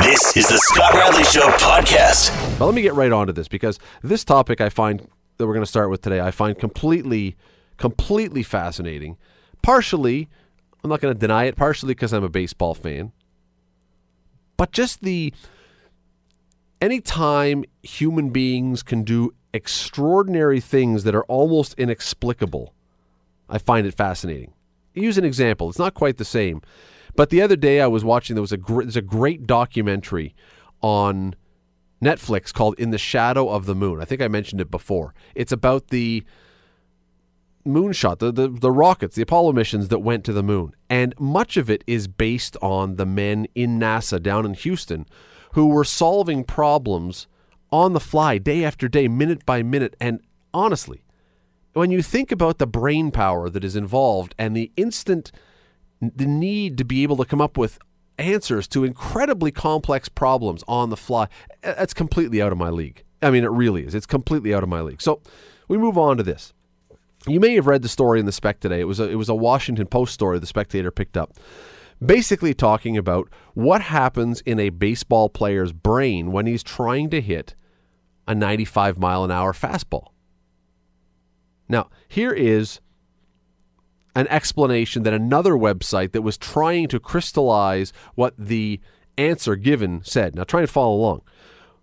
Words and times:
This 0.00 0.36
is 0.36 0.48
the 0.48 0.58
Scott 0.58 0.94
Radley 0.94 1.24
Show 1.24 1.48
podcast. 1.58 2.30
But 2.56 2.66
let 2.66 2.74
me 2.74 2.82
get 2.82 2.94
right 2.94 3.10
onto 3.10 3.32
this 3.32 3.48
because 3.48 3.80
this 4.00 4.24
topic 4.24 4.60
I 4.60 4.68
find 4.68 5.00
that 5.36 5.46
we're 5.46 5.54
going 5.54 5.64
to 5.64 5.70
start 5.70 5.90
with 5.90 6.02
today, 6.02 6.20
I 6.20 6.30
find 6.30 6.56
completely, 6.56 7.36
completely 7.78 8.44
fascinating. 8.44 9.16
Partially, 9.60 10.28
I'm 10.84 10.90
not 10.90 11.00
going 11.00 11.12
to 11.12 11.18
deny 11.18 11.44
it, 11.44 11.56
partially 11.56 11.94
because 11.94 12.12
I'm 12.12 12.22
a 12.22 12.28
baseball 12.28 12.74
fan. 12.74 13.10
But 14.56 14.70
just 14.70 15.02
the 15.02 15.34
anytime 16.80 17.64
human 17.82 18.30
beings 18.30 18.84
can 18.84 19.02
do 19.02 19.34
extraordinary 19.52 20.60
things 20.60 21.02
that 21.04 21.14
are 21.16 21.24
almost 21.24 21.74
inexplicable, 21.74 22.72
I 23.48 23.58
find 23.58 23.84
it 23.84 23.94
fascinating. 23.94 24.52
Use 24.94 25.18
an 25.18 25.24
example. 25.24 25.68
It's 25.68 25.78
not 25.78 25.94
quite 25.94 26.18
the 26.18 26.24
same. 26.24 26.62
But 27.18 27.30
the 27.30 27.42
other 27.42 27.56
day 27.56 27.80
I 27.80 27.88
was 27.88 28.04
watching 28.04 28.36
there 28.36 28.42
was 28.42 28.52
a 28.52 28.56
gr- 28.56 28.84
there's 28.84 28.94
a 28.94 29.02
great 29.02 29.44
documentary 29.44 30.36
on 30.80 31.34
Netflix 32.00 32.54
called 32.54 32.78
In 32.78 32.90
the 32.92 32.96
Shadow 32.96 33.48
of 33.48 33.66
the 33.66 33.74
Moon. 33.74 34.00
I 34.00 34.04
think 34.04 34.22
I 34.22 34.28
mentioned 34.28 34.60
it 34.60 34.70
before. 34.70 35.14
It's 35.34 35.50
about 35.50 35.88
the 35.88 36.22
moonshot, 37.66 38.20
the, 38.20 38.30
the, 38.30 38.48
the 38.48 38.70
rockets, 38.70 39.16
the 39.16 39.22
Apollo 39.22 39.54
missions 39.54 39.88
that 39.88 39.98
went 39.98 40.24
to 40.26 40.32
the 40.32 40.44
moon. 40.44 40.76
And 40.88 41.12
much 41.18 41.56
of 41.56 41.68
it 41.68 41.82
is 41.88 42.06
based 42.06 42.56
on 42.62 42.94
the 42.94 43.06
men 43.06 43.48
in 43.56 43.80
NASA 43.80 44.22
down 44.22 44.46
in 44.46 44.54
Houston 44.54 45.04
who 45.54 45.66
were 45.66 45.82
solving 45.82 46.44
problems 46.44 47.26
on 47.72 47.94
the 47.94 48.00
fly, 48.00 48.38
day 48.38 48.62
after 48.62 48.86
day, 48.86 49.08
minute 49.08 49.44
by 49.44 49.64
minute. 49.64 49.96
And 50.00 50.20
honestly, 50.54 51.02
when 51.72 51.90
you 51.90 52.00
think 52.00 52.30
about 52.30 52.58
the 52.58 52.66
brain 52.68 53.10
power 53.10 53.50
that 53.50 53.64
is 53.64 53.74
involved 53.74 54.36
and 54.38 54.56
the 54.56 54.70
instant 54.76 55.32
the 56.00 56.26
need 56.26 56.78
to 56.78 56.84
be 56.84 57.02
able 57.02 57.16
to 57.16 57.24
come 57.24 57.40
up 57.40 57.56
with 57.56 57.78
answers 58.18 58.66
to 58.68 58.84
incredibly 58.84 59.50
complex 59.50 60.08
problems 60.08 60.64
on 60.68 60.90
the 60.90 60.96
fly, 60.96 61.28
that's 61.62 61.94
completely 61.94 62.42
out 62.42 62.52
of 62.52 62.58
my 62.58 62.70
league. 62.70 63.04
I 63.22 63.30
mean, 63.30 63.44
it 63.44 63.50
really 63.50 63.84
is. 63.84 63.94
It's 63.94 64.06
completely 64.06 64.54
out 64.54 64.62
of 64.62 64.68
my 64.68 64.80
league. 64.80 65.02
So 65.02 65.20
we 65.66 65.78
move 65.78 65.98
on 65.98 66.16
to 66.16 66.22
this. 66.22 66.52
You 67.26 67.40
may 67.40 67.54
have 67.54 67.66
read 67.66 67.82
the 67.82 67.88
story 67.88 68.20
in 68.20 68.26
the 68.26 68.32
Spec 68.32 68.60
today. 68.60 68.80
It 68.80 68.84
was 68.84 69.00
a, 69.00 69.08
it 69.08 69.16
was 69.16 69.28
a 69.28 69.34
Washington 69.34 69.86
Post 69.86 70.14
story 70.14 70.38
the 70.38 70.46
Spectator 70.46 70.90
picked 70.90 71.16
up, 71.16 71.34
basically 72.04 72.54
talking 72.54 72.96
about 72.96 73.28
what 73.54 73.82
happens 73.82 74.40
in 74.42 74.60
a 74.60 74.70
baseball 74.70 75.28
player's 75.28 75.72
brain 75.72 76.32
when 76.32 76.46
he's 76.46 76.62
trying 76.62 77.10
to 77.10 77.20
hit 77.20 77.54
a 78.26 78.34
95 78.34 78.98
mile 78.98 79.24
an 79.24 79.30
hour 79.30 79.52
fastball. 79.52 80.08
Now, 81.68 81.90
here 82.06 82.32
is 82.32 82.80
an 84.18 84.26
explanation 84.28 85.04
that 85.04 85.14
another 85.14 85.52
website 85.52 86.10
that 86.10 86.22
was 86.22 86.36
trying 86.36 86.88
to 86.88 86.98
crystallize 86.98 87.92
what 88.16 88.34
the 88.36 88.80
answer 89.16 89.54
given 89.54 90.02
said. 90.02 90.34
Now, 90.34 90.42
try 90.42 90.60
and 90.60 90.68
follow 90.68 90.96
along. 90.96 91.22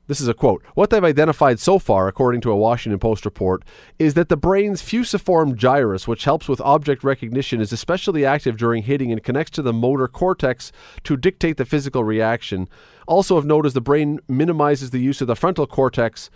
This 0.07 0.19
is 0.19 0.27
a 0.27 0.33
quote. 0.33 0.61
What 0.73 0.89
they've 0.89 1.01
identified 1.01 1.61
so 1.61 1.79
far, 1.79 2.09
according 2.09 2.41
to 2.41 2.51
a 2.51 2.55
Washington 2.57 2.99
Post 2.99 3.23
report, 3.23 3.63
is 3.97 4.15
that 4.15 4.27
the 4.27 4.35
brain's 4.35 4.81
fusiform 4.81 5.55
gyrus, 5.55 6.09
which 6.09 6.25
helps 6.25 6.49
with 6.49 6.59
object 6.59 7.05
recognition, 7.05 7.61
is 7.61 7.71
especially 7.71 8.25
active 8.25 8.57
during 8.57 8.83
hitting 8.83 9.13
and 9.13 9.23
connects 9.23 9.51
to 9.51 9.61
the 9.61 9.73
motor 9.73 10.09
cortex 10.09 10.73
to 11.05 11.15
dictate 11.15 11.55
the 11.55 11.63
physical 11.63 12.03
reaction. 12.03 12.67
Also, 13.07 13.37
of 13.37 13.45
note 13.45 13.65
is 13.65 13.73
the 13.73 13.79
brain 13.79 14.19
minimizes 14.27 14.89
the 14.89 14.99
use 14.99 15.21
of 15.21 15.27
the 15.27 15.37
frontal 15.37 15.65
cortex. 15.65 16.29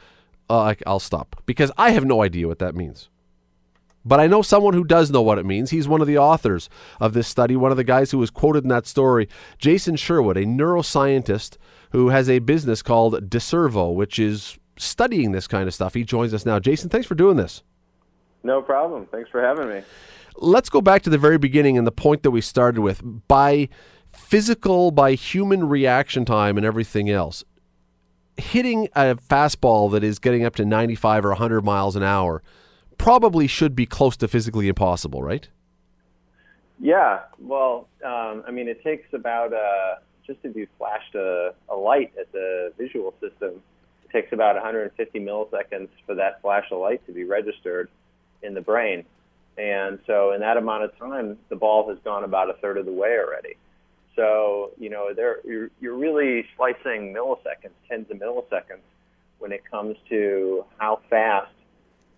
Uh, 0.50 0.74
I'll 0.88 1.02
stop 1.02 1.44
because 1.46 1.74
I 1.78 1.92
have 1.92 2.06
no 2.06 2.24
idea 2.24 2.48
what 2.48 2.60
that 2.60 2.74
means. 2.74 3.10
But 4.06 4.20
I 4.20 4.28
know 4.28 4.42
someone 4.42 4.74
who 4.74 4.84
does 4.84 5.12
know 5.12 5.22
what 5.22 5.38
it 5.38 5.46
means. 5.46 5.72
He's 5.72 5.88
one 5.88 6.02
of 6.02 6.08
the 6.08 6.18
authors 6.18 6.70
of 7.00 7.14
this 7.14 7.28
study, 7.28 7.56
one 7.56 7.72
of 7.72 7.78
the 7.78 7.84
guys 7.84 8.12
who 8.12 8.18
was 8.18 8.30
quoted 8.30 8.64
in 8.64 8.70
that 8.70 8.88
story, 8.88 9.28
Jason 9.58 9.96
Sherwin, 9.96 10.38
a 10.38 10.46
neuroscientist 10.46 11.58
who 11.92 12.10
has 12.10 12.30
a 12.30 12.40
business 12.40 12.82
called 12.82 13.30
Decervo, 13.30 13.94
which 13.94 14.18
is 14.18 14.58
studying 14.78 15.32
this 15.32 15.48
kind 15.48 15.68
of 15.68 15.74
stuff. 15.74 15.94
He 15.94 16.04
joins 16.04 16.34
us 16.34 16.46
now. 16.46 16.60
Jason, 16.60 16.90
thanks 16.90 17.08
for 17.08 17.16
doing 17.16 17.38
this. 17.38 17.64
No 18.44 18.62
problem. 18.62 19.08
Thanks 19.12 19.30
for 19.30 19.42
having 19.42 19.68
me. 19.68 19.82
Let's 20.38 20.70
go 20.70 20.80
back 20.80 21.02
to 21.04 21.10
the 21.10 21.18
very 21.18 21.38
beginning 21.38 21.78
and 21.78 21.86
the 21.86 21.92
point 21.92 22.24
that 22.24 22.32
we 22.32 22.40
started 22.40 22.80
with. 22.82 23.02
By 23.28 23.68
physical, 24.14 24.92
by 24.92 25.14
human 25.14 25.68
reaction 25.68 26.24
time 26.24 26.56
and 26.56 26.66
everything 26.66 27.10
else, 27.10 27.44
hitting 28.38 28.88
a 28.96 29.16
fastball 29.16 29.92
that 29.92 30.04
is 30.04 30.20
getting 30.20 30.46
up 30.46 30.56
to 30.56 30.66
95 30.66 31.26
or 31.26 31.30
100 31.30 31.62
miles 31.64 31.98
an 31.98 32.04
hour 32.04 32.42
probably 33.00 33.48
should 33.48 33.76
be 33.76 33.88
close 33.88 34.16
to 34.18 34.28
physically 34.28 34.68
impossible, 34.68 35.24
right? 35.24 35.48
Yeah. 36.80 37.22
Well, 37.40 37.88
um, 38.06 38.44
I 38.48 38.52
mean, 38.52 38.68
it 38.68 38.84
takes 38.84 39.12
about 39.14 39.54
uh, 39.54 39.96
just 40.28 40.40
if 40.44 40.56
you 40.56 40.68
flashed 40.78 41.16
a, 41.16 41.54
a 41.70 41.76
light 41.76 42.14
at 42.20 42.32
the 42.32 42.72
visual 42.78 43.14
system, 43.20 43.64
it 44.04 44.12
takes 44.12 44.32
about 44.32 44.56
150 44.56 45.20
milliseconds 45.20 45.90
for 46.06 46.14
that 46.16 46.42
flash 46.42 46.66
of 46.72 46.80
light 46.80 47.04
to 47.08 47.12
be 47.12 47.24
registered 47.24 47.90
in 48.44 48.54
the 48.54 48.62
brain. 48.62 49.06
And 49.58 50.00
so, 50.06 50.32
in 50.32 50.40
that 50.42 50.56
amount 50.56 50.84
of 50.84 50.98
time, 50.98 51.38
the 51.50 51.56
ball 51.56 51.90
has 51.90 51.98
gone 52.04 52.24
about 52.24 52.50
a 52.50 52.54
third 52.54 52.78
of 52.78 52.86
the 52.86 52.94
way 52.94 53.18
already. 53.18 53.56
So, 54.16 54.72
you 54.78 54.90
know, 54.90 55.14
there 55.14 55.40
you're, 55.46 55.70
you're 55.82 55.98
really 55.98 56.46
slicing 56.56 57.14
milliseconds, 57.14 57.72
tens 57.90 58.10
of 58.10 58.18
milliseconds, 58.18 58.86
when 59.40 59.52
it 59.52 59.64
comes 59.70 59.98
to 60.10 60.66
how 60.78 61.02
fast 61.10 61.52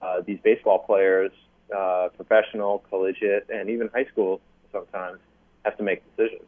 uh, 0.01 0.21
these 0.25 0.39
baseball 0.43 0.79
players, 0.79 1.31
uh, 1.75 2.09
professional, 2.15 2.83
collegiate, 2.89 3.47
and 3.49 3.69
even 3.69 3.89
high 3.93 4.05
school 4.05 4.41
sometimes 4.71 5.19
have 5.63 5.77
to 5.77 5.83
make 5.83 6.03
decisions. 6.15 6.47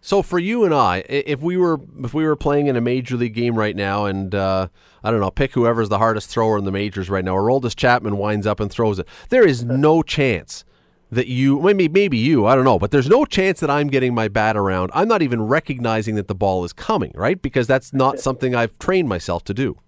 So 0.00 0.20
for 0.20 0.38
you 0.38 0.64
and 0.64 0.74
I, 0.74 1.02
if 1.08 1.40
we 1.40 1.56
were 1.56 1.80
if 2.02 2.12
we 2.12 2.26
were 2.26 2.36
playing 2.36 2.66
in 2.66 2.76
a 2.76 2.80
major 2.82 3.16
league 3.16 3.32
game 3.32 3.58
right 3.58 3.74
now, 3.74 4.04
and 4.04 4.34
uh, 4.34 4.68
I 5.02 5.10
don't 5.10 5.20
know, 5.20 5.30
pick 5.30 5.54
whoever's 5.54 5.88
the 5.88 5.96
hardest 5.96 6.28
thrower 6.28 6.58
in 6.58 6.64
the 6.64 6.70
majors 6.70 7.08
right 7.08 7.24
now, 7.24 7.34
Aroldis 7.34 7.74
Chapman 7.74 8.18
winds 8.18 8.46
up 8.46 8.60
and 8.60 8.70
throws 8.70 8.98
it. 8.98 9.08
There 9.30 9.46
is 9.46 9.64
no 9.64 10.02
chance 10.02 10.66
that 11.10 11.26
you 11.26 11.58
maybe 11.58 11.88
maybe 11.88 12.18
you 12.18 12.44
I 12.44 12.54
don't 12.54 12.64
know, 12.64 12.78
but 12.78 12.90
there's 12.90 13.08
no 13.08 13.24
chance 13.24 13.60
that 13.60 13.70
I'm 13.70 13.88
getting 13.88 14.14
my 14.14 14.28
bat 14.28 14.58
around. 14.58 14.90
I'm 14.92 15.08
not 15.08 15.22
even 15.22 15.40
recognizing 15.40 16.16
that 16.16 16.28
the 16.28 16.34
ball 16.34 16.64
is 16.64 16.74
coming, 16.74 17.12
right? 17.14 17.40
Because 17.40 17.66
that's 17.66 17.94
not 17.94 18.18
something 18.26 18.54
I've 18.54 18.78
trained 18.78 19.08
myself 19.08 19.42
to 19.44 19.54
do. 19.54 19.78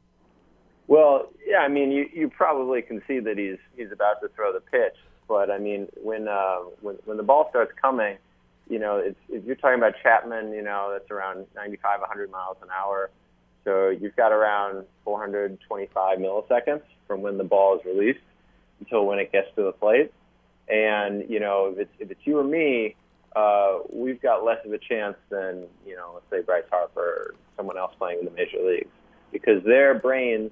Well, 0.86 1.28
yeah, 1.46 1.58
I 1.58 1.68
mean, 1.68 1.92
you 1.92 2.06
you 2.12 2.28
probably 2.28 2.82
can 2.82 3.00
see 3.06 3.20
that 3.20 3.38
he's 3.38 3.58
he's 3.76 3.92
about 3.92 4.20
to 4.20 4.28
throw 4.34 4.52
the 4.52 4.60
pitch, 4.60 4.96
but 5.28 5.48
I 5.50 5.58
mean, 5.58 5.88
when 6.02 6.26
uh, 6.26 6.56
when 6.80 6.96
when 7.04 7.16
the 7.16 7.22
ball 7.22 7.46
starts 7.50 7.72
coming, 7.80 8.18
you 8.68 8.80
know, 8.80 8.96
it's 8.98 9.18
if 9.28 9.44
you're 9.44 9.54
talking 9.54 9.78
about 9.78 9.94
Chapman, 10.02 10.52
you 10.52 10.62
know, 10.62 10.90
that's 10.92 11.08
around 11.10 11.46
95, 11.54 12.00
100 12.00 12.30
miles 12.30 12.56
an 12.62 12.68
hour. 12.76 13.10
So 13.64 13.90
you've 13.90 14.16
got 14.16 14.32
around 14.32 14.84
425 15.04 16.18
milliseconds 16.18 16.82
from 17.06 17.22
when 17.22 17.38
the 17.38 17.44
ball 17.44 17.78
is 17.78 17.84
released 17.84 18.20
until 18.80 19.06
when 19.06 19.18
it 19.18 19.30
gets 19.30 19.48
to 19.56 19.62
the 19.62 19.72
plate. 19.72 20.12
And 20.68 21.30
you 21.30 21.38
know, 21.38 21.72
if 21.72 21.78
it's 21.78 21.92
if 22.00 22.10
it's 22.10 22.20
you 22.24 22.40
or 22.40 22.44
me, 22.44 22.96
uh, 23.36 23.78
we've 23.92 24.20
got 24.20 24.44
less 24.44 24.58
of 24.64 24.72
a 24.72 24.78
chance 24.78 25.16
than 25.30 25.66
you 25.86 25.94
know, 25.94 26.10
let's 26.14 26.26
say 26.28 26.44
Bryce 26.44 26.64
Harper 26.70 27.00
or 27.00 27.34
someone 27.56 27.78
else 27.78 27.92
playing 27.98 28.18
in 28.18 28.24
the 28.24 28.32
major 28.32 28.58
leagues, 28.64 28.90
because 29.30 29.62
their 29.62 29.94
brains 29.94 30.50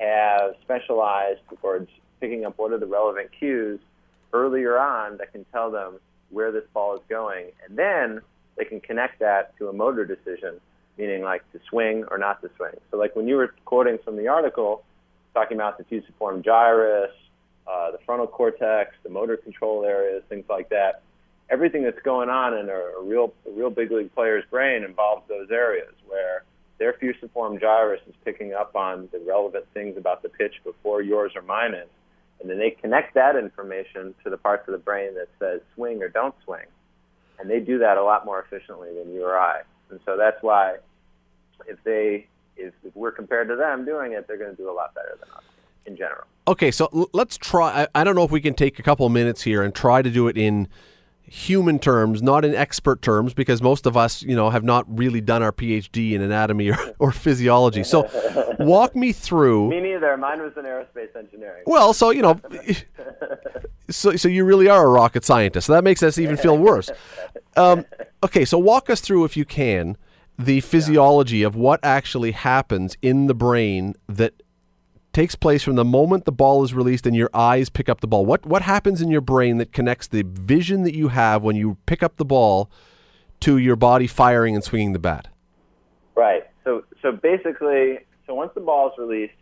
have 0.00 0.54
specialized 0.62 1.40
towards 1.60 1.88
picking 2.20 2.44
up 2.44 2.58
what 2.58 2.72
are 2.72 2.78
the 2.78 2.86
relevant 2.86 3.30
cues 3.38 3.80
earlier 4.32 4.78
on 4.78 5.18
that 5.18 5.32
can 5.32 5.44
tell 5.52 5.70
them 5.70 5.98
where 6.30 6.52
this 6.52 6.64
ball 6.72 6.94
is 6.94 7.02
going. 7.08 7.50
And 7.66 7.76
then 7.76 8.20
they 8.56 8.64
can 8.64 8.80
connect 8.80 9.20
that 9.20 9.56
to 9.58 9.68
a 9.68 9.72
motor 9.72 10.04
decision, 10.04 10.60
meaning 10.96 11.22
like 11.22 11.50
to 11.52 11.60
swing 11.68 12.04
or 12.10 12.18
not 12.18 12.40
to 12.42 12.50
swing. 12.56 12.72
So, 12.90 12.96
like 12.96 13.14
when 13.14 13.28
you 13.28 13.36
were 13.36 13.54
quoting 13.64 13.98
from 14.04 14.16
the 14.16 14.28
article, 14.28 14.84
talking 15.34 15.56
about 15.56 15.78
the 15.78 15.84
fusiform 15.84 16.42
gyrus, 16.42 17.12
uh, 17.66 17.90
the 17.90 17.98
frontal 18.04 18.26
cortex, 18.26 18.94
the 19.02 19.10
motor 19.10 19.36
control 19.36 19.84
areas, 19.84 20.22
things 20.28 20.44
like 20.48 20.68
that. 20.70 21.02
Everything 21.50 21.82
that's 21.82 22.00
going 22.02 22.28
on 22.28 22.54
in 22.56 22.68
a, 22.68 22.72
a 22.72 23.02
real, 23.02 23.32
a 23.46 23.50
real 23.50 23.70
big 23.70 23.90
league 23.90 24.14
player's 24.14 24.44
brain 24.50 24.84
involves 24.84 25.28
those 25.28 25.50
areas 25.50 25.92
where 26.06 26.44
their 26.80 26.94
fusiform 26.94 27.60
gyrus 27.60 28.00
is 28.08 28.14
picking 28.24 28.54
up 28.54 28.74
on 28.74 29.08
the 29.12 29.20
relevant 29.20 29.66
things 29.72 29.96
about 29.96 30.22
the 30.22 30.30
pitch 30.30 30.54
before 30.64 31.02
yours 31.02 31.32
or 31.36 31.42
mine 31.42 31.74
is. 31.74 31.88
And 32.40 32.48
then 32.48 32.58
they 32.58 32.70
connect 32.70 33.14
that 33.14 33.36
information 33.36 34.14
to 34.24 34.30
the 34.30 34.38
parts 34.38 34.66
of 34.66 34.72
the 34.72 34.78
brain 34.78 35.14
that 35.14 35.28
says 35.38 35.60
swing 35.74 36.02
or 36.02 36.08
don't 36.08 36.34
swing. 36.44 36.64
And 37.38 37.50
they 37.50 37.60
do 37.60 37.78
that 37.78 37.98
a 37.98 38.02
lot 38.02 38.24
more 38.24 38.40
efficiently 38.40 38.88
than 38.94 39.12
you 39.12 39.24
or 39.24 39.38
I. 39.38 39.60
And 39.90 40.00
so 40.06 40.16
that's 40.16 40.42
why 40.42 40.78
if 41.68 41.78
they 41.84 42.26
if, 42.56 42.72
if 42.82 42.96
we're 42.96 43.12
compared 43.12 43.48
to 43.48 43.56
them 43.56 43.84
doing 43.84 44.12
it, 44.12 44.26
they're 44.26 44.38
going 44.38 44.50
to 44.50 44.56
do 44.56 44.70
a 44.70 44.72
lot 44.72 44.94
better 44.94 45.16
than 45.20 45.30
us 45.36 45.44
in 45.86 45.96
general. 45.96 46.24
Okay, 46.48 46.70
so 46.70 47.08
let's 47.12 47.36
try. 47.36 47.82
I, 47.82 48.00
I 48.00 48.04
don't 48.04 48.14
know 48.14 48.24
if 48.24 48.30
we 48.30 48.40
can 48.40 48.54
take 48.54 48.78
a 48.78 48.82
couple 48.82 49.06
of 49.06 49.12
minutes 49.12 49.42
here 49.42 49.62
and 49.62 49.74
try 49.74 50.02
to 50.02 50.10
do 50.10 50.28
it 50.28 50.36
in 50.36 50.68
human 51.32 51.78
terms, 51.78 52.20
not 52.20 52.44
in 52.44 52.56
expert 52.56 53.00
terms, 53.02 53.34
because 53.34 53.62
most 53.62 53.86
of 53.86 53.96
us, 53.96 54.20
you 54.22 54.34
know, 54.34 54.50
have 54.50 54.64
not 54.64 54.84
really 54.88 55.20
done 55.20 55.44
our 55.44 55.52
PhD 55.52 56.12
in 56.12 56.20
anatomy 56.20 56.70
or, 56.70 56.76
or 56.98 57.12
physiology. 57.12 57.84
So, 57.84 58.10
walk 58.58 58.96
me 58.96 59.12
through. 59.12 59.70
Me 59.70 59.80
neither. 59.80 60.16
Mine 60.16 60.42
was 60.42 60.52
in 60.56 60.64
aerospace 60.64 61.14
engineering. 61.16 61.62
Well, 61.66 61.94
so 61.94 62.10
you 62.10 62.20
know, 62.20 62.40
so 63.90 64.16
so 64.16 64.28
you 64.28 64.44
really 64.44 64.68
are 64.68 64.84
a 64.84 64.88
rocket 64.88 65.24
scientist. 65.24 65.68
So 65.68 65.72
that 65.74 65.84
makes 65.84 66.02
us 66.02 66.18
even 66.18 66.36
feel 66.36 66.58
worse. 66.58 66.90
Um, 67.56 67.84
okay, 68.24 68.44
so 68.44 68.58
walk 68.58 68.90
us 68.90 69.00
through, 69.00 69.24
if 69.24 69.36
you 69.36 69.44
can, 69.44 69.96
the 70.36 70.60
physiology 70.60 71.44
of 71.44 71.54
what 71.54 71.78
actually 71.84 72.32
happens 72.32 72.96
in 73.02 73.28
the 73.28 73.34
brain 73.34 73.94
that 74.08 74.34
takes 75.12 75.34
place 75.34 75.62
from 75.62 75.76
the 75.76 75.84
moment 75.84 76.24
the 76.24 76.32
ball 76.32 76.62
is 76.62 76.72
released 76.72 77.06
and 77.06 77.16
your 77.16 77.30
eyes 77.34 77.68
pick 77.68 77.88
up 77.88 78.00
the 78.00 78.06
ball. 78.06 78.24
What 78.24 78.46
what 78.46 78.62
happens 78.62 79.00
in 79.02 79.10
your 79.10 79.20
brain 79.20 79.58
that 79.58 79.72
connects 79.72 80.06
the 80.06 80.22
vision 80.22 80.82
that 80.84 80.94
you 80.94 81.08
have 81.08 81.42
when 81.42 81.56
you 81.56 81.76
pick 81.86 82.02
up 82.02 82.16
the 82.16 82.24
ball 82.24 82.70
to 83.40 83.58
your 83.58 83.76
body 83.76 84.06
firing 84.06 84.54
and 84.54 84.62
swinging 84.62 84.92
the 84.92 84.98
bat? 84.98 85.28
Right. 86.14 86.44
So 86.64 86.84
so 87.02 87.12
basically, 87.12 87.98
so 88.26 88.34
once 88.34 88.52
the 88.54 88.60
ball 88.60 88.88
is 88.88 88.98
released, 88.98 89.34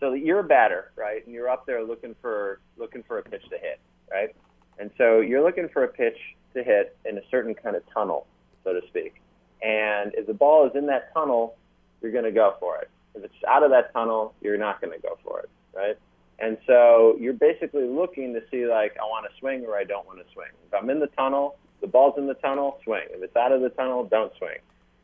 so 0.00 0.12
you're 0.12 0.40
a 0.40 0.44
batter, 0.44 0.92
right, 0.96 1.24
and 1.24 1.34
you're 1.34 1.48
up 1.48 1.66
there 1.66 1.82
looking 1.82 2.14
for 2.20 2.60
looking 2.76 3.02
for 3.04 3.18
a 3.18 3.22
pitch 3.22 3.42
to 3.50 3.58
hit, 3.58 3.80
right, 4.10 4.34
and 4.78 4.90
so 4.98 5.20
you're 5.20 5.42
looking 5.42 5.68
for 5.72 5.84
a 5.84 5.88
pitch 5.88 6.18
to 6.54 6.62
hit 6.62 6.96
in 7.04 7.16
a 7.16 7.22
certain 7.30 7.54
kind 7.54 7.76
of 7.76 7.82
tunnel, 7.92 8.26
so 8.64 8.72
to 8.72 8.80
speak, 8.88 9.14
and 9.62 10.12
if 10.14 10.26
the 10.26 10.34
ball 10.34 10.66
is 10.66 10.72
in 10.74 10.86
that 10.86 11.14
tunnel, 11.14 11.56
you're 12.02 12.12
going 12.12 12.24
to 12.24 12.32
go 12.32 12.54
for 12.60 12.78
it. 12.78 12.90
If 13.14 13.24
it's 13.24 13.34
out 13.48 13.62
of 13.62 13.70
that 13.70 13.92
tunnel, 13.92 14.34
you're 14.40 14.58
not 14.58 14.80
going 14.80 14.92
to 14.92 15.00
go 15.00 15.18
for 15.22 15.40
it, 15.40 15.50
right? 15.74 15.96
And 16.38 16.58
so 16.66 17.16
you're 17.20 17.32
basically 17.32 17.86
looking 17.86 18.34
to 18.34 18.40
see 18.50 18.66
like 18.66 18.96
I 19.00 19.04
want 19.04 19.26
to 19.30 19.38
swing 19.38 19.64
or 19.64 19.76
I 19.76 19.84
don't 19.84 20.06
want 20.06 20.18
to 20.18 20.32
swing. 20.32 20.48
If 20.66 20.74
I'm 20.74 20.90
in 20.90 21.00
the 21.00 21.06
tunnel, 21.08 21.56
the 21.80 21.86
ball's 21.86 22.14
in 22.18 22.26
the 22.26 22.34
tunnel, 22.34 22.80
swing. 22.84 23.04
If 23.10 23.22
it's 23.22 23.36
out 23.36 23.52
of 23.52 23.60
the 23.60 23.70
tunnel, 23.70 24.04
don't 24.04 24.32
swing. 24.38 24.58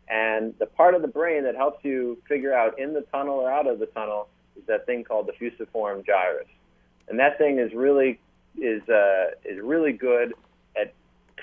And 0.09 0.55
the 0.59 0.67
part 0.67 0.95
of 0.95 1.03
the 1.03 1.09
brain 1.09 1.45
that 1.45 1.55
helps 1.55 1.85
you 1.85 2.19
figure 2.29 2.53
out 2.53 2.79
in 2.79 2.95
the 2.95 3.03
tunnel 3.13 3.35
or 3.35 3.51
out 3.51 3.69
of 3.69 3.79
the 3.79 3.87
tunnel 3.87 4.29
is 4.57 4.65
that 4.67 4.87
thing 4.87 5.05
called 5.05 5.29
the 5.29 5.33
fusiform 5.33 6.03
gyrus. 6.05 6.49
And 7.09 7.19
that 7.21 7.39
thing 7.39 7.59
is 7.59 7.73
really 7.75 8.19
is 8.61 8.83
uh, 8.89 9.31
is 9.45 9.61
really 9.63 9.93
good 9.93 10.35
at 10.81 10.93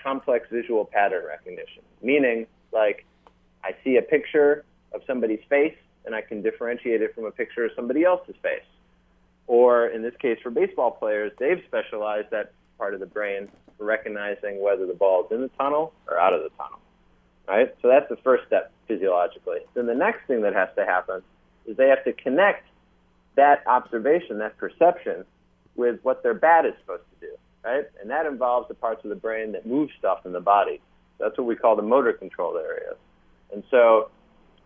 complex 0.03 0.47
visual 0.51 0.83
pattern 0.83 1.25
recognition. 1.25 1.83
Meaning, 2.01 2.45
like 2.73 3.05
I 3.63 3.71
see 3.83 3.95
a 3.95 4.01
picture 4.01 4.65
of 4.93 5.01
somebody's 5.07 5.43
face 5.49 5.75
and 6.07 6.15
I 6.15 6.21
can 6.21 6.41
differentiate 6.41 7.01
it 7.01 7.13
from 7.13 7.25
a 7.25 7.31
picture 7.31 7.65
of 7.65 7.71
somebody 7.75 8.05
else's 8.05 8.35
face. 8.41 8.63
Or 9.45 9.87
in 9.87 10.01
this 10.01 10.15
case, 10.19 10.39
for 10.41 10.49
baseball 10.49 10.91
players, 10.91 11.33
they've 11.37 11.61
specialized 11.67 12.31
that 12.31 12.53
part 12.77 12.93
of 12.93 13.01
the 13.01 13.05
brain 13.05 13.49
for 13.77 13.85
recognizing 13.85 14.61
whether 14.61 14.87
the 14.87 14.93
ball 14.93 15.25
is 15.25 15.31
in 15.31 15.41
the 15.41 15.49
tunnel 15.49 15.93
or 16.07 16.17
out 16.17 16.33
of 16.33 16.41
the 16.41 16.49
tunnel. 16.57 16.79
Right? 17.47 17.75
So 17.81 17.89
that's 17.89 18.09
the 18.09 18.15
first 18.23 18.47
step 18.47 18.71
physiologically. 18.87 19.59
Then 19.73 19.85
the 19.85 19.95
next 19.95 20.25
thing 20.27 20.41
that 20.41 20.53
has 20.53 20.69
to 20.75 20.85
happen 20.85 21.21
is 21.65 21.77
they 21.77 21.89
have 21.89 22.03
to 22.05 22.13
connect 22.13 22.65
that 23.35 23.63
observation, 23.67 24.39
that 24.39 24.57
perception, 24.57 25.25
with 25.75 25.99
what 26.03 26.23
their 26.23 26.33
bat 26.33 26.65
is 26.65 26.73
supposed 26.81 27.03
to 27.19 27.27
do. 27.27 27.33
Right? 27.63 27.85
And 28.01 28.09
that 28.09 28.25
involves 28.25 28.69
the 28.69 28.73
parts 28.73 29.03
of 29.03 29.09
the 29.09 29.15
brain 29.15 29.51
that 29.51 29.65
move 29.65 29.89
stuff 29.99 30.25
in 30.25 30.31
the 30.31 30.39
body. 30.39 30.79
That's 31.19 31.37
what 31.37 31.47
we 31.47 31.55
call 31.55 31.75
the 31.75 31.81
motor 31.81 32.13
control 32.13 32.57
areas. 32.57 32.95
And 33.51 33.63
so 33.69 34.09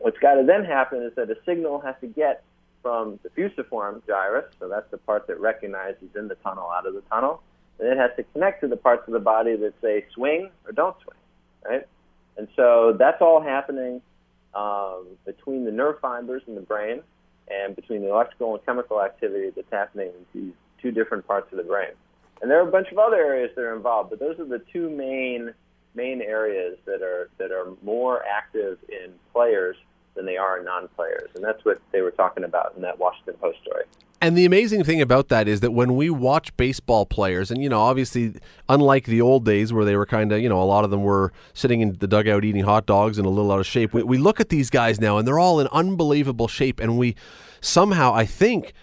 what's 0.02 0.18
got 0.20 0.36
to 0.36 0.44
then 0.44 0.66
happen 0.66 1.04
is 1.04 1.14
that 1.16 1.30
a 1.30 1.38
signal 1.46 1.80
has 1.80 1.96
to 2.02 2.08
get 2.08 2.44
from 2.82 3.20
the 3.24 3.30
fusiform 3.30 4.02
gyrus, 4.08 4.46
so 4.60 4.68
that's 4.68 4.90
the 4.90 4.98
part 4.98 5.28
that 5.28 5.40
recognizes 5.40 6.10
in 6.16 6.28
the 6.28 6.36
tunnel, 6.36 6.70
out 6.70 6.88
of 6.88 6.94
the 6.96 7.02
tunnel, 7.02 7.42
and 7.80 7.88
it 7.88 7.98
has 7.98 8.12
to 8.18 8.24
connect 8.34 8.62
to 8.62 8.68
the 8.68 8.78
parts 8.78 9.08
of 9.08 9.14
the 9.14 9.20
body 9.20 9.56
that 9.56 9.74
say 9.82 10.06
swing 10.14 10.50
or 10.66 10.72
don't 10.72 10.96
swing, 11.04 11.18
right? 11.70 11.88
And 12.38 12.48
so 12.56 12.96
that's 12.98 13.22
all 13.22 13.42
happening 13.42 14.02
um, 14.56 15.06
between 15.26 15.66
the 15.66 15.72
nerve 15.72 16.00
fibers 16.02 16.42
in 16.48 16.56
the 16.56 16.62
brain 16.62 17.02
and 17.50 17.76
between 17.76 18.02
the 18.02 18.10
electrical 18.10 18.56
and 18.56 18.66
chemical 18.66 19.02
activity 19.02 19.52
that's 19.56 19.72
happening 19.72 20.08
in 20.08 20.42
these 20.42 20.54
two 20.82 20.92
different 20.92 21.28
parts 21.28 21.52
of 21.52 21.58
the 21.58 21.64
brain. 21.64 21.92
And 22.42 22.50
there 22.50 22.60
are 22.60 22.68
a 22.68 22.72
bunch 22.72 22.92
of 22.92 22.98
other 22.98 23.18
areas 23.18 23.52
that 23.56 23.62
are 23.62 23.76
involved, 23.76 24.10
but 24.10 24.20
those 24.20 24.40
are 24.40 24.46
the 24.46 24.62
two 24.74 24.90
main 24.90 25.54
main 25.94 26.22
areas 26.22 26.78
that 26.86 27.02
are 27.02 27.30
that 27.38 27.52
are 27.52 27.68
more 27.84 28.24
active 28.26 28.78
in 28.88 29.12
players 29.34 29.76
than 30.16 30.26
they 30.26 30.38
are 30.38 30.62
non-players, 30.64 31.30
and 31.36 31.44
that's 31.44 31.64
what 31.64 31.80
they 31.92 32.02
were 32.02 32.12
talking 32.12 32.44
about 32.44 32.74
in 32.76 32.82
that 32.82 33.00
Washington 33.00 33.36
Post 33.36 33.60
story. 33.62 33.84
And 34.24 34.38
the 34.38 34.46
amazing 34.46 34.84
thing 34.84 35.02
about 35.02 35.30
that 35.30 35.48
is 35.48 35.62
that 35.62 35.72
when 35.72 35.96
we 35.96 36.12
watch 36.12 36.56
baseball 36.56 37.08
players, 37.08 37.50
and 37.50 37.64
you 37.64 37.70
know, 37.70 37.80
obviously, 37.80 38.36
unlike 38.70 39.06
the 39.06 39.20
old 39.20 39.46
days 39.46 39.74
where 39.74 39.84
they 39.84 39.96
were 39.96 40.06
kind 40.06 40.32
of, 40.32 40.40
you 40.40 40.48
know, 40.48 40.62
a 40.62 40.64
lot 40.64 40.84
of 40.84 40.92
them 40.92 41.02
were 41.02 41.34
sitting 41.54 41.82
in 41.82 41.94
the 41.94 42.08
dugout 42.08 42.46
eating 42.46 42.64
hot 42.64 42.86
dogs 42.86 43.18
and 43.18 43.26
a 43.26 43.30
little 43.32 43.52
out 43.52 43.60
of 43.60 43.66
shape. 43.66 43.94
We, 43.94 44.04
we 44.04 44.18
look 44.20 44.40
at 44.40 44.50
these 44.50 44.70
guys 44.70 45.02
now, 45.02 45.18
and 45.18 45.28
they're 45.28 45.40
all 45.40 45.60
in 45.60 45.68
unbelievable 45.72 46.48
shape, 46.48 46.80
and 46.80 47.00
we 47.00 47.16
somehow, 47.62 48.14
I 48.14 48.26
think, 48.26 48.74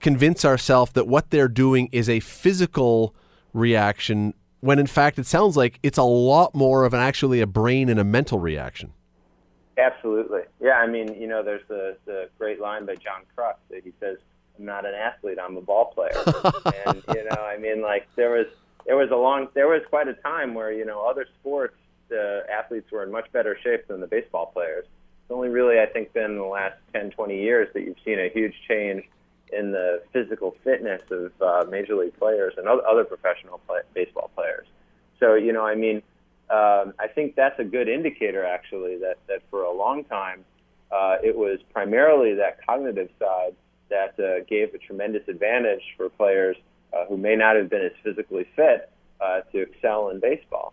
convince 0.00 0.44
ourselves 0.44 0.92
that 0.92 1.06
what 1.06 1.30
they're 1.30 1.48
doing 1.48 1.88
is 1.92 2.08
a 2.08 2.18
physical 2.20 3.14
reaction 3.52 4.34
when 4.60 4.78
in 4.78 4.86
fact 4.86 5.18
it 5.18 5.26
sounds 5.26 5.56
like 5.56 5.78
it's 5.82 5.98
a 5.98 6.02
lot 6.02 6.54
more 6.54 6.84
of 6.84 6.92
an 6.92 7.00
actually 7.00 7.40
a 7.40 7.46
brain 7.46 7.88
and 7.88 8.00
a 8.00 8.04
mental 8.04 8.38
reaction. 8.38 8.92
Absolutely. 9.78 10.42
Yeah, 10.60 10.72
I 10.72 10.88
mean, 10.88 11.14
you 11.20 11.28
know, 11.28 11.44
there's 11.44 11.66
the, 11.68 11.96
the 12.04 12.28
great 12.36 12.60
line 12.60 12.84
by 12.84 12.96
John 12.96 13.22
Kruk 13.36 13.54
that 13.70 13.84
he 13.84 13.92
says, 14.00 14.18
I'm 14.58 14.64
not 14.64 14.84
an 14.84 14.94
athlete, 14.94 15.38
I'm 15.40 15.56
a 15.56 15.60
ball 15.60 15.92
player. 15.94 16.20
and, 16.86 17.02
you 17.14 17.24
know, 17.24 17.42
I 17.42 17.56
mean, 17.58 17.80
like, 17.80 18.08
there 18.16 18.30
was, 18.30 18.46
there 18.86 18.96
was 18.96 19.10
a 19.12 19.16
long, 19.16 19.48
there 19.54 19.68
was 19.68 19.82
quite 19.88 20.08
a 20.08 20.14
time 20.14 20.54
where, 20.54 20.72
you 20.72 20.84
know, 20.84 21.06
other 21.06 21.26
sports, 21.40 21.76
the 22.08 22.44
athletes 22.52 22.90
were 22.90 23.04
in 23.04 23.12
much 23.12 23.30
better 23.30 23.56
shape 23.62 23.86
than 23.86 24.00
the 24.00 24.08
baseball 24.08 24.46
players. 24.46 24.84
It's 24.84 25.30
only 25.30 25.48
really, 25.48 25.78
I 25.78 25.86
think, 25.86 26.12
been 26.12 26.24
in 26.24 26.36
the 26.38 26.42
last 26.42 26.76
10, 26.92 27.10
20 27.10 27.40
years 27.40 27.68
that 27.74 27.82
you've 27.82 27.98
seen 28.04 28.18
a 28.18 28.28
huge 28.30 28.54
change 28.66 29.04
in 29.52 29.70
the 29.70 30.02
physical 30.12 30.56
fitness 30.64 31.02
of 31.10 31.32
uh, 31.40 31.64
major 31.70 31.94
league 31.94 32.18
players 32.18 32.54
and 32.56 32.66
other 32.66 33.04
professional 33.04 33.58
play, 33.66 33.80
baseball 33.94 34.30
players. 34.34 34.66
So, 35.20 35.34
you 35.34 35.52
know, 35.52 35.64
I 35.64 35.74
mean, 35.74 36.02
um, 36.50 36.94
I 36.98 37.08
think 37.14 37.34
that's 37.36 37.58
a 37.58 37.64
good 37.64 37.88
indicator, 37.88 38.44
actually, 38.44 38.98
that, 38.98 39.18
that 39.28 39.42
for 39.50 39.62
a 39.62 39.72
long 39.72 40.04
time 40.04 40.44
uh, 40.90 41.16
it 41.22 41.36
was 41.36 41.58
primarily 41.72 42.34
that 42.34 42.64
cognitive 42.64 43.10
side 43.18 43.54
that 43.90 44.18
uh, 44.18 44.44
gave 44.48 44.74
a 44.74 44.78
tremendous 44.78 45.26
advantage 45.28 45.82
for 45.96 46.08
players 46.08 46.56
uh, 46.92 47.04
who 47.06 47.16
may 47.16 47.36
not 47.36 47.56
have 47.56 47.68
been 47.68 47.82
as 47.82 47.92
physically 48.02 48.46
fit 48.56 48.90
uh, 49.20 49.40
to 49.52 49.62
excel 49.62 50.10
in 50.10 50.20
baseball. 50.20 50.72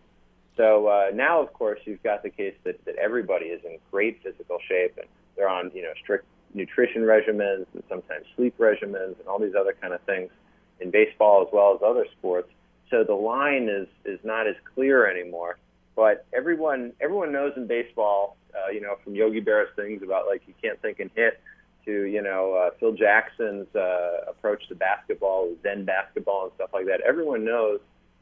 So 0.58 0.88
uh, 0.88 1.12
now, 1.14 1.42
of 1.42 1.52
course, 1.54 1.80
you've 1.86 2.04
got 2.04 2.24
the 2.24 2.30
case 2.30 2.56
that, 2.64 2.84
that 2.86 2.96
everybody 2.96 3.48
is 3.48 3.62
in 3.66 3.78
great 3.92 4.22
physical 4.24 4.60
shape 4.68 4.94
and 4.98 5.08
they're 5.36 5.50
on, 5.50 5.72
you 5.74 5.82
know, 5.82 5.92
strict 6.02 6.26
nutrition 6.54 7.02
regimens 7.02 7.66
and 7.74 7.84
sometimes 7.90 8.26
sleep 8.38 8.58
regimens 8.58 9.20
and 9.20 9.28
all 9.28 9.40
these 9.40 9.56
other 9.60 9.76
kind 9.82 9.94
of 9.94 10.00
things 10.02 10.32
in 10.80 10.92
baseball 10.92 11.42
as 11.42 11.50
well 11.52 11.76
as 11.76 11.82
other 11.86 12.06
sports. 12.18 12.50
So 12.90 13.04
the 13.04 13.14
line 13.14 13.68
is 13.68 13.88
is 14.06 14.20
not 14.24 14.48
as 14.48 14.56
clear 14.74 15.10
anymore. 15.10 15.58
But 15.96 16.26
everyone 16.34 16.94
everyone 17.02 17.32
knows 17.32 17.54
in 17.56 17.68
baseball, 17.68 18.38
uh, 18.54 18.70
you 18.70 18.82
know, 18.82 18.96
from 19.04 19.16
Yogi 19.16 19.40
Berra's 19.40 19.70
things 19.76 20.04
about 20.04 20.28
like 20.28 20.42
you 20.48 20.54
can't 20.62 20.82
think 20.82 21.00
and 21.00 21.10
hit 21.16 21.42
to 21.86 22.04
you 22.04 22.22
know 22.22 22.54
uh, 22.54 22.72
Phil 22.80 22.94
Jackson's 22.94 23.74
uh, 23.76 24.26
approach 24.28 24.68
to 24.68 24.76
basketball, 24.76 25.54
Zen 25.64 25.86
basketball 25.86 26.46
and 26.46 26.52
stuff 26.56 26.72
like 26.74 26.86
that. 26.88 27.02
Everyone 27.02 27.46
knows 27.46 27.80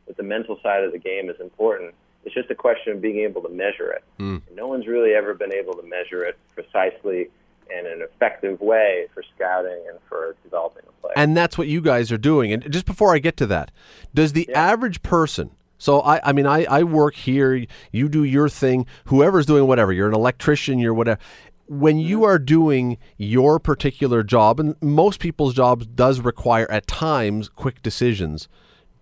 that 0.08 0.18
the 0.18 0.24
mental 0.24 0.60
side 0.62 0.84
of 0.84 0.92
the 0.92 1.00
game 1.00 1.30
is 1.30 1.40
important. 1.40 1.94
It's 2.26 2.36
just 2.36 2.50
a 2.52 2.56
question 2.56 2.94
of 2.94 3.02
being 3.02 3.20
able 3.20 3.42
to 3.42 3.50
measure 3.50 3.92
it. 3.92 4.04
Mm. 4.20 4.42
No 4.54 4.68
one's 4.68 4.88
really 4.88 5.14
ever 5.14 5.34
been 5.34 5.54
able 5.54 5.74
to 5.74 5.84
measure 5.84 6.24
it 6.24 6.38
precisely 6.54 7.30
in 7.70 7.86
an 7.86 8.02
effective 8.02 8.60
way 8.62 9.08
for 9.14 9.24
scouting 9.36 9.84
and 9.90 10.00
for 10.08 10.36
developing 10.44 10.84
a 10.88 11.02
player. 11.02 11.14
And 11.16 11.36
that's 11.36 11.58
what 11.58 11.68
you 11.68 11.82
guys 11.82 12.12
are 12.12 12.18
doing. 12.18 12.54
And 12.54 12.72
just 12.72 12.86
before 12.86 13.14
I 13.14 13.20
get 13.20 13.38
to 13.38 13.46
that, 13.48 13.72
does 14.14 14.34
the 14.34 14.46
yeah. 14.50 14.62
average 14.62 15.02
person 15.02 15.52
so 15.84 16.00
I, 16.00 16.30
I 16.30 16.32
mean, 16.32 16.46
I, 16.46 16.64
I 16.64 16.84
work 16.84 17.14
here. 17.14 17.66
You 17.92 18.08
do 18.08 18.24
your 18.24 18.48
thing. 18.48 18.86
Whoever's 19.08 19.46
doing 19.46 19.68
whatever. 19.68 19.92
You're 19.92 20.08
an 20.08 20.16
electrician. 20.16 20.80
You're 20.80 20.94
whatever. 20.94 21.20
When 21.68 21.98
you 21.98 22.20
mm-hmm. 22.20 22.26
are 22.26 22.40
doing 22.40 22.98
your 23.18 23.60
particular 23.60 24.24
job, 24.24 24.62
and 24.62 24.78
most 24.82 25.20
people's 25.20 25.54
jobs 25.54 25.86
does 25.86 26.22
require 26.22 26.72
at 26.72 26.88
times 26.88 27.50
quick 27.50 27.82
decisions. 27.82 28.48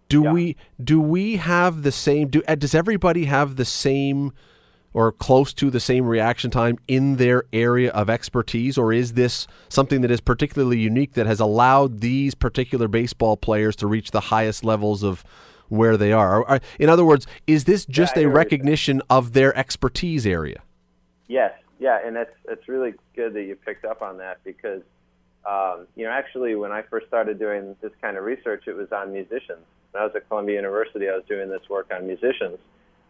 Do 0.10 0.24
yeah. 0.24 0.32
we 0.32 0.56
do 0.84 1.00
we 1.00 1.36
have 1.36 1.84
the 1.84 1.92
same? 1.92 2.30
Do 2.30 2.42
uh, 2.48 2.56
does 2.56 2.74
everybody 2.74 3.26
have 3.26 3.58
the 3.58 3.66
same? 3.66 4.34
or 4.94 5.10
close 5.14 5.54
to 5.54 5.70
the 5.70 5.80
same 5.80 6.06
reaction 6.06 6.52
time 6.52 6.78
in 6.86 7.16
their 7.16 7.46
area 7.54 7.92
of 7.92 8.10
expertise? 8.10 8.78
Or 8.78 8.92
is 8.92 9.14
this 9.14 9.48
something 9.70 10.02
that 10.02 10.12
is 10.12 10.20
particularly 10.20 10.80
unique 10.80 11.14
that 11.14 11.28
has 11.28 11.40
allowed 11.40 12.02
these 12.02 12.36
particular 12.36 12.90
baseball 12.90 13.38
players 13.38 13.78
to 13.78 13.88
reach 13.88 14.12
the 14.12 14.20
highest 14.20 14.66
levels 14.66 15.02
of 15.02 15.24
where 15.72 15.96
they 15.96 16.12
are. 16.12 16.60
In 16.80 16.90
other 16.90 17.06
words, 17.06 17.26
is 17.48 17.64
this 17.64 17.86
just 17.86 18.18
yeah, 18.18 18.24
a 18.24 18.30
recognition 18.30 19.02
of 19.10 19.34
their 19.34 19.58
expertise 19.58 20.28
area? 20.28 20.62
Yes, 21.28 21.54
yeah, 21.80 22.00
and 22.06 22.16
that's 22.16 22.34
that's 22.46 22.68
really 22.68 22.94
good 23.16 23.34
that 23.34 23.44
you 23.44 23.56
picked 23.56 23.86
up 23.86 24.02
on 24.02 24.18
that 24.18 24.44
because 24.44 24.82
um, 25.50 25.88
you 25.96 26.06
know 26.06 26.12
actually 26.12 26.56
when 26.56 26.72
I 26.72 26.82
first 26.84 27.08
started 27.08 27.40
doing 27.40 27.76
this 27.82 27.94
kind 28.02 28.18
of 28.18 28.26
research, 28.26 28.66
it 28.68 28.76
was 28.76 28.92
on 28.92 29.14
musicians. 29.14 29.66
When 29.92 30.04
I 30.04 30.06
was 30.06 30.16
at 30.16 30.28
Columbia 30.28 30.56
University, 30.56 31.10
I 31.10 31.14
was 31.14 31.24
doing 31.28 31.50
this 31.50 31.62
work 31.70 31.90
on 31.96 32.06
musicians, 32.06 32.60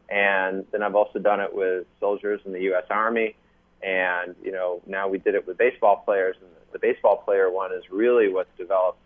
and 0.10 0.66
then 0.72 0.84
I've 0.84 0.96
also 0.96 1.18
done 1.20 1.40
it 1.40 1.54
with 1.54 1.86
soldiers 2.00 2.42
in 2.46 2.54
the 2.54 2.62
U.S. 2.62 2.86
Army, 2.92 3.36
and 3.82 4.36
you 4.44 4.52
know 4.52 4.82
now 4.86 5.08
we 5.08 5.18
did 5.18 5.34
it 5.34 5.48
with 5.48 5.58
baseball 5.58 6.04
players, 6.06 6.36
and 6.40 6.50
the 6.72 6.80
baseball 6.80 7.18
player 7.18 7.50
one 7.50 7.74
is 7.74 7.84
really 7.90 8.32
what's 8.32 8.56
developed 8.56 9.00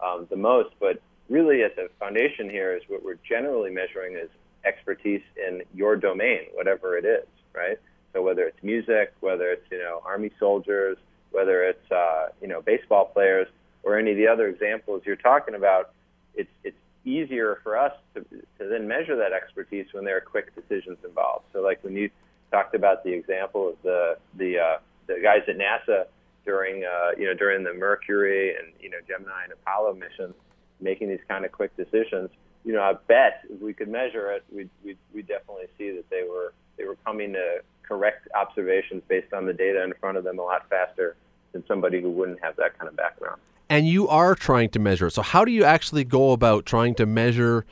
um, 0.00 0.28
the 0.30 0.36
most, 0.36 0.70
but 0.78 1.02
really 1.30 1.62
at 1.62 1.76
the 1.76 1.88
foundation 1.98 2.50
here 2.50 2.76
is 2.76 2.82
what 2.88 3.02
we're 3.02 3.18
generally 3.26 3.70
measuring 3.70 4.16
is 4.16 4.28
expertise 4.64 5.22
in 5.36 5.62
your 5.72 5.96
domain, 5.96 6.40
whatever 6.52 6.98
it 6.98 7.06
is, 7.06 7.26
right? 7.54 7.78
So 8.12 8.20
whether 8.20 8.42
it's 8.42 8.62
music, 8.62 9.14
whether 9.20 9.50
it's 9.50 9.64
you 9.70 9.78
know 9.78 10.02
army 10.04 10.32
soldiers, 10.38 10.98
whether 11.30 11.62
it's 11.64 11.90
uh, 11.90 12.28
you 12.42 12.48
know 12.48 12.60
baseball 12.60 13.06
players, 13.06 13.46
or 13.84 13.98
any 13.98 14.10
of 14.10 14.16
the 14.16 14.26
other 14.26 14.48
examples 14.48 15.02
you're 15.06 15.16
talking 15.16 15.54
about, 15.54 15.92
it's 16.34 16.50
it's 16.64 16.76
easier 17.04 17.60
for 17.62 17.78
us 17.78 17.92
to, 18.14 18.20
to 18.58 18.68
then 18.68 18.86
measure 18.86 19.16
that 19.16 19.32
expertise 19.32 19.86
when 19.92 20.04
there 20.04 20.16
are 20.16 20.20
quick 20.20 20.54
decisions 20.54 20.98
involved. 21.04 21.44
So 21.52 21.62
like 21.62 21.82
when 21.82 21.96
you 21.96 22.10
talked 22.50 22.74
about 22.74 23.04
the 23.04 23.12
example 23.12 23.70
of 23.70 23.76
the 23.82 24.16
the 24.36 24.58
uh, 24.58 24.78
the 25.06 25.20
guys 25.22 25.42
at 25.48 25.56
NASA 25.56 26.06
during 26.44 26.84
uh, 26.84 27.12
you 27.16 27.26
know 27.26 27.34
during 27.34 27.62
the 27.62 27.72
Mercury 27.72 28.56
and 28.56 28.72
you 28.80 28.90
know 28.90 28.98
Gemini 29.06 29.44
and 29.44 29.52
Apollo 29.52 29.94
missions, 29.94 30.34
making 30.80 31.08
these 31.08 31.20
kind 31.28 31.44
of 31.44 31.52
quick 31.52 31.76
decisions. 31.76 32.30
You 32.64 32.74
know, 32.74 32.82
I 32.82 32.94
bet 33.08 33.42
if 33.48 33.60
we 33.60 33.72
could 33.72 33.88
measure 33.88 34.30
it, 34.32 34.44
we'd 34.52 34.70
we'd, 34.84 34.98
we'd 35.14 35.26
definitely 35.26 35.66
see 35.78 35.90
that 35.92 36.08
they 36.10 36.24
were 36.28 36.52
they 36.76 36.84
were 36.84 36.96
coming 37.06 37.32
to 37.32 37.60
correct 37.82 38.28
observations 38.34 39.02
based 39.08 39.32
on 39.32 39.46
the 39.46 39.52
data 39.52 39.82
in 39.82 39.92
front 40.00 40.16
of 40.16 40.24
them 40.24 40.38
a 40.38 40.42
lot 40.42 40.68
faster 40.68 41.16
than 41.52 41.64
somebody 41.66 42.00
who 42.00 42.10
wouldn't 42.10 42.42
have 42.42 42.54
that 42.56 42.78
kind 42.78 42.88
of 42.88 42.96
background. 42.96 43.40
And 43.68 43.86
you 43.86 44.08
are 44.08 44.34
trying 44.34 44.70
to 44.70 44.78
measure 44.78 45.08
it. 45.08 45.12
So 45.12 45.22
how 45.22 45.44
do 45.44 45.52
you 45.52 45.64
actually 45.64 46.04
go 46.04 46.32
about 46.32 46.66
trying 46.66 46.94
to 46.96 47.06
measure 47.06 47.64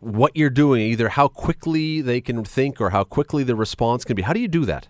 what 0.00 0.36
you're 0.36 0.50
doing, 0.50 0.82
either 0.82 1.10
how 1.10 1.28
quickly 1.28 2.00
they 2.00 2.20
can 2.20 2.44
think 2.44 2.80
or 2.80 2.90
how 2.90 3.04
quickly 3.04 3.44
the 3.44 3.56
response 3.56 4.04
can 4.04 4.16
be? 4.16 4.22
How 4.22 4.32
do 4.32 4.40
you 4.40 4.48
do 4.48 4.64
that? 4.64 4.88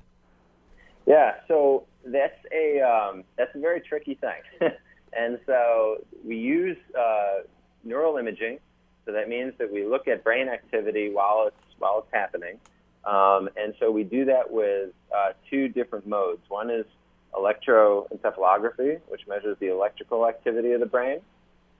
Yeah, 1.06 1.34
so 1.48 1.86
that's 2.04 2.38
a 2.52 2.80
um, 2.80 3.24
that's 3.36 3.54
a 3.54 3.58
very 3.58 3.80
tricky 3.80 4.14
thing, 4.14 4.42
and 5.16 5.38
so 5.46 5.98
we 6.24 6.36
use 6.36 6.76
uh, 6.98 7.40
neural 7.84 8.16
imaging. 8.16 8.58
So 9.04 9.12
that 9.12 9.28
means 9.28 9.54
that 9.58 9.72
we 9.72 9.84
look 9.84 10.08
at 10.08 10.24
brain 10.24 10.48
activity 10.48 11.10
while 11.10 11.46
it's 11.46 11.56
while 11.78 11.98
it's 12.00 12.12
happening, 12.12 12.58
um, 13.04 13.48
and 13.56 13.74
so 13.78 13.90
we 13.90 14.02
do 14.02 14.24
that 14.24 14.50
with 14.50 14.90
uh, 15.16 15.32
two 15.48 15.68
different 15.68 16.06
modes. 16.06 16.42
One 16.48 16.70
is 16.70 16.86
electroencephalography, 17.34 19.00
which 19.08 19.26
measures 19.28 19.56
the 19.60 19.68
electrical 19.68 20.26
activity 20.26 20.72
of 20.72 20.80
the 20.80 20.86
brain, 20.86 21.20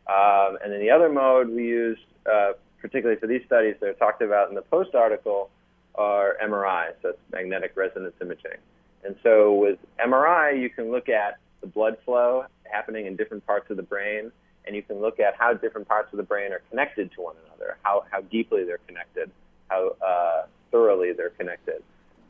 um, 0.07 0.59
and 0.63 0.73
then 0.73 0.81
the 0.81 0.91
other 0.91 1.09
mode 1.09 1.49
we 1.49 1.65
use, 1.65 1.99
uh, 2.31 2.53
particularly 2.81 3.19
for 3.19 3.27
these 3.27 3.43
studies 3.47 3.75
that 3.81 3.89
are 3.89 3.95
talked 3.95 4.23
about 4.23 4.49
in 4.49 4.55
the 4.55 4.63
post 4.63 4.95
article, 4.95 5.51
are 5.97 6.37
MRI, 6.45 6.93
so 7.03 7.09
it's 7.09 7.19
magnetic 7.33 7.73
resonance 7.75 8.15
imaging. 8.21 8.59
And 9.03 9.17
so 9.23 9.55
with 9.55 9.79
MRI, 10.05 10.61
you 10.61 10.71
can 10.71 10.91
look 10.91 11.09
at 11.09 11.39
the 11.61 11.67
blood 11.67 11.97
flow 12.05 12.45
happening 12.71 13.07
in 13.07 13.17
different 13.17 13.47
parts 13.47 13.71
of 13.71 13.77
the 13.77 13.83
brain, 13.83 14.31
and 14.67 14.75
you 14.75 14.83
can 14.83 15.01
look 15.01 15.21
at 15.21 15.35
how 15.39 15.55
different 15.55 15.87
parts 15.87 16.13
of 16.13 16.17
the 16.17 16.23
brain 16.23 16.53
are 16.53 16.63
connected 16.71 17.13
to 17.13 17.23
one 17.23 17.37
another, 17.47 17.79
how, 17.83 18.05
how 18.11 18.21
deeply 18.23 18.65
they're 18.65 18.81
connected, 18.87 19.31
how 19.69 19.97
uh, 20.07 20.47
thoroughly 20.71 21.13
they're 21.13 21.31
connected. 21.31 21.83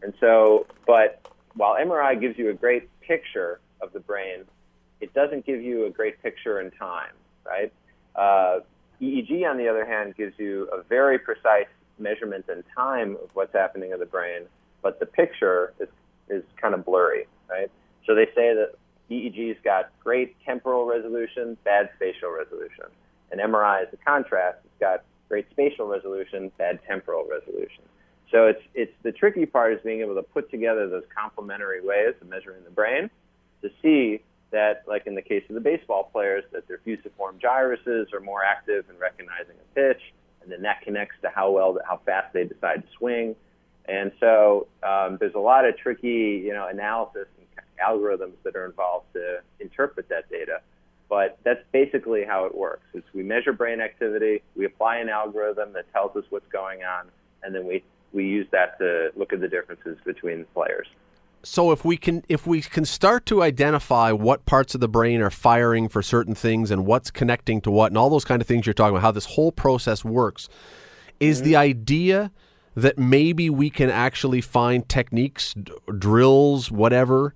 And 0.03 0.13
so, 0.21 0.67
but 0.87 1.27
while 1.55 1.75
MRI 1.75 2.21
gives 2.21 2.39
you 2.39 2.51
a 2.51 2.55
great 2.55 2.89
picture 3.01 3.61
of 3.81 3.93
the 3.93 4.01
brain, 4.01 4.45
it 5.01 5.13
doesn't 5.15 5.47
give 5.47 5.63
you 5.63 5.87
a 5.87 5.91
great 5.91 6.23
picture 6.23 6.61
in 6.61 6.71
time, 6.73 7.13
right? 7.45 7.73
Uh, 8.15 8.61
EEG, 9.01 9.49
on 9.49 9.59
the 9.59 9.69
other 9.69 9.85
hand, 9.85 10.17
gives 10.17 10.39
you 10.39 10.69
a 10.73 10.83
very 10.83 11.19
precise 11.19 11.67
measurement 11.99 12.47
in 12.49 12.63
time 12.75 13.13
of 13.23 13.31
what's 13.35 13.53
happening 13.53 13.93
in 13.93 13.99
the 13.99 14.07
brain, 14.07 14.43
but 14.83 15.01
the 15.01 15.07
picture 15.07 15.73
is 15.81 15.89
is 16.29 16.43
kind 16.61 16.75
of 16.75 16.85
blurry, 16.85 17.27
right? 17.49 17.71
So 18.05 18.15
they 18.15 18.27
say 18.27 18.53
that 18.55 18.73
EEG's 19.11 19.59
got 19.63 19.91
great 20.03 20.37
temporal 20.45 20.87
resolution, 20.87 21.57
bad 21.65 21.91
spatial 21.97 22.31
resolution. 22.31 22.87
And 23.31 23.41
MRI 23.41 23.85
is 23.85 23.91
the 23.91 23.99
contrast. 23.99 24.59
It's 24.65 24.81
got 24.81 25.05
great 25.29 25.49
spatial 25.51 25.87
resolution, 25.87 26.51
bad 26.59 26.81
temporal 26.87 27.27
resolution. 27.29 27.83
So 28.31 28.47
it's 28.47 28.63
it's 28.75 28.93
the 29.03 29.13
tricky 29.13 29.47
part 29.47 29.73
is 29.73 29.81
being 29.85 30.01
able 30.01 30.17
to 30.17 30.23
put 30.23 30.51
together 30.51 30.89
those 30.89 31.05
complementary 31.17 31.81
ways 31.81 32.15
of 32.21 32.29
measuring 32.29 32.65
the 32.65 32.71
brain 32.71 33.09
to 33.63 33.71
see 33.83 34.23
that, 34.51 34.85
like 34.87 35.07
in 35.07 35.15
the 35.15 35.23
case 35.23 35.45
of 35.49 35.55
the 35.55 35.61
baseball 35.61 36.11
players, 36.13 36.45
that 36.53 36.67
their 36.69 36.79
fusiform 36.79 37.39
gyruses 37.39 38.13
are 38.13 38.21
more 38.21 38.43
active 38.43 38.85
in 38.91 38.99
recognizing 38.99 39.55
a 39.55 39.75
pitch, 39.75 40.01
and 40.43 40.51
then 40.51 40.63
that 40.63 40.83
connects 40.83 41.17
to 41.23 41.29
how 41.29 41.51
well, 41.51 41.79
how 41.87 42.01
fast 42.05 42.33
they 42.33 42.45
decide 42.45 42.83
to 42.83 42.89
swing. 42.99 43.37
And 43.89 44.11
so 44.19 44.67
um, 44.83 45.17
there's 45.21 45.35
a 45.35 45.41
lot 45.41 45.65
of 45.65 45.77
tricky, 45.77 46.43
you 46.45 46.53
know, 46.53 46.67
analysis 46.67 47.29
algorithms 47.85 48.35
that 48.45 48.57
are 48.57 48.67
involved 48.67 49.07
to 49.15 49.41
interpret 49.61 50.09
that 50.09 50.29
data. 50.31 50.61
But 51.09 51.39
that's 51.45 51.63
basically 51.73 52.25
how 52.25 52.47
it 52.47 52.57
works. 52.57 52.83
Is 52.95 53.03
we 53.15 53.23
measure 53.23 53.53
brain 53.53 53.81
activity, 53.81 54.43
we 54.57 54.65
apply 54.65 54.97
an 54.99 55.09
algorithm 55.09 55.73
that 55.75 55.91
tells 55.93 56.17
us 56.17 56.25
what's 56.31 56.49
going 56.49 56.83
on, 56.83 57.07
and 57.43 57.55
then 57.55 57.67
we, 57.67 57.85
we 58.13 58.25
use 58.25 58.47
that 58.51 58.79
to 58.79 59.11
look 59.15 59.33
at 59.33 59.41
the 59.41 59.49
differences 59.49 59.97
between 60.05 60.45
players. 60.53 60.89
So 61.45 61.71
if 61.71 61.85
we 61.85 61.97
can 61.97 62.25
if 62.29 62.45
we 62.45 62.61
can 62.61 62.85
start 62.85 63.25
to 63.27 63.41
identify 63.41 64.11
what 64.11 64.47
parts 64.47 64.75
of 64.75 64.81
the 64.81 64.89
brain 64.89 65.21
are 65.21 65.31
firing 65.31 65.89
for 65.89 66.03
certain 66.03 66.35
things 66.35 66.73
and 66.73 66.85
what's 66.85 67.13
connecting 67.13 67.61
to 67.61 67.71
what 67.71 67.93
and 67.93 67.99
all 67.99 68.11
those 68.11 68.25
kind 68.25 68.43
of 68.43 68.49
things 68.49 68.67
you're 68.67 68.75
talking 68.75 68.97
about, 68.97 69.03
how 69.03 69.13
this 69.13 69.27
whole 69.27 69.53
process 69.53 70.05
works, 70.05 70.49
is 71.21 71.39
mm-hmm. 71.39 71.45
the 71.45 71.57
idea 71.57 72.33
that 72.75 72.99
maybe 72.99 73.49
we 73.49 73.71
can 73.71 73.91
actually 73.91 74.41
find 74.41 74.89
techniques, 74.89 75.55
d- 75.55 75.73
drills, 75.99 76.71
whatever, 76.71 77.33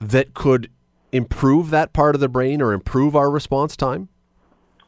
that 0.00 0.34
could 0.34 0.70
improve 1.12 1.70
that 1.70 1.92
part 1.92 2.14
of 2.14 2.20
the 2.20 2.28
brain 2.28 2.60
or 2.60 2.72
improve 2.72 3.16
our 3.16 3.30
response 3.30 3.76
time? 3.76 4.08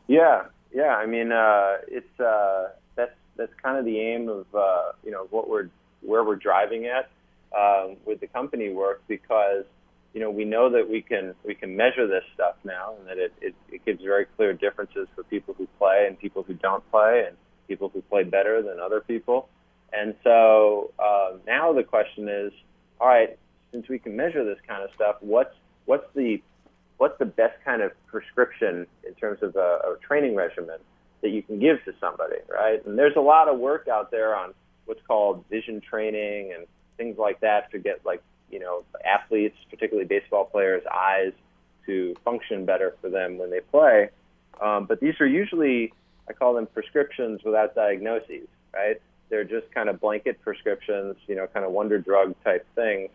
Yeah, 0.07 0.45
yeah. 0.73 0.97
I 0.97 1.07
mean, 1.07 1.33
uh, 1.33 1.79
it's 1.89 2.21
uh, 2.21 2.69
that's 2.97 3.15
that's 3.37 3.53
kind 3.63 3.79
of 3.79 3.85
the 3.85 3.99
aim 3.99 4.29
of 4.29 4.47
uh, 4.55 4.93
you 5.05 5.11
know 5.11 5.27
what 5.31 5.49
we're 5.49 5.69
where 6.03 6.25
we're 6.25 6.37
driving 6.37 6.87
at 6.87 7.11
um, 7.57 7.97
with 8.05 8.21
the 8.21 8.27
company 8.27 8.71
work 8.71 9.03
because 9.09 9.65
you 10.13 10.21
know 10.21 10.31
we 10.31 10.45
know 10.45 10.71
that 10.71 10.89
we 10.89 11.03
can 11.03 11.35
we 11.45 11.55
can 11.55 11.77
measure 11.77 12.07
this 12.07 12.25
stuff 12.35 12.57
now 12.65 12.95
and 12.99 13.09
that 13.09 13.19
it, 13.19 13.33
it, 13.41 13.55
it 13.71 13.85
gives 13.85 14.03
very 14.03 14.27
clear 14.37 14.53
differences 14.53 15.09
for 15.15 15.23
people 15.25 15.55
who 15.57 15.67
play 15.79 16.07
and 16.07 16.19
people 16.19 16.43
who 16.43 16.55
don't 16.55 16.89
play 16.91 17.25
and 17.27 17.37
people 17.69 17.89
who 17.89 18.03
play 18.03 18.25
better 18.25 18.63
than 18.63 18.81
other 18.81 19.01
people. 19.01 19.49
And 19.93 20.15
so 20.23 20.93
uh, 20.99 21.37
now 21.47 21.73
the 21.73 21.83
question 21.83 22.29
is, 22.29 22.53
all 23.01 23.09
right, 23.09 23.39
since 23.73 23.89
we 23.89 23.99
can 23.99 24.17
measure 24.17 24.45
this 24.45 24.59
kind 24.67 24.83
of 24.83 24.91
stuff, 24.95 25.17
what's 25.21 25.55
what's 25.87 26.07
the 26.15 26.43
what's 26.99 27.19
the 27.19 27.27
best 27.27 27.55
kind 27.65 27.83
of 27.83 27.93
prescription 28.07 28.87
in 29.07 29.15
terms 29.15 29.43
of 29.43 29.57
a, 29.57 29.59
a 29.59 29.97
training 30.07 30.35
regimen 30.35 30.79
that 31.23 31.31
you 31.31 31.43
can 31.43 31.59
give 31.59 31.83
to 31.85 31.93
somebody, 32.01 32.37
right? 32.49 32.85
And 32.85 32.99
there's 32.99 33.17
a 33.17 33.21
lot 33.21 33.49
of 33.49 33.59
work 33.59 33.89
out 33.89 34.11
there 34.11 34.37
on 34.37 34.53
what's 34.87 35.01
called 35.07 35.45
vision 35.49 35.81
training 35.81 36.53
and 36.57 36.67
things 36.97 37.17
like 37.19 37.41
that 37.41 37.71
to 37.73 37.79
get 37.79 38.05
like 38.05 38.23
you 38.51 38.59
know 38.59 38.85
athletes, 39.05 39.57
particularly 39.71 40.07
baseball 40.07 40.45
players, 40.45 40.83
eyes 40.93 41.33
to 41.87 42.15
function 42.25 42.65
better 42.65 42.95
for 43.01 43.09
them 43.09 43.39
when 43.39 43.51
they 43.51 43.61
play. 43.61 44.11
Um, 44.61 44.85
but 44.85 45.01
these 45.01 45.15
are 45.21 45.27
usually 45.27 45.93
I 46.29 46.33
call 46.33 46.55
them 46.55 46.67
prescriptions 46.67 47.43
without 47.45 47.75
diagnoses, 47.75 48.47
right? 48.73 49.01
They're 49.31 49.45
just 49.45 49.71
kind 49.73 49.89
of 49.89 50.01
blanket 50.01 50.41
prescriptions, 50.43 51.17
you 51.27 51.35
know, 51.35 51.47
kind 51.47 51.65
of 51.65 51.73
wonder 51.73 51.99
drug 51.99 52.35
type 52.45 52.67
things. 52.75 53.11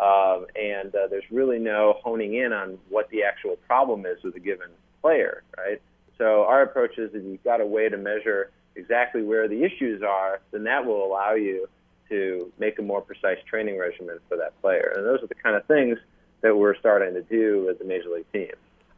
Um, 0.00 0.46
and 0.54 0.94
uh, 0.94 1.08
there's 1.08 1.24
really 1.30 1.58
no 1.58 1.96
honing 2.04 2.34
in 2.34 2.52
on 2.52 2.78
what 2.88 3.08
the 3.10 3.24
actual 3.24 3.56
problem 3.66 4.06
is 4.06 4.22
with 4.22 4.36
a 4.36 4.40
given 4.40 4.68
player, 5.02 5.42
right? 5.56 5.80
So 6.18 6.44
our 6.44 6.62
approach 6.62 6.98
is 6.98 7.12
that 7.12 7.22
you've 7.22 7.42
got 7.42 7.60
a 7.60 7.66
way 7.66 7.88
to 7.88 7.96
measure 7.96 8.50
exactly 8.76 9.22
where 9.22 9.48
the 9.48 9.64
issues 9.64 10.02
are, 10.02 10.40
then 10.52 10.64
that 10.64 10.86
will 10.86 11.04
allow 11.04 11.34
you 11.34 11.68
to 12.08 12.50
make 12.58 12.78
a 12.78 12.82
more 12.82 13.00
precise 13.00 13.38
training 13.48 13.78
regimen 13.78 14.18
for 14.28 14.36
that 14.36 14.60
player. 14.60 14.92
And 14.96 15.04
those 15.04 15.22
are 15.22 15.26
the 15.26 15.34
kind 15.34 15.56
of 15.56 15.64
things 15.66 15.98
that 16.40 16.56
we're 16.56 16.76
starting 16.76 17.14
to 17.14 17.22
do 17.22 17.68
as 17.68 17.80
a 17.80 17.84
major 17.84 18.08
league 18.08 18.30
team. 18.32 18.52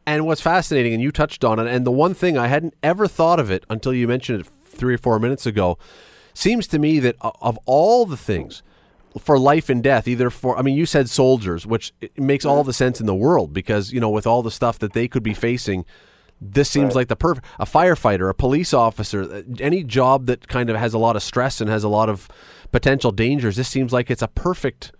And 0.05 0.25
what's 0.25 0.41
fascinating, 0.41 0.93
and 0.93 1.01
you 1.01 1.11
touched 1.11 1.43
on 1.43 1.59
it, 1.59 1.67
and 1.67 1.85
the 1.85 1.91
one 1.91 2.13
thing 2.13 2.37
I 2.37 2.47
hadn't 2.47 2.75
ever 2.81 3.07
thought 3.07 3.39
of 3.39 3.51
it 3.51 3.65
until 3.69 3.93
you 3.93 4.07
mentioned 4.07 4.41
it 4.41 4.47
three 4.65 4.95
or 4.95 4.97
four 4.97 5.19
minutes 5.19 5.45
ago, 5.45 5.77
seems 6.33 6.67
to 6.67 6.79
me 6.79 6.99
that 6.99 7.15
of 7.19 7.59
all 7.65 8.05
the 8.05 8.17
things 8.17 8.63
for 9.17 9.37
life 9.37 9.69
and 9.69 9.83
death, 9.83 10.07
either 10.07 10.29
for, 10.29 10.57
I 10.57 10.61
mean, 10.61 10.75
you 10.75 10.85
said 10.85 11.09
soldiers, 11.09 11.65
which 11.65 11.93
makes 12.17 12.45
all 12.45 12.63
the 12.63 12.73
sense 12.73 12.99
in 12.99 13.05
the 13.05 13.15
world 13.15 13.53
because, 13.53 13.91
you 13.91 13.99
know, 13.99 14.09
with 14.09 14.25
all 14.25 14.41
the 14.41 14.51
stuff 14.51 14.79
that 14.79 14.93
they 14.93 15.07
could 15.07 15.23
be 15.23 15.33
facing, 15.33 15.85
this 16.39 16.69
seems 16.69 16.87
right. 16.87 17.01
like 17.01 17.07
the 17.09 17.15
perfect, 17.15 17.45
a 17.59 17.65
firefighter, 17.65 18.29
a 18.29 18.33
police 18.33 18.73
officer, 18.73 19.23
uh, 19.23 19.41
any 19.59 19.83
job 19.83 20.25
that 20.27 20.47
kind 20.47 20.69
of 20.69 20.77
has 20.77 20.93
a 20.93 20.97
lot 20.97 21.15
of 21.15 21.23
stress 21.23 21.61
and 21.61 21.69
has 21.69 21.83
a 21.83 21.89
lot 21.89 22.09
of 22.09 22.29
potential 22.71 23.11
dangers, 23.11 23.57
this 23.57 23.67
seems 23.67 23.91
like 23.91 24.09
it's 24.09 24.21
a 24.21 24.27
perfect 24.29 24.93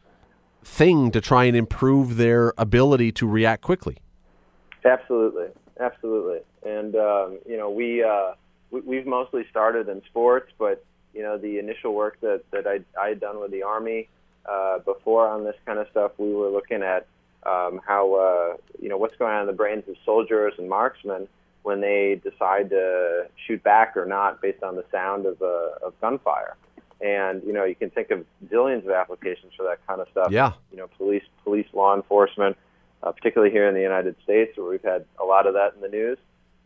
thing 0.63 1.09
to 1.11 1.21
try 1.21 1.45
and 1.45 1.55
improve 1.55 2.17
their 2.17 2.53
ability 2.57 3.11
to 3.13 3.27
react 3.27 3.63
quickly. 3.63 3.97
Absolutely. 4.85 5.47
Absolutely. 5.79 6.39
And, 6.63 6.95
um, 6.95 7.39
you 7.47 7.57
know, 7.57 7.69
we, 7.71 8.03
uh, 8.03 8.33
we, 8.69 8.81
we've 8.81 9.07
mostly 9.07 9.45
started 9.49 9.89
in 9.89 10.03
sports, 10.05 10.51
but 10.59 10.85
you 11.13 11.21
know, 11.21 11.37
the 11.37 11.59
initial 11.59 11.93
work 11.93 12.19
that, 12.21 12.43
that 12.51 12.67
I, 12.67 12.79
I 12.99 13.09
had 13.09 13.19
done 13.19 13.39
with 13.39 13.51
the 13.51 13.63
Army 13.63 14.07
uh, 14.45 14.79
before 14.79 15.27
on 15.27 15.43
this 15.43 15.55
kind 15.65 15.79
of 15.79 15.87
stuff, 15.91 16.11
we 16.17 16.33
were 16.33 16.49
looking 16.49 16.83
at 16.83 17.07
um, 17.43 17.81
how, 17.85 18.13
uh, 18.15 18.57
you 18.81 18.89
know, 18.89 18.97
what's 18.97 19.15
going 19.17 19.33
on 19.33 19.41
in 19.41 19.47
the 19.47 19.53
brains 19.53 19.83
of 19.87 19.95
soldiers 20.05 20.53
and 20.57 20.69
marksmen 20.69 21.27
when 21.63 21.81
they 21.81 22.19
decide 22.23 22.69
to 22.69 23.27
shoot 23.45 23.61
back 23.63 23.95
or 23.95 24.05
not 24.05 24.41
based 24.41 24.63
on 24.63 24.75
the 24.75 24.85
sound 24.91 25.25
of, 25.25 25.41
uh, 25.41 25.85
of 25.85 25.99
gunfire. 26.01 26.55
And 27.01 27.41
you 27.43 27.53
know, 27.53 27.63
you 27.63 27.75
can 27.75 27.89
think 27.89 28.11
of 28.11 28.25
zillions 28.47 28.85
of 28.85 28.91
applications 28.91 29.53
for 29.57 29.63
that 29.63 29.85
kind 29.87 30.01
of 30.01 30.07
stuff. 30.11 30.31
Yeah. 30.31 30.53
You 30.71 30.77
know, 30.77 30.87
police, 30.97 31.23
police, 31.43 31.65
law 31.73 31.95
enforcement, 31.95 32.57
uh, 33.01 33.11
particularly 33.11 33.51
here 33.51 33.67
in 33.67 33.73
the 33.73 33.81
United 33.81 34.15
States, 34.23 34.55
where 34.55 34.69
we've 34.69 34.83
had 34.83 35.05
a 35.19 35.25
lot 35.25 35.47
of 35.47 35.55
that 35.55 35.73
in 35.73 35.81
the 35.81 35.87
news. 35.87 36.19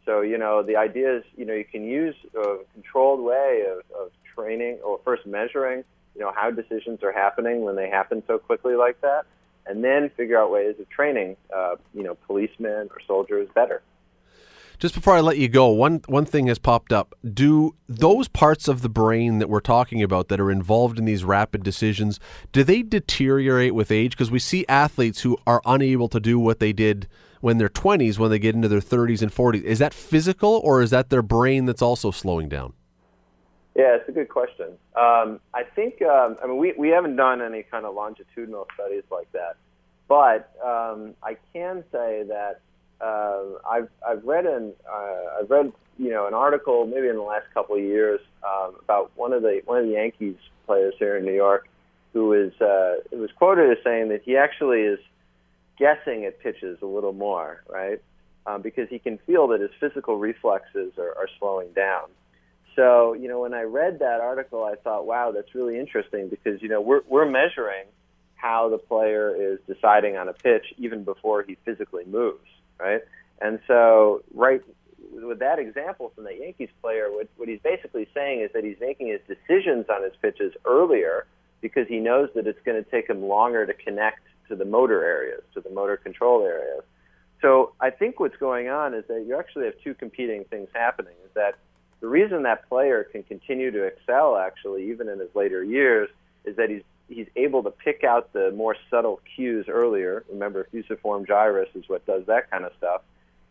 So 0.05 0.21
you 0.21 0.37
know, 0.37 0.63
the 0.63 0.75
idea 0.75 1.17
is, 1.17 1.23
you 1.35 1.45
know, 1.45 1.53
you 1.53 1.65
can 1.65 1.83
use 1.83 2.15
a 2.37 2.57
controlled 2.73 3.21
way 3.21 3.65
of, 3.69 3.79
of 3.99 4.11
training, 4.35 4.79
or 4.83 4.99
first 5.03 5.25
measuring, 5.25 5.83
you 6.13 6.21
know, 6.21 6.31
how 6.35 6.51
decisions 6.51 7.01
are 7.03 7.11
happening 7.11 7.61
when 7.61 7.75
they 7.75 7.89
happen 7.89 8.21
so 8.27 8.37
quickly 8.37 8.75
like 8.75 9.01
that, 9.01 9.25
and 9.65 9.83
then 9.83 10.09
figure 10.15 10.39
out 10.39 10.51
ways 10.51 10.75
of 10.79 10.89
training, 10.89 11.35
uh, 11.55 11.75
you 11.93 12.03
know, 12.03 12.15
policemen 12.27 12.89
or 12.91 12.97
soldiers 13.07 13.47
better. 13.55 13.81
Just 14.77 14.93
before 14.93 15.15
I 15.15 15.21
let 15.21 15.37
you 15.37 15.47
go, 15.47 15.69
one 15.69 16.01
one 16.07 16.25
thing 16.25 16.47
has 16.47 16.59
popped 16.59 16.91
up. 16.91 17.15
Do 17.23 17.75
those 17.87 18.27
parts 18.27 18.67
of 18.67 18.81
the 18.81 18.89
brain 18.89 19.39
that 19.39 19.49
we're 19.49 19.61
talking 19.61 20.03
about 20.03 20.27
that 20.27 20.39
are 20.39 20.51
involved 20.51 20.99
in 20.99 21.05
these 21.05 21.23
rapid 21.23 21.63
decisions, 21.63 22.19
do 22.51 22.63
they 22.63 22.83
deteriorate 22.83 23.73
with 23.73 23.89
age? 23.89 24.11
Because 24.11 24.31
we 24.31 24.39
see 24.39 24.65
athletes 24.67 25.21
who 25.21 25.37
are 25.47 25.61
unable 25.65 26.09
to 26.09 26.19
do 26.19 26.37
what 26.37 26.59
they 26.59 26.73
did 26.73 27.07
when 27.45 27.59
they're 27.59 27.69
20s 27.69 28.17
when 28.17 28.31
they 28.31 28.39
get 28.39 28.55
into 28.55 28.67
their 28.67 28.79
30s 28.79 29.21
and 29.21 29.31
40s. 29.31 29.61
Is 29.61 29.77
that 29.77 29.93
physical 29.93 30.59
or 30.63 30.81
is 30.81 30.89
that 30.89 31.11
their 31.11 31.21
brain 31.21 31.67
that's 31.67 31.83
also 31.83 32.09
slowing 32.09 32.49
down? 32.49 32.73
Yeah, 33.75 33.97
it's 33.97 34.09
a 34.09 34.11
good 34.11 34.29
question. 34.29 34.69
Um, 34.95 35.39
I 35.53 35.61
think, 35.75 36.01
um, 36.01 36.37
I 36.43 36.47
mean, 36.47 36.57
we, 36.57 36.73
we 36.75 36.89
haven't 36.89 37.17
done 37.17 37.43
any 37.43 37.61
kind 37.61 37.85
of 37.85 37.93
longitudinal 37.93 38.65
studies 38.73 39.03
like 39.11 39.31
that, 39.33 39.57
but 40.07 40.55
um, 40.65 41.13
I 41.21 41.37
can 41.53 41.83
say 41.91 42.23
that 42.27 42.61
uh, 42.99 43.43
I've 43.69 43.89
I've 44.07 44.23
read 44.23 44.47
an 44.47 44.73
uh, 44.91 45.39
I've 45.39 45.49
read 45.51 45.71
you 45.99 46.09
know 46.09 46.25
an 46.25 46.33
article 46.33 46.87
maybe 46.87 47.09
in 47.09 47.15
the 47.15 47.21
last 47.21 47.45
couple 47.53 47.75
of 47.75 47.83
years 47.83 48.21
um, 48.43 48.77
about 48.81 49.11
one 49.15 49.33
of 49.33 49.43
the 49.43 49.61
one 49.65 49.77
of 49.77 49.85
the 49.85 49.91
Yankees 49.91 50.37
players 50.65 50.95
here 50.97 51.17
in 51.17 51.25
New 51.25 51.35
York 51.35 51.67
who 52.13 52.33
is 52.33 52.53
uh, 52.61 52.95
it 53.11 53.17
was 53.17 53.29
quoted 53.37 53.69
as 53.69 53.83
saying 53.83 54.09
that 54.09 54.21
he 54.23 54.35
actually 54.35 54.81
is 54.81 54.99
guessing 55.77 56.25
at 56.25 56.39
pitches 56.39 56.79
a 56.81 56.85
little 56.85 57.13
more, 57.13 57.63
right? 57.69 58.01
Um, 58.47 58.61
because 58.61 58.87
he 58.89 58.99
can 58.99 59.17
feel 59.25 59.47
that 59.49 59.61
his 59.61 59.71
physical 59.79 60.17
reflexes 60.17 60.93
are, 60.97 61.15
are 61.17 61.29
slowing 61.39 61.71
down. 61.73 62.09
So, 62.75 63.13
you 63.13 63.27
know, 63.27 63.41
when 63.41 63.53
I 63.53 63.63
read 63.63 63.99
that 63.99 64.19
article, 64.21 64.63
I 64.63 64.75
thought, 64.75 65.05
wow, 65.05 65.31
that's 65.31 65.55
really 65.55 65.79
interesting 65.79 66.27
because, 66.27 66.61
you 66.61 66.67
know, 66.67 66.81
we're, 66.81 67.01
we're 67.07 67.29
measuring 67.29 67.85
how 68.35 68.69
the 68.69 68.77
player 68.77 69.33
is 69.33 69.59
deciding 69.65 70.17
on 70.17 70.27
a 70.27 70.33
pitch 70.33 70.65
even 70.77 71.03
before 71.03 71.41
he 71.43 71.57
physically 71.65 72.03
moves 72.05 72.45
right? 72.79 73.01
And 73.41 73.59
so, 73.67 74.23
right 74.33 74.61
with 75.11 75.39
that 75.39 75.59
example 75.59 76.11
from 76.15 76.25
the 76.25 76.33
Yankees 76.33 76.69
player, 76.81 77.11
what, 77.11 77.27
what 77.37 77.47
he's 77.47 77.59
basically 77.63 78.07
saying 78.13 78.41
is 78.41 78.51
that 78.53 78.63
he's 78.63 78.79
making 78.81 79.07
his 79.07 79.21
decisions 79.27 79.85
on 79.89 80.03
his 80.03 80.13
pitches 80.21 80.53
earlier 80.65 81.25
because 81.61 81.87
he 81.87 81.99
knows 81.99 82.29
that 82.35 82.47
it's 82.47 82.59
going 82.65 82.83
to 82.83 82.89
take 82.89 83.09
him 83.09 83.23
longer 83.23 83.65
to 83.65 83.73
connect 83.73 84.19
to 84.49 84.55
the 84.55 84.65
motor 84.65 85.03
areas, 85.03 85.41
to 85.53 85.61
the 85.61 85.69
motor 85.69 85.97
control 85.97 86.43
areas. 86.43 86.83
So 87.41 87.73
I 87.79 87.89
think 87.89 88.19
what's 88.19 88.37
going 88.37 88.69
on 88.69 88.93
is 88.93 89.03
that 89.07 89.25
you 89.27 89.37
actually 89.37 89.65
have 89.65 89.75
two 89.83 89.93
competing 89.93 90.45
things 90.45 90.69
happening. 90.73 91.13
Is 91.25 91.31
that 91.35 91.55
the 91.99 92.07
reason 92.07 92.43
that 92.43 92.67
player 92.69 93.03
can 93.03 93.23
continue 93.23 93.71
to 93.71 93.83
excel, 93.83 94.37
actually, 94.37 94.89
even 94.89 95.09
in 95.09 95.19
his 95.19 95.29
later 95.35 95.63
years, 95.63 96.09
is 96.43 96.55
that 96.57 96.69
he's 96.69 96.83
he's 97.07 97.27
able 97.35 97.61
to 97.61 97.69
pick 97.69 98.03
out 98.03 98.33
the 98.33 98.51
more 98.51 98.75
subtle 98.89 99.19
cues 99.35 99.67
earlier. 99.67 100.23
Remember, 100.29 100.67
fusiform 100.71 101.25
gyrus 101.27 101.69
is 101.75 101.87
what 101.87 102.05
does 102.05 102.25
that 102.25 102.49
kind 102.49 102.65
of 102.65 102.71
stuff. 102.77 103.01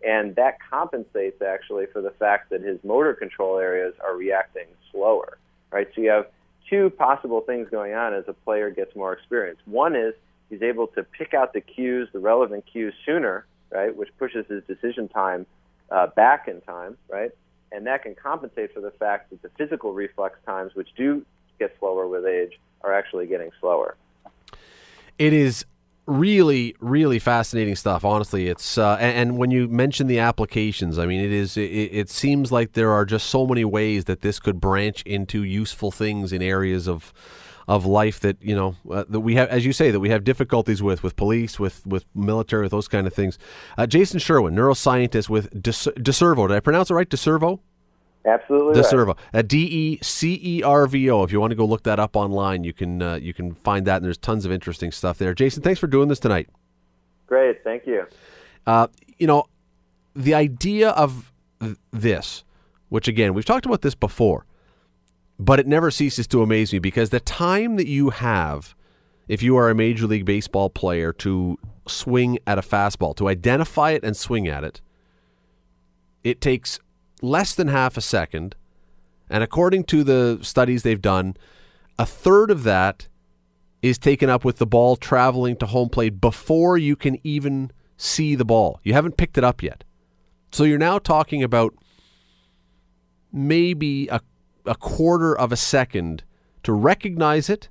And 0.04 0.34
that 0.36 0.58
compensates 0.70 1.40
actually 1.40 1.86
for 1.86 2.02
the 2.02 2.10
fact 2.10 2.50
that 2.50 2.62
his 2.62 2.82
motor 2.82 3.14
control 3.14 3.58
areas 3.58 3.94
are 4.04 4.16
reacting 4.16 4.66
slower, 4.90 5.38
right? 5.70 5.88
So 5.94 6.00
you 6.00 6.10
have 6.10 6.26
two 6.68 6.90
possible 6.90 7.40
things 7.40 7.68
going 7.70 7.94
on 7.94 8.12
as 8.12 8.24
a 8.28 8.32
player 8.32 8.70
gets 8.70 8.94
more 8.94 9.12
experience. 9.12 9.58
One 9.64 9.94
is 9.96 10.14
he's 10.54 10.62
able 10.62 10.87
to 10.88 11.02
pick 11.02 11.34
out 11.34 11.52
the 11.52 11.61
cues, 11.61 12.08
the 12.12 12.18
relevant 12.18 12.64
cues 12.70 12.94
sooner, 13.04 13.46
right, 13.70 13.94
which 13.94 14.08
pushes 14.18 14.46
his 14.46 14.62
decision 14.64 15.08
time 15.08 15.46
uh, 15.90 16.07
back 16.09 16.48
in 16.48 16.61
time, 16.62 16.96
right? 17.09 17.31
And 17.72 17.87
that 17.87 18.05
can 18.05 18.14
compensate 18.14 18.72
for 18.72 18.81
the 18.81 18.92
fact 18.92 19.31
that 19.31 19.42
the 19.42 19.50
physical 19.59 19.92
reflex 19.92 20.38
times, 20.46 20.74
which 20.74 20.88
do 20.96 21.26
get 21.59 21.74
slower 21.79 22.07
with 22.07 22.24
age, 22.24 22.59
are 22.83 22.94
actually 22.94 23.26
getting 23.26 23.50
slower. 23.61 23.96
It 25.18 25.33
is 25.33 25.64
really 26.07 26.76
really 26.81 27.18
fascinating 27.18 27.74
stuff 27.74 28.05
honestly 28.05 28.46
it's 28.46 28.76
uh, 28.76 28.94
and, 29.00 29.16
and, 29.16 29.38
when 29.38 29.50
you 29.50 29.66
mention 29.68 30.07
the 30.07 30.18
applications 30.18 30.98
i 30.98 31.07
mean 31.07 31.18
it 31.18 31.33
is 31.33 31.57
it, 31.57 31.62
it, 31.62 32.11
seems 32.11 32.52
like 32.52 32.74
there 32.74 32.92
are 32.92 33.07
just 33.07 33.26
so 33.31 33.46
many 33.46 33.64
ways 33.64 34.05
that 34.05 34.20
this 34.20 34.38
could 34.38 34.61
branch 34.61 35.00
into 35.05 35.42
useful 35.42 35.90
things 35.90 36.31
in 36.31 36.42
areas 36.42 36.87
of 36.87 37.11
of 37.66 37.87
life 37.87 38.20
that 38.20 38.37
you 38.42 38.55
know 38.55 38.77
uh, 38.90 39.05
that 39.09 39.20
we 39.20 39.35
have 39.35 39.48
as 39.48 39.64
you 39.64 39.72
say 39.72 39.90
that 39.90 40.00
we 40.00 40.11
have 40.11 40.24
difficulties 40.24 40.83
with 40.83 41.03
with 41.03 41.16
police 41.16 41.59
with 41.59 41.87
with 41.87 42.05
military 42.14 42.62
with 42.62 42.72
those 42.72 42.88
kind 42.88 43.07
of 43.07 43.14
things 43.14 43.38
uh, 43.79 43.87
jason 43.87 44.18
sherwin 44.18 44.55
neuroscientist 44.55 45.29
with 45.29 45.50
decervo 45.62 46.48
did 46.48 46.57
i 46.57 46.61
pronounce 46.61 46.90
it 46.90 46.94
right 46.94 47.09
decervo 47.09 47.61
Absolutely. 48.27 48.81
Decervo. 48.81 49.18
Right. 49.35 49.46
D 49.46 49.59
E 49.64 49.98
C 50.03 50.40
E 50.42 50.62
R 50.62 50.87
V 50.87 51.11
O. 51.11 51.22
If 51.24 51.33
you 51.33 51.40
want 51.40 51.50
to 51.50 51.57
go 51.57 51.66
look 51.66 51.83
that 51.83 52.00
up 52.00 52.16
online, 52.16 52.64
you 52.64 52.72
can 52.72 53.03
uh, 53.03 53.16
you 53.16 53.35
can 53.35 53.55
find 53.55 53.87
that, 53.87 53.96
and 53.96 54.05
there's 54.05 54.18
tons 54.18 54.46
of 54.46 54.53
interesting 54.53 54.92
stuff 54.92 55.18
there. 55.18 55.35
Jason, 55.35 55.62
thanks 55.62 55.79
for 55.79 55.87
doing 55.87 56.09
this 56.09 56.20
tonight. 56.20 56.48
Great, 57.27 57.62
thank 57.64 57.87
you. 57.87 58.07
Uh, 58.66 58.87
you 59.18 59.27
know, 59.27 59.44
the 60.14 60.35
idea 60.35 60.90
of 60.90 61.33
th- 61.61 61.77
this, 61.92 62.44
which 62.88 63.09
again 63.09 63.35
we've 63.35 63.44
talked 63.44 63.66
about 63.66 63.83
this 63.83 63.94
before, 63.94 64.46
but 65.38 65.59
it 65.59 65.66
never 65.66 65.90
ceases 65.90 66.27
to 66.29 66.42
amaze 66.42 66.73
me 66.73 66.79
because 66.79 67.11
the 67.11 67.20
time 67.20 67.77
that 67.77 67.87
you 67.87 68.11
have, 68.11 68.75
if 69.29 69.42
you 69.42 69.57
are 69.57 69.68
a 69.68 69.75
major 69.75 70.07
league 70.07 70.25
baseball 70.25 70.70
player, 70.70 71.12
to 71.12 71.59
swing 71.87 72.38
at 72.47 72.59
a 72.59 72.62
fastball, 72.62 73.16
to 73.16 73.29
identify 73.29 73.90
it 73.90 74.05
and 74.05 74.16
swing 74.16 74.49
at 74.49 74.64
it, 74.64 74.81
it 76.23 76.40
takes 76.40 76.79
less 77.20 77.55
than 77.55 77.68
half 77.68 77.97
a 77.97 78.01
second. 78.01 78.57
And 79.29 79.42
according 79.42 79.85
to 79.85 80.05
the 80.05 80.38
studies 80.42 80.83
they've 80.83 81.01
done, 81.01 81.37
a 81.99 82.07
third 82.07 82.51
of 82.51 82.62
that 82.64 83.09
is 83.83 83.99
taken 83.99 84.31
up 84.31 84.44
with 84.44 84.57
the 84.57 84.66
ball 84.66 84.97
traveling 84.97 85.57
to 85.57 85.66
home 85.66 85.88
plate 85.88 86.20
before 86.20 86.79
you 86.79 86.97
can 86.97 87.18
even 87.23 87.70
see 87.97 88.35
the 88.35 88.44
ball. 88.44 88.81
You 88.83 88.94
haven't 88.94 89.16
picked 89.16 89.37
it 89.37 89.44
up 89.44 89.62
yet. 89.62 89.85
So 90.53 90.64
you're 90.64 90.79
now 90.79 90.99
talking 90.99 91.42
about 91.42 91.75
maybe 93.33 94.09
a, 94.09 94.20
a 94.66 94.74
quarter 94.74 95.37
of 95.37 95.53
a 95.53 95.57
second 95.57 96.24
to 96.62 96.72
recognize 96.72 97.48
it 97.48 97.68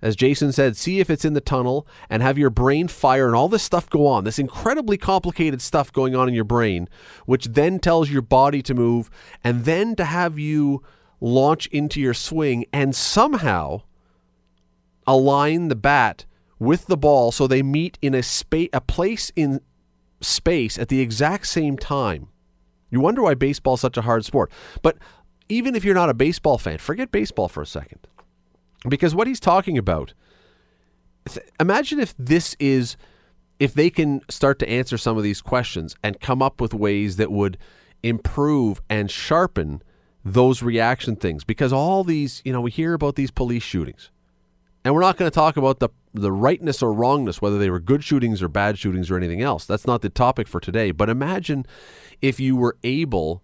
as 0.00 0.14
Jason 0.14 0.52
said, 0.52 0.76
see 0.76 1.00
if 1.00 1.10
it's 1.10 1.24
in 1.24 1.34
the 1.34 1.40
tunnel 1.40 1.86
and 2.08 2.22
have 2.22 2.38
your 2.38 2.50
brain 2.50 2.86
fire 2.86 3.26
and 3.26 3.34
all 3.34 3.48
this 3.48 3.64
stuff 3.64 3.90
go 3.90 4.06
on, 4.06 4.24
this 4.24 4.38
incredibly 4.38 4.96
complicated 4.96 5.60
stuff 5.60 5.92
going 5.92 6.14
on 6.14 6.28
in 6.28 6.34
your 6.34 6.44
brain, 6.44 6.88
which 7.26 7.46
then 7.46 7.80
tells 7.80 8.08
your 8.08 8.22
body 8.22 8.62
to 8.62 8.74
move, 8.74 9.10
and 9.42 9.64
then 9.64 9.96
to 9.96 10.04
have 10.04 10.38
you 10.38 10.82
launch 11.20 11.66
into 11.68 12.00
your 12.00 12.14
swing 12.14 12.64
and 12.72 12.94
somehow 12.94 13.82
align 15.06 15.66
the 15.66 15.74
bat 15.74 16.26
with 16.60 16.86
the 16.86 16.96
ball 16.96 17.32
so 17.32 17.46
they 17.46 17.62
meet 17.62 17.98
in 18.00 18.14
a 18.14 18.22
space 18.22 18.68
a 18.72 18.80
place 18.80 19.32
in 19.34 19.60
space 20.20 20.78
at 20.78 20.88
the 20.88 21.00
exact 21.00 21.46
same 21.46 21.76
time. 21.76 22.28
You 22.90 23.00
wonder 23.00 23.22
why 23.22 23.34
baseball 23.34 23.74
is 23.74 23.80
such 23.80 23.96
a 23.96 24.02
hard 24.02 24.24
sport. 24.24 24.50
But 24.82 24.96
even 25.48 25.74
if 25.74 25.84
you're 25.84 25.94
not 25.94 26.10
a 26.10 26.14
baseball 26.14 26.58
fan, 26.58 26.78
forget 26.78 27.10
baseball 27.10 27.48
for 27.48 27.62
a 27.62 27.66
second. 27.66 28.06
Because 28.88 29.14
what 29.14 29.26
he's 29.26 29.40
talking 29.40 29.76
about, 29.76 30.14
imagine 31.58 31.98
if 32.00 32.14
this 32.18 32.56
is, 32.58 32.96
if 33.58 33.74
they 33.74 33.90
can 33.90 34.20
start 34.28 34.58
to 34.60 34.68
answer 34.68 34.96
some 34.96 35.16
of 35.16 35.22
these 35.22 35.40
questions 35.40 35.96
and 36.02 36.20
come 36.20 36.42
up 36.42 36.60
with 36.60 36.74
ways 36.74 37.16
that 37.16 37.32
would 37.32 37.58
improve 38.02 38.80
and 38.88 39.10
sharpen 39.10 39.82
those 40.24 40.62
reaction 40.62 41.16
things. 41.16 41.44
Because 41.44 41.72
all 41.72 42.04
these, 42.04 42.40
you 42.44 42.52
know, 42.52 42.60
we 42.60 42.70
hear 42.70 42.94
about 42.94 43.16
these 43.16 43.30
police 43.30 43.62
shootings. 43.62 44.10
And 44.84 44.94
we're 44.94 45.00
not 45.00 45.16
going 45.16 45.30
to 45.30 45.34
talk 45.34 45.56
about 45.56 45.80
the 45.80 45.88
the 46.14 46.32
rightness 46.32 46.82
or 46.82 46.92
wrongness, 46.92 47.40
whether 47.42 47.58
they 47.58 47.70
were 47.70 47.80
good 47.80 48.02
shootings 48.02 48.42
or 48.42 48.48
bad 48.48 48.78
shootings 48.78 49.10
or 49.10 49.16
anything 49.16 49.42
else. 49.42 49.66
That's 49.66 49.86
not 49.86 50.02
the 50.02 50.08
topic 50.08 50.48
for 50.48 50.60
today. 50.60 50.90
But 50.90 51.10
imagine 51.10 51.66
if 52.20 52.40
you 52.40 52.56
were 52.56 52.76
able 52.82 53.42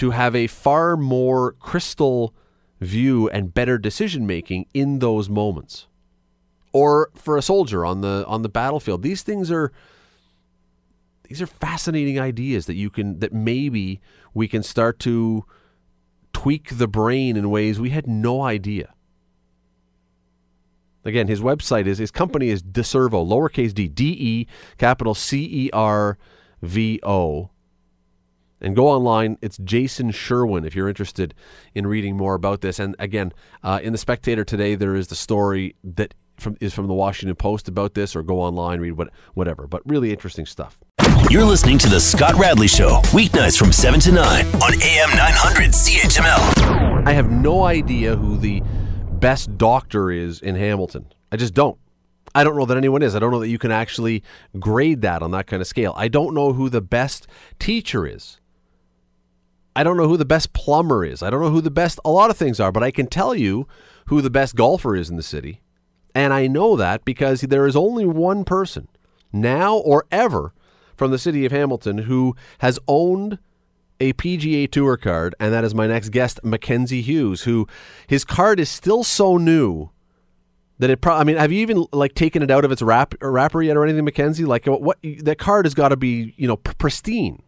to 0.00 0.12
have 0.12 0.34
a 0.34 0.46
far 0.46 0.96
more 0.96 1.52
crystal 1.60 2.34
view 2.80 3.28
and 3.28 3.52
better 3.52 3.76
decision 3.76 4.26
making 4.26 4.64
in 4.72 5.00
those 5.00 5.28
moments. 5.28 5.88
Or 6.72 7.10
for 7.14 7.36
a 7.36 7.42
soldier 7.42 7.84
on 7.84 8.00
the 8.00 8.24
on 8.26 8.40
the 8.40 8.48
battlefield. 8.48 9.02
These 9.02 9.22
things 9.22 9.50
are 9.50 9.70
these 11.28 11.42
are 11.42 11.46
fascinating 11.46 12.18
ideas 12.18 12.64
that 12.64 12.76
you 12.76 12.88
can 12.88 13.18
that 13.18 13.34
maybe 13.34 14.00
we 14.32 14.48
can 14.48 14.62
start 14.62 14.98
to 15.00 15.44
tweak 16.32 16.78
the 16.78 16.88
brain 16.88 17.36
in 17.36 17.50
ways 17.50 17.78
we 17.78 17.90
had 17.90 18.06
no 18.06 18.40
idea. 18.40 18.94
Again, 21.04 21.28
his 21.28 21.42
website 21.42 21.84
is 21.84 21.98
his 21.98 22.10
company 22.10 22.48
is 22.48 22.62
Decervo, 22.62 23.28
lowercase 23.28 23.74
d, 23.74 23.86
D 23.86 24.16
E, 24.18 24.46
capital 24.78 25.14
C 25.14 25.66
E 25.66 25.70
R 25.74 26.16
V 26.62 27.00
O. 27.02 27.50
And 28.60 28.76
go 28.76 28.88
online. 28.88 29.38
It's 29.40 29.58
Jason 29.58 30.10
Sherwin 30.10 30.64
if 30.64 30.74
you're 30.74 30.88
interested 30.88 31.34
in 31.74 31.86
reading 31.86 32.16
more 32.16 32.34
about 32.34 32.60
this. 32.60 32.78
And 32.78 32.94
again, 32.98 33.32
uh, 33.62 33.80
in 33.82 33.92
the 33.92 33.98
Spectator 33.98 34.44
today, 34.44 34.74
there 34.74 34.94
is 34.94 35.08
the 35.08 35.14
story 35.14 35.76
that 35.82 36.14
from, 36.40 36.56
is 36.60 36.74
from 36.74 36.86
the 36.86 36.94
Washington 36.94 37.34
Post 37.36 37.68
about 37.68 37.94
this, 37.94 38.16
or 38.16 38.22
go 38.22 38.40
online, 38.40 38.80
read 38.80 38.92
what, 38.92 39.10
whatever. 39.34 39.66
But 39.66 39.82
really 39.86 40.10
interesting 40.10 40.46
stuff. 40.46 40.78
You're 41.28 41.44
listening 41.44 41.78
to 41.78 41.88
The 41.88 42.00
Scott 42.00 42.34
Radley 42.34 42.66
Show, 42.66 43.00
weeknights 43.12 43.58
from 43.58 43.72
7 43.72 44.00
to 44.00 44.12
9 44.12 44.46
on 44.46 44.82
AM 44.82 45.10
900 45.10 45.70
CHML. 45.70 47.06
I 47.06 47.12
have 47.12 47.30
no 47.30 47.64
idea 47.64 48.16
who 48.16 48.36
the 48.36 48.62
best 49.12 49.56
doctor 49.58 50.10
is 50.10 50.40
in 50.40 50.54
Hamilton. 50.54 51.06
I 51.30 51.36
just 51.36 51.54
don't. 51.54 51.78
I 52.34 52.44
don't 52.44 52.56
know 52.56 52.64
that 52.66 52.76
anyone 52.76 53.02
is. 53.02 53.14
I 53.14 53.18
don't 53.18 53.32
know 53.32 53.40
that 53.40 53.48
you 53.48 53.58
can 53.58 53.70
actually 53.70 54.22
grade 54.58 55.02
that 55.02 55.22
on 55.22 55.30
that 55.32 55.46
kind 55.46 55.60
of 55.60 55.66
scale. 55.66 55.94
I 55.96 56.08
don't 56.08 56.34
know 56.34 56.52
who 56.52 56.68
the 56.68 56.80
best 56.80 57.26
teacher 57.58 58.06
is. 58.06 58.39
I 59.80 59.82
don't 59.82 59.96
know 59.96 60.08
who 60.08 60.18
the 60.18 60.26
best 60.26 60.52
plumber 60.52 61.06
is. 61.06 61.22
I 61.22 61.30
don't 61.30 61.40
know 61.40 61.48
who 61.48 61.62
the 61.62 61.70
best 61.70 61.98
a 62.04 62.10
lot 62.10 62.28
of 62.28 62.36
things 62.36 62.60
are, 62.60 62.70
but 62.70 62.82
I 62.82 62.90
can 62.90 63.06
tell 63.06 63.34
you 63.34 63.66
who 64.08 64.20
the 64.20 64.28
best 64.28 64.54
golfer 64.54 64.94
is 64.94 65.08
in 65.08 65.16
the 65.16 65.22
city. 65.22 65.62
And 66.14 66.34
I 66.34 66.48
know 66.48 66.76
that 66.76 67.02
because 67.02 67.40
there 67.40 67.66
is 67.66 67.74
only 67.74 68.04
one 68.04 68.44
person 68.44 68.88
now 69.32 69.78
or 69.78 70.04
ever 70.12 70.52
from 70.98 71.12
the 71.12 71.18
city 71.18 71.46
of 71.46 71.52
Hamilton 71.52 71.96
who 71.96 72.36
has 72.58 72.78
owned 72.86 73.38
a 73.98 74.12
PGA 74.12 74.70
Tour 74.70 74.98
card, 74.98 75.34
and 75.40 75.50
that 75.50 75.64
is 75.64 75.74
my 75.74 75.86
next 75.86 76.10
guest, 76.10 76.40
Mackenzie 76.44 77.00
Hughes, 77.00 77.44
who 77.44 77.66
his 78.06 78.22
card 78.22 78.60
is 78.60 78.68
still 78.68 79.02
so 79.02 79.38
new 79.38 79.88
that 80.78 80.90
it. 80.90 81.00
Pro- 81.00 81.16
I 81.16 81.24
mean, 81.24 81.36
have 81.36 81.52
you 81.52 81.60
even 81.60 81.86
like 81.90 82.12
taken 82.12 82.42
it 82.42 82.50
out 82.50 82.66
of 82.66 82.72
its 82.72 82.82
wrap 82.82 83.14
wrapper 83.22 83.62
yet 83.62 83.78
or 83.78 83.84
anything, 83.84 84.04
Mackenzie? 84.04 84.44
Like 84.44 84.66
what? 84.66 84.82
what 84.82 84.98
that 85.20 85.38
card 85.38 85.64
has 85.64 85.72
got 85.72 85.88
to 85.88 85.96
be 85.96 86.34
you 86.36 86.46
know 86.46 86.58
pristine. 86.58 87.42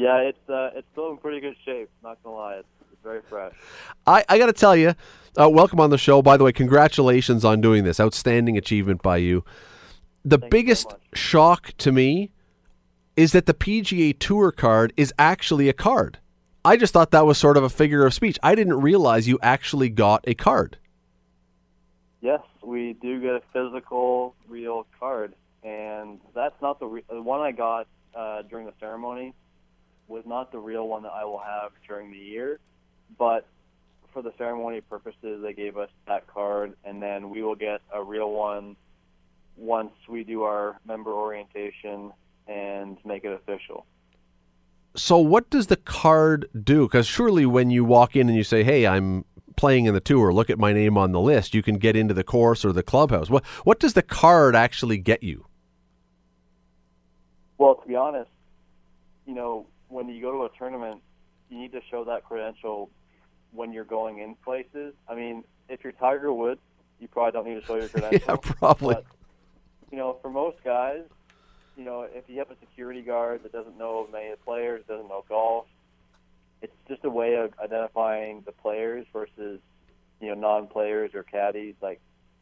Yeah, 0.00 0.16
it's 0.20 0.48
uh, 0.48 0.70
it's 0.74 0.86
still 0.92 1.10
in 1.10 1.18
pretty 1.18 1.40
good 1.40 1.56
shape. 1.62 1.90
Not 2.02 2.22
gonna 2.24 2.34
lie, 2.34 2.54
it's, 2.54 2.68
it's 2.90 3.02
very 3.02 3.20
fresh. 3.20 3.52
I 4.06 4.24
I 4.30 4.38
got 4.38 4.46
to 4.46 4.54
tell 4.54 4.74
you, 4.74 4.94
uh, 5.38 5.50
welcome 5.50 5.78
on 5.78 5.90
the 5.90 5.98
show. 5.98 6.22
By 6.22 6.38
the 6.38 6.44
way, 6.44 6.52
congratulations 6.52 7.44
on 7.44 7.60
doing 7.60 7.84
this. 7.84 8.00
Outstanding 8.00 8.56
achievement 8.56 9.02
by 9.02 9.18
you. 9.18 9.44
The 10.24 10.38
Thank 10.38 10.44
you 10.44 10.46
so 10.46 10.50
biggest 10.50 10.94
shock 11.12 11.74
to 11.76 11.92
me 11.92 12.30
is 13.14 13.32
that 13.32 13.44
the 13.44 13.52
PGA 13.52 14.18
Tour 14.18 14.52
card 14.52 14.94
is 14.96 15.12
actually 15.18 15.68
a 15.68 15.74
card. 15.74 16.16
I 16.64 16.78
just 16.78 16.94
thought 16.94 17.10
that 17.10 17.26
was 17.26 17.36
sort 17.36 17.58
of 17.58 17.62
a 17.62 17.68
figure 17.68 18.06
of 18.06 18.14
speech. 18.14 18.38
I 18.42 18.54
didn't 18.54 18.80
realize 18.80 19.28
you 19.28 19.38
actually 19.42 19.90
got 19.90 20.24
a 20.26 20.32
card. 20.32 20.78
Yes, 22.22 22.40
we 22.62 22.94
do 23.02 23.20
get 23.20 23.34
a 23.34 23.42
physical, 23.52 24.34
real 24.48 24.86
card, 24.98 25.34
and 25.62 26.20
that's 26.34 26.56
not 26.62 26.80
the 26.80 26.86
re- 26.86 27.04
the 27.10 27.20
one 27.20 27.40
I 27.42 27.52
got 27.52 27.86
uh, 28.14 28.40
during 28.48 28.64
the 28.64 28.72
ceremony 28.80 29.34
was 30.10 30.24
not 30.26 30.50
the 30.50 30.58
real 30.58 30.88
one 30.88 31.04
that 31.04 31.12
I 31.12 31.24
will 31.24 31.38
have 31.38 31.70
during 31.86 32.10
the 32.10 32.18
year, 32.18 32.58
but 33.16 33.46
for 34.12 34.22
the 34.22 34.32
ceremony 34.36 34.80
purposes, 34.80 35.40
they 35.40 35.52
gave 35.52 35.78
us 35.78 35.88
that 36.08 36.26
card, 36.26 36.74
and 36.84 37.00
then 37.00 37.30
we 37.30 37.42
will 37.42 37.54
get 37.54 37.80
a 37.94 38.02
real 38.02 38.32
one 38.32 38.76
once 39.56 39.92
we 40.08 40.24
do 40.24 40.42
our 40.42 40.80
member 40.84 41.12
orientation 41.12 42.12
and 42.48 42.98
make 43.04 43.24
it 43.24 43.32
official. 43.32 43.86
So 44.96 45.18
what 45.18 45.48
does 45.48 45.68
the 45.68 45.76
card 45.76 46.48
do? 46.60 46.88
Because 46.88 47.06
surely 47.06 47.46
when 47.46 47.70
you 47.70 47.84
walk 47.84 48.16
in 48.16 48.28
and 48.28 48.36
you 48.36 48.42
say, 48.42 48.64
"Hey, 48.64 48.88
I'm 48.88 49.24
playing 49.56 49.84
in 49.84 49.94
the 49.94 50.00
tour. 50.00 50.32
Look 50.32 50.50
at 50.50 50.58
my 50.58 50.72
name 50.72 50.98
on 50.98 51.12
the 51.12 51.20
list," 51.20 51.54
you 51.54 51.62
can 51.62 51.78
get 51.78 51.94
into 51.94 52.14
the 52.14 52.24
course 52.24 52.64
or 52.64 52.72
the 52.72 52.82
clubhouse. 52.82 53.30
What 53.30 53.46
what 53.62 53.78
does 53.78 53.94
the 53.94 54.02
card 54.02 54.56
actually 54.56 54.98
get 54.98 55.22
you? 55.22 55.46
Well, 57.58 57.76
to 57.76 57.86
be 57.86 57.94
honest, 57.94 58.30
you 59.26 59.34
know, 59.34 59.66
when 59.90 60.08
you 60.08 60.22
go 60.22 60.32
to 60.32 60.44
a 60.44 60.58
tournament, 60.58 61.02
you 61.50 61.58
need 61.58 61.72
to 61.72 61.80
show 61.90 62.04
that 62.04 62.24
credential 62.24 62.90
when 63.52 63.72
you're 63.72 63.84
going 63.84 64.18
in 64.18 64.34
places. 64.36 64.94
I 65.08 65.14
mean, 65.14 65.44
if 65.68 65.82
you're 65.82 65.92
Tiger 65.92 66.32
Woods, 66.32 66.60
you 67.00 67.08
probably 67.08 67.32
don't 67.32 67.46
need 67.46 67.60
to 67.60 67.66
show 67.66 67.76
your 67.76 67.88
credential. 67.90 68.40
Yeah, 68.44 68.52
probably. 68.58 68.94
But, 68.94 69.04
you 69.90 69.98
know, 69.98 70.16
for 70.22 70.30
most 70.30 70.62
guys, 70.64 71.02
you 71.76 71.84
know, 71.84 72.02
if 72.02 72.24
you 72.28 72.38
have 72.38 72.50
a 72.50 72.56
security 72.60 73.02
guard 73.02 73.42
that 73.42 73.52
doesn't 73.52 73.76
know 73.76 74.08
many 74.12 74.28
of 74.28 74.38
the 74.38 74.44
players, 74.44 74.84
doesn't 74.86 75.08
know 75.08 75.24
golf, 75.28 75.66
it's 76.62 76.72
just 76.88 77.04
a 77.04 77.10
way 77.10 77.34
of 77.34 77.52
identifying 77.62 78.42
the 78.46 78.52
players 78.52 79.06
versus, 79.12 79.60
you 80.20 80.28
know, 80.28 80.34
non-players 80.34 81.14
or 81.14 81.22
caddies. 81.22 81.74
Like, 81.80 82.00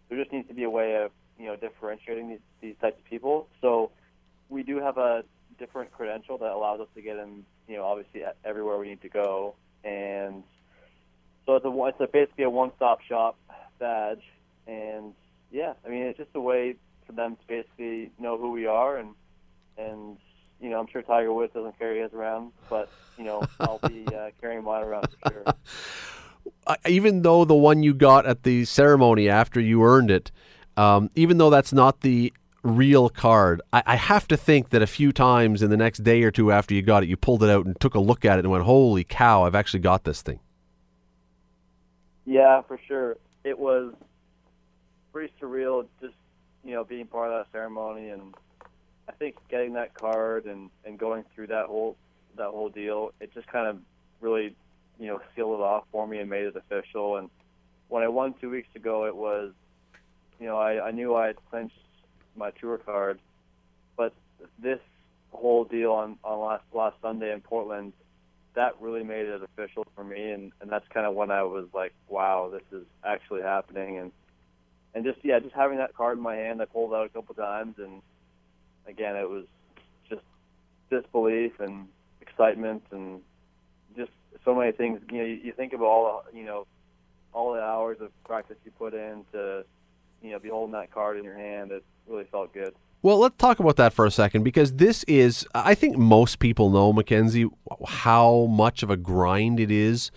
there 0.08 0.18
just 0.18 0.32
needs 0.32 0.48
to 0.48 0.54
be 0.54 0.64
a 0.64 0.70
way 0.70 0.96
of, 1.02 1.12
you 1.38 1.46
know, 1.46 1.56
differentiating 1.56 2.28
these, 2.28 2.40
these 2.61 2.74
types 2.80 2.98
of 2.98 3.04
people. 3.04 3.48
So 3.61 3.92
we 4.48 4.62
do 4.62 4.78
have 4.78 4.98
a 4.98 5.24
different 5.59 5.92
credential 5.92 6.38
that 6.38 6.51
allows 6.51 6.81
us 6.81 6.88
to 6.94 7.03
get 7.03 7.16
in, 7.16 7.44
you 7.66 7.77
know, 7.77 7.85
obviously 7.85 8.23
everywhere 8.44 8.79
we 8.79 8.88
need 8.88 9.03
to 9.03 9.09
go. 9.09 9.55
And 9.85 10.42
so 11.47 11.57
it's 11.57 11.64
a, 11.64 11.85
it's 11.87 12.01
a 12.01 12.07
basically 12.07 12.44
a 12.44 12.51
one-stop 12.51 13.01
shop 13.03 13.37
badge. 13.79 14.23
And 14.66 15.14
yeah, 15.51 15.75
I 15.85 15.88
mean, 15.88 16.03
it's 16.03 16.18
just 16.18 16.31
a 16.35 16.40
way 16.40 16.77
for 17.07 17.12
them 17.12 17.37
to 17.37 17.47
basically 17.47 18.11
know 18.18 18.37
who 18.37 18.53
we 18.53 18.66
are 18.66 18.99
and 18.99 19.14
and 19.79 20.18
you 20.61 20.68
know 20.68 20.79
I'm 20.79 20.87
sure 20.88 21.03
Tiger 21.03 21.33
Woods 21.33 21.53
doesn't 21.55 21.79
carry 21.79 22.01
his 22.01 22.12
around, 22.12 22.53
but 22.68 22.90
you 23.16 23.25
know 23.25 23.42
I'll 23.61 23.79
be 23.79 24.05
uh, 24.09 24.31
carrying 24.40 24.64
mine 24.64 24.85
around 24.85 25.09
for 25.23 25.33
sure. 25.33 26.77
even 26.87 27.23
though 27.23 27.44
the 27.44 27.55
one 27.55 27.83
you 27.83 27.94
got 27.94 28.27
at 28.27 28.42
the 28.42 28.64
ceremony 28.64 29.29
after 29.29 29.61
you 29.61 29.83
earned 29.85 30.11
it, 30.11 30.31
um, 30.77 31.11
even 31.14 31.38
though 31.38 31.51
that's 31.51 31.73
not 31.73 32.01
the 32.03 32.33
real 32.62 33.09
card, 33.09 33.62
I, 33.73 33.83
I 33.87 33.97
have 33.97 34.29
to 34.29 34.37
think 34.37 34.71
that 34.71 34.83
a 34.83 34.87
few 34.87 35.12
times 35.12 35.62
in 35.62 35.71
the 35.71 35.77
next 35.77 35.99
day 36.05 36.23
or 36.23 36.31
two 36.31 36.53
after 36.53 36.75
you 36.75 36.83
got 36.83 37.03
it, 37.03 37.09
you 37.09 37.16
pulled 37.16 37.42
it 37.42 37.51
out 37.51 37.66
and 37.66 37.79
took 37.81 37.94
a 37.94 38.01
look 38.01 38.25
at 38.25 38.38
it 38.38 38.44
and 38.44 38.51
went, 38.51 38.64
"Holy 38.64 39.05
cow! 39.05 39.44
I've 39.44 39.55
actually 39.55 39.81
got 39.81 40.05
this 40.05 40.23
thing." 40.23 40.40
Yeah, 42.25 42.61
for 42.62 42.79
sure. 42.87 43.16
It 43.44 43.59
was 43.59 43.94
pretty 45.12 45.33
surreal 45.40 45.87
just, 46.01 46.14
you 46.62 46.75
know, 46.75 46.85
being 46.85 47.07
part 47.07 47.33
of 47.33 47.47
that 47.47 47.53
ceremony 47.53 48.11
and 48.11 48.35
I 49.09 49.12
think 49.12 49.37
getting 49.49 49.73
that 49.73 49.94
card 49.94 50.44
and, 50.44 50.68
and 50.85 50.99
going 50.99 51.25
through 51.35 51.47
that 51.47 51.66
whole 51.66 51.97
that 52.37 52.49
whole 52.49 52.68
deal, 52.68 53.12
it 53.21 53.33
just 53.33 53.47
kind 53.47 53.66
of 53.66 53.79
really, 54.21 54.55
you 55.01 55.07
know, 55.07 55.21
sealed 55.35 55.59
it 55.59 55.62
off 55.62 55.85
for 55.90 56.07
me 56.07 56.18
and 56.18 56.29
made 56.29 56.44
it 56.44 56.55
official 56.55 57.16
and 57.16 57.31
when 57.88 58.03
I 58.03 58.09
won 58.09 58.35
two 58.38 58.51
weeks 58.51 58.68
ago 58.77 59.07
it 59.07 59.16
was 59.16 59.53
you 60.38 60.47
know, 60.47 60.59
I, 60.59 60.88
I 60.88 60.90
knew 60.90 61.14
I 61.14 61.29
had 61.29 61.37
clinched 61.51 61.79
my 62.38 62.51
tour 62.53 62.79
card, 62.79 63.18
but 63.96 64.14
this 64.62 64.81
whole 65.33 65.64
deal 65.64 65.92
on, 65.92 66.16
on 66.24 66.40
last 66.40 66.64
last 66.72 66.96
Sunday 67.03 67.33
in 67.33 67.40
Portland 67.40 67.92
that 68.55 68.74
really 68.81 69.05
made 69.05 69.27
it 69.27 69.40
official 69.42 69.87
for 69.94 70.03
me 70.03 70.33
and, 70.33 70.53
and 70.61 70.70
that's 70.70 70.87
kind 70.88 71.07
of 71.07 71.14
when 71.14 71.31
I 71.31 71.42
was 71.44 71.66
like, 71.74 71.92
wow, 72.09 72.51
this 72.53 72.62
is 72.72 72.87
actually 73.05 73.42
happening 73.42 73.98
and 73.98 74.12
and 74.94 75.05
just 75.05 75.18
yeah, 75.22 75.38
just 75.38 75.55
having 75.55 75.79
that 75.79 75.94
card 75.94 76.16
in 76.16 76.22
my 76.22 76.35
hand, 76.35 76.62
I 76.62 76.64
pulled 76.64 76.94
out 76.94 77.07
a 77.07 77.09
couple 77.11 77.35
times 77.35 77.74
and 77.79 78.03
again 78.87 79.16
it 79.16 79.29
was 79.29 79.44
just 80.09 80.22
disbelief 80.90 81.61
and 81.61 81.88
excitement 82.20 82.83
and 82.90 83.20
just 83.96 84.11
so 84.44 84.55
many 84.55 84.72
things. 84.72 85.01
You 85.11 85.18
know, 85.18 85.24
you, 85.24 85.35
you 85.44 85.53
think 85.53 85.72
of 85.72 85.83
all 85.83 86.24
you 86.33 86.44
know 86.44 86.66
all 87.33 87.53
the 87.53 87.61
hours 87.61 87.98
of 88.01 88.11
practice 88.24 88.57
you 88.64 88.70
put 88.72 88.94
in 88.94 89.24
to 89.33 89.64
you 90.22 90.31
know 90.31 90.38
be 90.38 90.48
holding 90.48 90.72
that 90.72 90.90
card 90.90 91.18
in 91.18 91.24
your 91.24 91.37
hand. 91.37 91.70
It 91.70 91.85
really 92.09 92.25
felt 92.25 92.53
good. 92.53 92.75
Well, 93.01 93.18
let's 93.18 93.37
talk 93.37 93.61
about 93.61 93.77
that 93.77 93.92
for 93.92 94.07
a 94.07 94.11
second 94.11 94.42
because 94.42 94.75
this 94.75 95.05
is, 95.05 95.47
I 95.55 95.75
think 95.75 95.97
most 95.97 96.40
people 96.40 96.68
know, 96.71 96.92
Mackenzie, 96.92 97.49
how 97.87 98.47
much 98.47 98.83
of 98.83 98.90
a 98.90 98.97
grind 98.97 99.61
it 99.61 99.71
is 99.71 100.11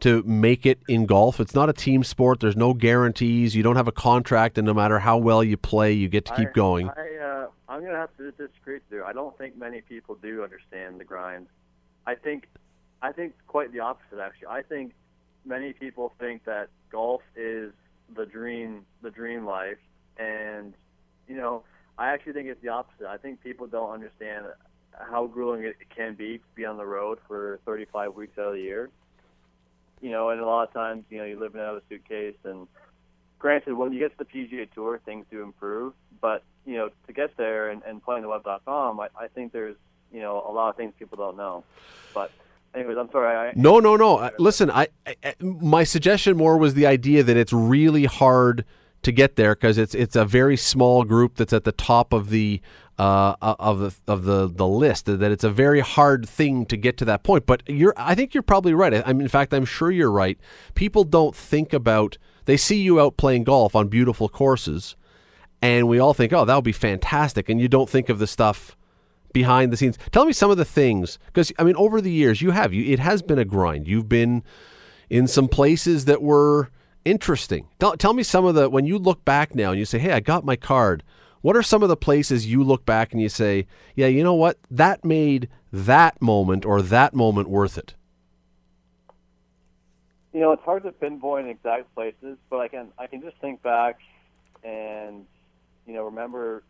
to 0.00 0.22
make 0.22 0.64
it 0.64 0.78
in 0.88 1.06
golf. 1.06 1.40
It's 1.40 1.54
not 1.54 1.68
a 1.68 1.72
team 1.72 2.04
sport. 2.04 2.40
There's 2.40 2.56
no 2.56 2.72
guarantees. 2.72 3.54
You 3.54 3.62
don't 3.62 3.76
have 3.76 3.88
a 3.88 3.92
contract, 3.92 4.58
and 4.58 4.66
no 4.66 4.72
matter 4.74 5.00
how 5.00 5.18
well 5.18 5.42
you 5.42 5.56
play, 5.56 5.92
you 5.92 6.08
get 6.08 6.24
to 6.26 6.34
keep 6.36 6.48
I, 6.48 6.52
going. 6.52 6.88
I, 6.88 7.16
uh, 7.16 7.46
I'm 7.68 7.80
going 7.80 7.92
to 7.92 7.98
have 7.98 8.16
to 8.16 8.30
disagree 8.30 8.74
with 8.74 8.82
you. 8.90 9.04
I 9.04 9.12
don't 9.12 9.36
think 9.36 9.56
many 9.56 9.80
people 9.80 10.14
do 10.14 10.42
understand 10.42 11.00
the 11.00 11.04
grind. 11.04 11.48
I 12.06 12.14
think, 12.14 12.48
I 13.02 13.12
think 13.12 13.34
quite 13.46 13.72
the 13.72 13.80
opposite. 13.80 14.20
Actually, 14.20 14.48
I 14.48 14.62
think 14.62 14.92
many 15.44 15.72
people 15.72 16.12
think 16.18 16.44
that 16.44 16.68
golf 16.90 17.22
is 17.36 17.72
the 18.14 18.24
dream, 18.24 18.86
the 19.02 19.10
dream 19.10 19.44
life, 19.44 19.78
and 20.16 20.74
you 21.30 21.36
know, 21.36 21.62
I 21.96 22.08
actually 22.08 22.32
think 22.32 22.48
it's 22.48 22.60
the 22.60 22.70
opposite. 22.70 23.06
I 23.06 23.16
think 23.16 23.42
people 23.42 23.68
don't 23.68 23.92
understand 23.92 24.46
how 24.92 25.28
grueling 25.28 25.62
it 25.62 25.76
can 25.94 26.14
be 26.16 26.38
to 26.38 26.44
be 26.56 26.64
on 26.64 26.76
the 26.76 26.84
road 26.84 27.18
for 27.28 27.60
35 27.64 28.14
weeks 28.14 28.36
out 28.36 28.48
of 28.48 28.54
the 28.54 28.60
year. 28.60 28.90
You 30.00 30.10
know, 30.10 30.30
and 30.30 30.40
a 30.40 30.46
lot 30.46 30.66
of 30.66 30.74
times, 30.74 31.04
you 31.08 31.18
know, 31.18 31.24
you're 31.24 31.38
living 31.38 31.60
out 31.60 31.76
of 31.76 31.76
a 31.76 31.82
suitcase. 31.88 32.34
And 32.44 32.66
granted, 33.38 33.74
when 33.74 33.92
you 33.92 34.00
get 34.00 34.18
to 34.18 34.24
the 34.24 34.24
PGA 34.24 34.68
Tour, 34.74 35.00
things 35.04 35.24
do 35.30 35.42
improve. 35.42 35.92
But 36.20 36.42
you 36.66 36.76
know, 36.76 36.90
to 37.06 37.12
get 37.12 37.36
there 37.36 37.70
and, 37.70 37.82
and 37.84 38.02
playing 38.02 38.22
the 38.22 38.28
web.com, 38.28 38.98
I, 38.98 39.08
I 39.18 39.28
think 39.28 39.52
there's 39.52 39.76
you 40.12 40.20
know 40.20 40.44
a 40.46 40.50
lot 40.50 40.70
of 40.70 40.76
things 40.76 40.94
people 40.98 41.16
don't 41.16 41.36
know. 41.36 41.64
But 42.12 42.32
anyways, 42.74 42.96
I'm 42.98 43.10
sorry. 43.12 43.50
I, 43.50 43.52
No, 43.54 43.78
no, 43.78 43.96
no. 43.96 44.30
Listen, 44.38 44.70
I, 44.70 44.88
I 45.06 45.34
my 45.40 45.84
suggestion 45.84 46.36
more 46.36 46.56
was 46.56 46.74
the 46.74 46.86
idea 46.86 47.22
that 47.22 47.36
it's 47.36 47.52
really 47.52 48.06
hard 48.06 48.64
to 49.02 49.12
get 49.12 49.36
there 49.36 49.54
because 49.54 49.78
it's 49.78 49.94
it's 49.94 50.16
a 50.16 50.24
very 50.24 50.56
small 50.56 51.04
group 51.04 51.36
that's 51.36 51.52
at 51.52 51.64
the 51.64 51.72
top 51.72 52.12
of 52.12 52.30
the 52.30 52.60
uh, 52.98 53.34
of 53.40 53.78
the 53.78 53.94
of 54.06 54.24
the 54.24 54.48
the 54.48 54.66
list. 54.66 55.06
That 55.06 55.22
it's 55.22 55.44
a 55.44 55.50
very 55.50 55.80
hard 55.80 56.28
thing 56.28 56.66
to 56.66 56.76
get 56.76 56.96
to 56.98 57.04
that 57.06 57.22
point. 57.22 57.46
But 57.46 57.62
you're, 57.66 57.94
I 57.96 58.14
think 58.14 58.34
you're 58.34 58.42
probably 58.42 58.74
right. 58.74 59.02
I 59.06 59.12
mean, 59.12 59.22
in 59.22 59.28
fact, 59.28 59.54
I'm 59.54 59.64
sure 59.64 59.90
you're 59.90 60.10
right. 60.10 60.38
People 60.74 61.04
don't 61.04 61.34
think 61.34 61.72
about. 61.72 62.18
They 62.44 62.56
see 62.56 62.80
you 62.80 63.00
out 63.00 63.16
playing 63.16 63.44
golf 63.44 63.74
on 63.76 63.88
beautiful 63.88 64.28
courses, 64.28 64.96
and 65.62 65.88
we 65.88 65.98
all 65.98 66.14
think, 66.14 66.32
oh, 66.32 66.44
that 66.44 66.54
would 66.54 66.64
be 66.64 66.72
fantastic. 66.72 67.48
And 67.48 67.60
you 67.60 67.68
don't 67.68 67.88
think 67.88 68.08
of 68.08 68.18
the 68.18 68.26
stuff 68.26 68.76
behind 69.32 69.72
the 69.72 69.76
scenes. 69.76 69.96
Tell 70.10 70.24
me 70.24 70.32
some 70.32 70.50
of 70.50 70.56
the 70.56 70.64
things, 70.64 71.18
because 71.26 71.52
I 71.58 71.64
mean, 71.64 71.76
over 71.76 72.00
the 72.00 72.10
years, 72.10 72.42
you 72.42 72.50
have 72.50 72.74
you. 72.74 72.92
It 72.92 72.98
has 72.98 73.22
been 73.22 73.38
a 73.38 73.44
grind. 73.44 73.86
You've 73.88 74.08
been 74.08 74.42
in 75.08 75.26
some 75.26 75.48
places 75.48 76.04
that 76.04 76.22
were 76.22 76.70
interesting. 77.04 77.68
Tell, 77.78 78.12
me 78.12 78.22
some 78.22 78.44
of 78.44 78.54
the 78.54 78.68
when 78.68 78.86
you 78.86 78.98
look 78.98 79.24
back 79.24 79.54
now 79.54 79.70
and 79.70 79.78
you 79.78 79.84
say, 79.84 79.98
hey, 79.98 80.12
I 80.12 80.20
got 80.20 80.44
my 80.44 80.56
card. 80.56 81.02
What 81.42 81.56
are 81.56 81.62
some 81.62 81.82
of 81.82 81.88
the 81.88 81.96
places 81.96 82.46
you 82.46 82.62
look 82.62 82.84
back 82.84 83.12
and 83.12 83.22
you 83.22 83.30
say, 83.30 83.66
yeah, 83.94 84.08
you 84.08 84.22
know 84.22 84.34
what? 84.34 84.58
That 84.70 85.04
made 85.04 85.48
that 85.72 86.20
moment 86.20 86.66
or 86.66 86.82
that 86.82 87.14
moment 87.14 87.48
worth 87.48 87.78
it. 87.78 87.94
You 90.32 90.40
know, 90.40 90.52
it's 90.52 90.62
hard 90.62 90.82
to 90.84 90.92
pinpoint 90.92 91.48
exact 91.48 91.92
places, 91.94 92.36
but 92.50 92.58
I 92.58 92.68
can 92.68 92.88
I 92.98 93.06
can 93.06 93.22
just 93.22 93.36
think 93.38 93.62
back 93.62 93.98
and 94.62 95.24
you 95.86 95.94
know 95.94 96.04
remember 96.04 96.62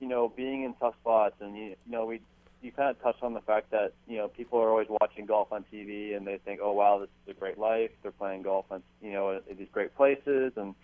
you 0.00 0.08
know 0.08 0.28
being 0.28 0.64
in 0.64 0.74
tough 0.74 0.94
spots 1.00 1.36
and 1.40 1.56
you, 1.56 1.64
you 1.64 1.76
know 1.86 2.04
we 2.04 2.20
you 2.64 2.72
kind 2.72 2.90
of 2.90 3.00
touched 3.02 3.22
on 3.22 3.34
the 3.34 3.40
fact 3.40 3.70
that 3.70 3.92
you 4.08 4.16
know 4.16 4.28
people 4.28 4.58
are 4.58 4.70
always 4.70 4.88
watching 4.88 5.26
golf 5.26 5.52
on 5.52 5.64
TV 5.72 6.16
and 6.16 6.26
they 6.26 6.38
think 6.44 6.60
oh 6.62 6.72
wow 6.72 6.98
this 6.98 7.08
is 7.26 7.36
a 7.36 7.38
great 7.38 7.58
life 7.58 7.90
they're 8.02 8.12
playing 8.12 8.42
golf 8.42 8.64
on 8.70 8.82
you 9.02 9.12
know 9.12 9.36
at 9.36 9.58
these 9.58 9.68
great 9.72 9.94
places 9.96 10.52
and 10.56 10.74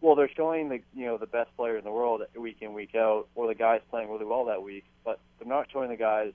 well 0.00 0.14
they're 0.14 0.30
showing 0.36 0.68
the 0.68 0.80
you 0.94 1.06
know 1.06 1.16
the 1.16 1.26
best 1.26 1.54
player 1.56 1.76
in 1.76 1.84
the 1.84 1.90
world 1.90 2.22
week 2.38 2.58
in 2.60 2.74
week 2.74 2.94
out 2.94 3.26
or 3.34 3.46
the 3.48 3.54
guys 3.54 3.80
playing 3.90 4.10
really 4.10 4.24
well 4.24 4.44
that 4.44 4.62
week 4.62 4.84
but 5.04 5.18
they're 5.38 5.48
not 5.48 5.66
showing 5.72 5.88
the 5.88 5.96
guys 5.96 6.32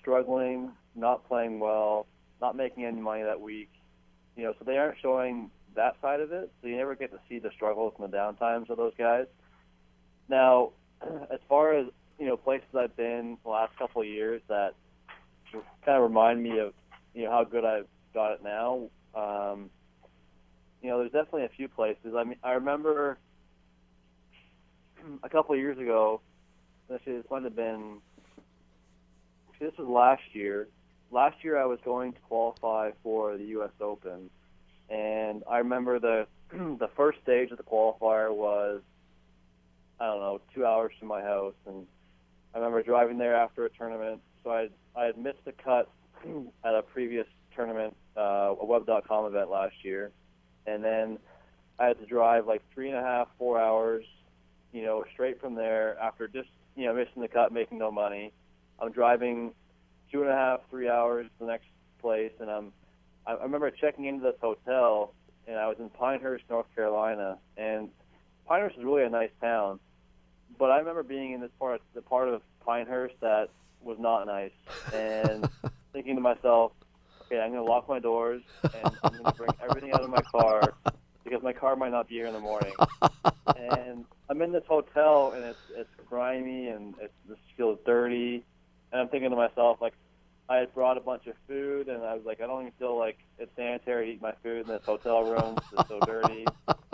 struggling 0.00 0.70
not 0.94 1.26
playing 1.28 1.58
well 1.58 2.06
not 2.40 2.56
making 2.56 2.84
any 2.84 3.00
money 3.00 3.22
that 3.22 3.40
week. 3.40 3.70
You 4.36 4.44
know, 4.44 4.54
so 4.58 4.64
they 4.64 4.76
aren't 4.76 4.98
showing 5.00 5.50
that 5.74 5.96
side 6.00 6.20
of 6.20 6.32
it. 6.32 6.50
So 6.60 6.68
you 6.68 6.76
never 6.76 6.94
get 6.94 7.10
to 7.12 7.18
see 7.28 7.38
the 7.38 7.50
struggles 7.54 7.94
and 7.98 8.10
the 8.10 8.16
downtimes 8.16 8.70
of 8.70 8.76
those 8.76 8.92
guys. 8.96 9.26
Now, 10.28 10.70
as 11.02 11.40
far 11.48 11.74
as 11.74 11.86
you 12.18 12.26
know, 12.26 12.36
places 12.36 12.68
I've 12.76 12.96
been 12.96 13.38
the 13.44 13.50
last 13.50 13.76
couple 13.78 14.02
of 14.02 14.08
years 14.08 14.42
that 14.48 14.74
kind 15.52 15.96
of 15.96 16.02
remind 16.02 16.42
me 16.42 16.58
of 16.58 16.74
you 17.14 17.24
know 17.24 17.30
how 17.30 17.44
good 17.44 17.64
I've 17.64 17.86
got 18.14 18.32
it 18.32 18.42
now. 18.42 18.88
Um, 19.14 19.70
you 20.82 20.90
know, 20.90 20.98
there's 20.98 21.12
definitely 21.12 21.44
a 21.44 21.50
few 21.56 21.68
places. 21.68 22.14
I 22.16 22.24
mean, 22.24 22.38
I 22.42 22.52
remember 22.52 23.18
a 25.22 25.28
couple 25.28 25.54
of 25.54 25.60
years 25.60 25.78
ago. 25.78 26.20
Actually, 26.92 27.16
this 27.16 27.26
might 27.30 27.44
have 27.44 27.56
been. 27.56 27.98
This 29.60 29.72
was 29.76 29.88
last 29.88 30.22
year 30.34 30.68
last 31.10 31.42
year 31.42 31.58
I 31.58 31.64
was 31.64 31.78
going 31.84 32.12
to 32.12 32.20
qualify 32.20 32.90
for 33.02 33.36
the 33.36 33.44
U.S. 33.44 33.70
Open, 33.80 34.30
and 34.90 35.42
I 35.48 35.58
remember 35.58 35.98
the 35.98 36.26
the 36.52 36.88
first 36.96 37.18
stage 37.22 37.50
of 37.50 37.58
the 37.58 37.64
qualifier 37.64 38.34
was 38.34 38.80
I 40.00 40.06
don't 40.06 40.20
know 40.20 40.40
two 40.54 40.64
hours 40.64 40.92
from 40.98 41.08
my 41.08 41.22
house, 41.22 41.54
and 41.66 41.86
I 42.54 42.58
remember 42.58 42.82
driving 42.82 43.18
there 43.18 43.34
after 43.34 43.64
a 43.64 43.70
tournament. 43.70 44.20
So 44.42 44.50
I 44.50 44.68
I 44.96 45.04
had 45.06 45.18
missed 45.18 45.44
the 45.44 45.52
cut 45.52 45.90
at 46.64 46.74
a 46.74 46.82
previous 46.82 47.26
tournament, 47.54 47.96
uh, 48.16 48.54
a 48.60 48.64
Web.com 48.64 49.26
event 49.26 49.50
last 49.50 49.74
year, 49.82 50.10
and 50.66 50.82
then 50.82 51.18
I 51.78 51.86
had 51.86 51.98
to 52.00 52.06
drive 52.06 52.46
like 52.46 52.62
three 52.74 52.88
and 52.88 52.98
a 52.98 53.02
half, 53.02 53.28
four 53.38 53.60
hours, 53.60 54.04
you 54.72 54.82
know, 54.82 55.04
straight 55.12 55.40
from 55.40 55.54
there 55.54 55.98
after 55.98 56.28
just 56.28 56.48
you 56.76 56.86
know 56.86 56.94
missing 56.94 57.22
the 57.22 57.28
cut, 57.28 57.52
making 57.52 57.78
no 57.78 57.90
money. 57.90 58.32
I'm 58.80 58.92
driving 58.92 59.52
two 60.10 60.22
and 60.22 60.30
a 60.30 60.34
half, 60.34 60.60
three 60.70 60.88
hours 60.88 61.26
to 61.26 61.44
the 61.44 61.50
next 61.50 61.66
place, 62.00 62.32
and 62.40 62.50
I'm. 62.50 62.72
I, 63.26 63.34
I 63.34 63.42
remember 63.42 63.70
checking 63.70 64.06
into 64.06 64.22
this 64.22 64.36
hotel, 64.40 65.12
and 65.46 65.56
I 65.58 65.66
was 65.68 65.76
in 65.78 65.90
Pinehurst, 65.90 66.44
North 66.48 66.66
Carolina, 66.74 67.38
and 67.56 67.90
Pinehurst 68.46 68.78
is 68.78 68.84
really 68.84 69.04
a 69.04 69.10
nice 69.10 69.30
town, 69.40 69.80
but 70.58 70.70
I 70.70 70.78
remember 70.78 71.02
being 71.02 71.32
in 71.32 71.40
this 71.40 71.50
part, 71.58 71.80
the 71.94 72.02
part 72.02 72.28
of 72.28 72.42
Pinehurst 72.64 73.14
that 73.20 73.48
was 73.82 73.98
not 73.98 74.26
nice, 74.26 74.52
and 74.92 75.48
thinking 75.92 76.16
to 76.16 76.20
myself, 76.20 76.72
okay, 77.22 77.40
I'm 77.40 77.52
going 77.52 77.64
to 77.64 77.70
lock 77.70 77.88
my 77.88 77.98
doors 77.98 78.42
and 78.62 78.90
I'm 79.02 79.12
going 79.12 79.24
to 79.32 79.32
bring 79.32 79.52
everything 79.62 79.92
out 79.92 80.02
of 80.02 80.10
my 80.10 80.22
car 80.22 80.74
because 81.24 81.42
my 81.42 81.52
car 81.52 81.76
might 81.76 81.92
not 81.92 82.08
be 82.08 82.16
here 82.16 82.26
in 82.26 82.32
the 82.32 82.40
morning. 82.40 82.74
and 83.56 84.04
I'm 84.28 84.42
in 84.42 84.52
this 84.52 84.64
hotel 84.66 85.32
and 85.34 85.44
it's 85.44 85.58
it's 85.70 85.90
grimy 86.08 86.68
and 86.68 86.94
it 87.00 87.12
just 87.28 87.40
feels 87.56 87.78
dirty 87.86 88.44
and 88.92 89.00
I'm 89.00 89.08
thinking 89.08 89.30
to 89.30 89.36
myself, 89.36 89.78
like, 89.80 89.94
I 90.48 90.56
had 90.56 90.74
brought 90.74 90.96
a 90.96 91.00
bunch 91.00 91.26
of 91.26 91.34
food, 91.46 91.88
and 91.88 92.02
I 92.02 92.14
was 92.14 92.24
like, 92.24 92.40
I 92.40 92.46
don't 92.46 92.62
even 92.62 92.72
feel 92.78 92.98
like 92.98 93.18
it's 93.38 93.54
sanitary 93.54 94.06
to 94.06 94.12
eat 94.12 94.22
my 94.22 94.32
food 94.42 94.62
in 94.62 94.66
this 94.66 94.82
hotel 94.84 95.24
room. 95.24 95.58
It's 95.72 95.88
so 95.88 96.00
dirty. 96.00 96.46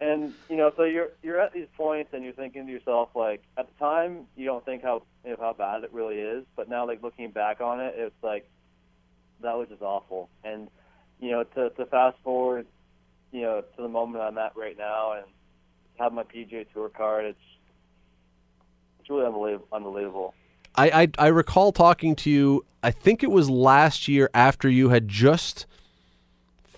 And 0.00 0.32
you 0.48 0.56
know, 0.56 0.72
so 0.76 0.84
you're 0.84 1.10
you're 1.22 1.40
at 1.40 1.52
these 1.52 1.66
points, 1.76 2.14
and 2.14 2.24
you're 2.24 2.32
thinking 2.32 2.66
to 2.66 2.72
yourself, 2.72 3.10
like, 3.14 3.42
at 3.58 3.68
the 3.68 3.84
time, 3.84 4.26
you 4.34 4.46
don't 4.46 4.64
think 4.64 4.82
how 4.82 5.02
you 5.24 5.32
know, 5.32 5.36
how 5.38 5.52
bad 5.52 5.84
it 5.84 5.92
really 5.92 6.18
is, 6.18 6.44
but 6.56 6.68
now, 6.68 6.86
like 6.86 7.02
looking 7.02 7.30
back 7.30 7.60
on 7.60 7.80
it, 7.80 7.94
it's 7.96 8.14
like 8.22 8.48
that 9.42 9.56
was 9.58 9.68
just 9.68 9.82
awful. 9.82 10.30
And 10.42 10.68
you 11.20 11.30
know, 11.30 11.44
to 11.44 11.70
to 11.70 11.86
fast 11.86 12.16
forward, 12.24 12.66
you 13.30 13.42
know, 13.42 13.60
to 13.60 13.82
the 13.82 13.88
moment 13.88 14.24
I'm 14.24 14.38
at 14.38 14.56
right 14.56 14.76
now, 14.78 15.12
and 15.12 15.26
have 15.98 16.14
my 16.14 16.22
PGA 16.22 16.66
Tour 16.72 16.88
card, 16.88 17.26
it's 17.26 17.38
it's 19.00 19.10
really 19.10 19.26
unbelievable. 19.26 19.68
unbelievable. 19.70 20.34
I, 20.74 21.02
I, 21.02 21.08
I 21.18 21.26
recall 21.28 21.72
talking 21.72 22.14
to 22.16 22.30
you. 22.30 22.64
I 22.82 22.90
think 22.90 23.22
it 23.22 23.30
was 23.30 23.50
last 23.50 24.08
year 24.08 24.30
after 24.32 24.68
you 24.68 24.88
had 24.88 25.08
just 25.08 25.66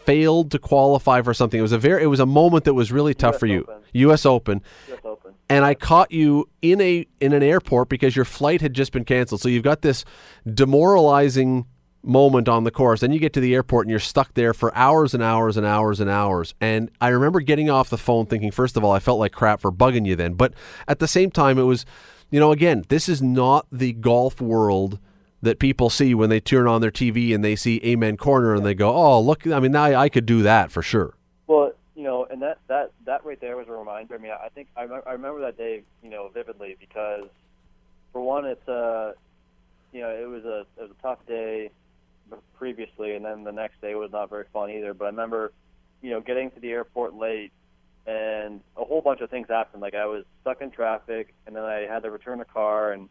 failed 0.04 0.50
to 0.52 0.58
qualify 0.58 1.22
for 1.22 1.34
something. 1.34 1.58
It 1.58 1.62
was 1.62 1.72
a 1.72 1.78
very 1.78 2.02
it 2.02 2.06
was 2.06 2.20
a 2.20 2.26
moment 2.26 2.64
that 2.64 2.74
was 2.74 2.92
really 2.92 3.14
tough 3.14 3.34
US 3.34 3.40
for 3.40 3.46
you. 3.46 3.60
Open. 3.62 3.82
U.S. 3.92 4.26
Open. 4.26 4.62
US 4.88 4.98
Open. 5.04 5.34
And 5.48 5.64
I 5.64 5.74
caught 5.74 6.10
you 6.12 6.48
in 6.60 6.80
a 6.80 7.06
in 7.20 7.32
an 7.32 7.42
airport 7.42 7.88
because 7.88 8.16
your 8.16 8.24
flight 8.24 8.60
had 8.60 8.74
just 8.74 8.92
been 8.92 9.04
canceled. 9.04 9.40
So 9.40 9.48
you've 9.48 9.62
got 9.62 9.82
this 9.82 10.04
demoralizing 10.52 11.66
moment 12.04 12.48
on 12.48 12.64
the 12.64 12.70
course. 12.70 13.00
Then 13.00 13.12
you 13.12 13.20
get 13.20 13.32
to 13.34 13.40
the 13.40 13.54
airport 13.54 13.86
and 13.86 13.90
you're 13.90 14.00
stuck 14.00 14.34
there 14.34 14.52
for 14.52 14.74
hours 14.76 15.14
and 15.14 15.22
hours 15.22 15.56
and 15.56 15.64
hours 15.64 16.00
and 16.00 16.10
hours. 16.10 16.54
And 16.60 16.90
I 17.00 17.08
remember 17.08 17.40
getting 17.40 17.70
off 17.70 17.90
the 17.90 17.98
phone 17.98 18.26
thinking, 18.26 18.50
first 18.50 18.76
of 18.76 18.82
all, 18.82 18.90
I 18.90 18.98
felt 18.98 19.20
like 19.20 19.32
crap 19.32 19.60
for 19.60 19.70
bugging 19.70 20.04
you 20.06 20.16
then. 20.16 20.34
But 20.34 20.54
at 20.88 20.98
the 20.98 21.06
same 21.06 21.30
time, 21.30 21.58
it 21.58 21.62
was 21.62 21.86
you 22.32 22.40
know, 22.40 22.50
again, 22.50 22.84
this 22.88 23.10
is 23.10 23.20
not 23.22 23.66
the 23.70 23.92
golf 23.92 24.40
world 24.40 24.98
that 25.42 25.58
people 25.58 25.90
see 25.90 26.14
when 26.14 26.30
they 26.30 26.40
turn 26.40 26.66
on 26.66 26.80
their 26.80 26.90
TV 26.90 27.34
and 27.34 27.44
they 27.44 27.56
see 27.56 27.80
Amen 27.84 28.16
Corner 28.16 28.54
and 28.54 28.64
they 28.64 28.74
go, 28.74 28.94
"Oh, 28.94 29.20
look! 29.20 29.46
I 29.46 29.60
mean, 29.60 29.74
I, 29.76 29.94
I 29.94 30.08
could 30.08 30.24
do 30.24 30.42
that 30.42 30.70
for 30.70 30.82
sure." 30.82 31.14
Well, 31.46 31.72
you 31.94 32.04
know, 32.04 32.24
and 32.30 32.40
that 32.42 32.58
that 32.68 32.92
that 33.04 33.24
right 33.24 33.40
there 33.40 33.56
was 33.56 33.68
a 33.68 33.72
reminder. 33.72 34.14
I 34.14 34.18
mean, 34.18 34.32
I 34.32 34.48
think 34.48 34.68
I, 34.76 34.84
I 34.84 35.12
remember 35.12 35.40
that 35.42 35.58
day, 35.58 35.82
you 36.02 36.10
know, 36.10 36.30
vividly 36.32 36.76
because, 36.78 37.26
for 38.12 38.22
one, 38.22 38.46
it's 38.46 38.66
a, 38.68 39.14
you 39.92 40.00
know, 40.00 40.10
it 40.10 40.28
was 40.28 40.44
a 40.44 40.60
it 40.76 40.82
was 40.82 40.90
a 40.90 41.02
tough 41.02 41.18
day 41.26 41.70
previously, 42.56 43.14
and 43.14 43.24
then 43.24 43.44
the 43.44 43.52
next 43.52 43.80
day 43.80 43.94
was 43.94 44.12
not 44.12 44.30
very 44.30 44.44
fun 44.52 44.70
either. 44.70 44.94
But 44.94 45.06
I 45.06 45.08
remember, 45.08 45.52
you 46.00 46.10
know, 46.10 46.20
getting 46.20 46.50
to 46.52 46.60
the 46.60 46.70
airport 46.70 47.14
late 47.14 47.52
and 48.06 48.60
a 48.76 48.84
whole 48.84 49.00
bunch 49.00 49.20
of 49.20 49.30
things 49.30 49.48
happened. 49.48 49.82
Like 49.82 49.94
I 49.94 50.06
was 50.06 50.24
stuck 50.40 50.60
in 50.60 50.70
traffic, 50.70 51.34
and 51.46 51.54
then 51.56 51.64
I 51.64 51.86
had 51.88 52.04
to 52.04 52.10
return 52.10 52.38
the 52.38 52.44
car, 52.44 52.92
and 52.92 53.08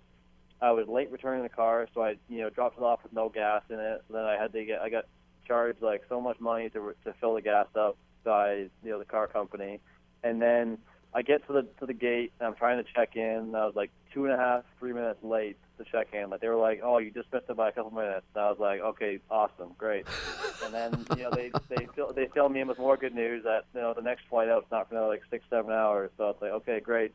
I 0.61 0.71
was 0.71 0.87
late 0.87 1.11
returning 1.11 1.43
the 1.43 1.49
car, 1.49 1.87
so 1.93 2.03
I 2.03 2.15
you 2.29 2.39
know 2.41 2.49
dropped 2.49 2.77
it 2.77 2.83
off 2.83 3.01
with 3.03 3.13
no 3.13 3.29
gas 3.29 3.63
in 3.69 3.79
it. 3.79 4.03
Then 4.09 4.23
I 4.23 4.37
had 4.37 4.53
to 4.53 4.63
get 4.63 4.81
I 4.81 4.89
got 4.89 5.05
charged 5.47 5.81
like 5.81 6.03
so 6.07 6.21
much 6.21 6.39
money 6.39 6.69
to 6.69 6.95
to 7.05 7.13
fill 7.19 7.35
the 7.35 7.41
gas 7.41 7.67
up 7.75 7.97
by 8.23 8.67
you 8.83 8.89
know 8.91 8.99
the 8.99 9.05
car 9.05 9.27
company, 9.27 9.79
and 10.23 10.41
then 10.41 10.77
I 11.13 11.23
get 11.23 11.45
to 11.47 11.53
the 11.53 11.63
to 11.79 11.85
the 11.85 11.93
gate 11.93 12.31
and 12.39 12.47
I'm 12.47 12.55
trying 12.55 12.83
to 12.83 12.89
check 12.93 13.15
in. 13.15 13.21
And 13.21 13.57
I 13.57 13.65
was 13.65 13.75
like 13.75 13.91
two 14.13 14.25
and 14.25 14.33
a 14.33 14.37
half, 14.37 14.63
three 14.79 14.93
minutes 14.93 15.19
late 15.23 15.57
to 15.77 15.83
check 15.91 16.13
in. 16.13 16.29
Like 16.29 16.41
they 16.41 16.47
were 16.47 16.55
like, 16.55 16.81
"Oh, 16.83 16.99
you 16.99 17.11
just 17.11 17.31
missed 17.33 17.49
it 17.49 17.57
by 17.57 17.69
a 17.69 17.71
couple 17.71 17.91
minutes." 17.91 18.25
And 18.35 18.43
I 18.43 18.49
was 18.49 18.59
like, 18.59 18.81
"Okay, 18.81 19.19
awesome, 19.29 19.73
great." 19.77 20.05
and 20.63 20.73
then 20.73 21.05
you 21.17 21.23
know 21.23 21.31
they 21.31 21.51
they 21.69 21.87
fill, 21.95 22.13
they 22.13 22.27
fill 22.27 22.49
me 22.49 22.61
in 22.61 22.67
with 22.67 22.77
more 22.77 22.97
good 22.97 23.15
news 23.15 23.43
that 23.43 23.65
you 23.73 23.81
know 23.81 23.93
the 23.93 24.01
next 24.01 24.25
flight 24.29 24.47
out's 24.47 24.71
not 24.71 24.87
for 24.87 24.95
another 24.95 25.09
like 25.09 25.23
six 25.29 25.43
seven 25.49 25.71
hours. 25.71 26.11
So 26.17 26.29
it's 26.29 26.41
like, 26.41 26.51
okay, 26.51 26.79
great. 26.79 27.13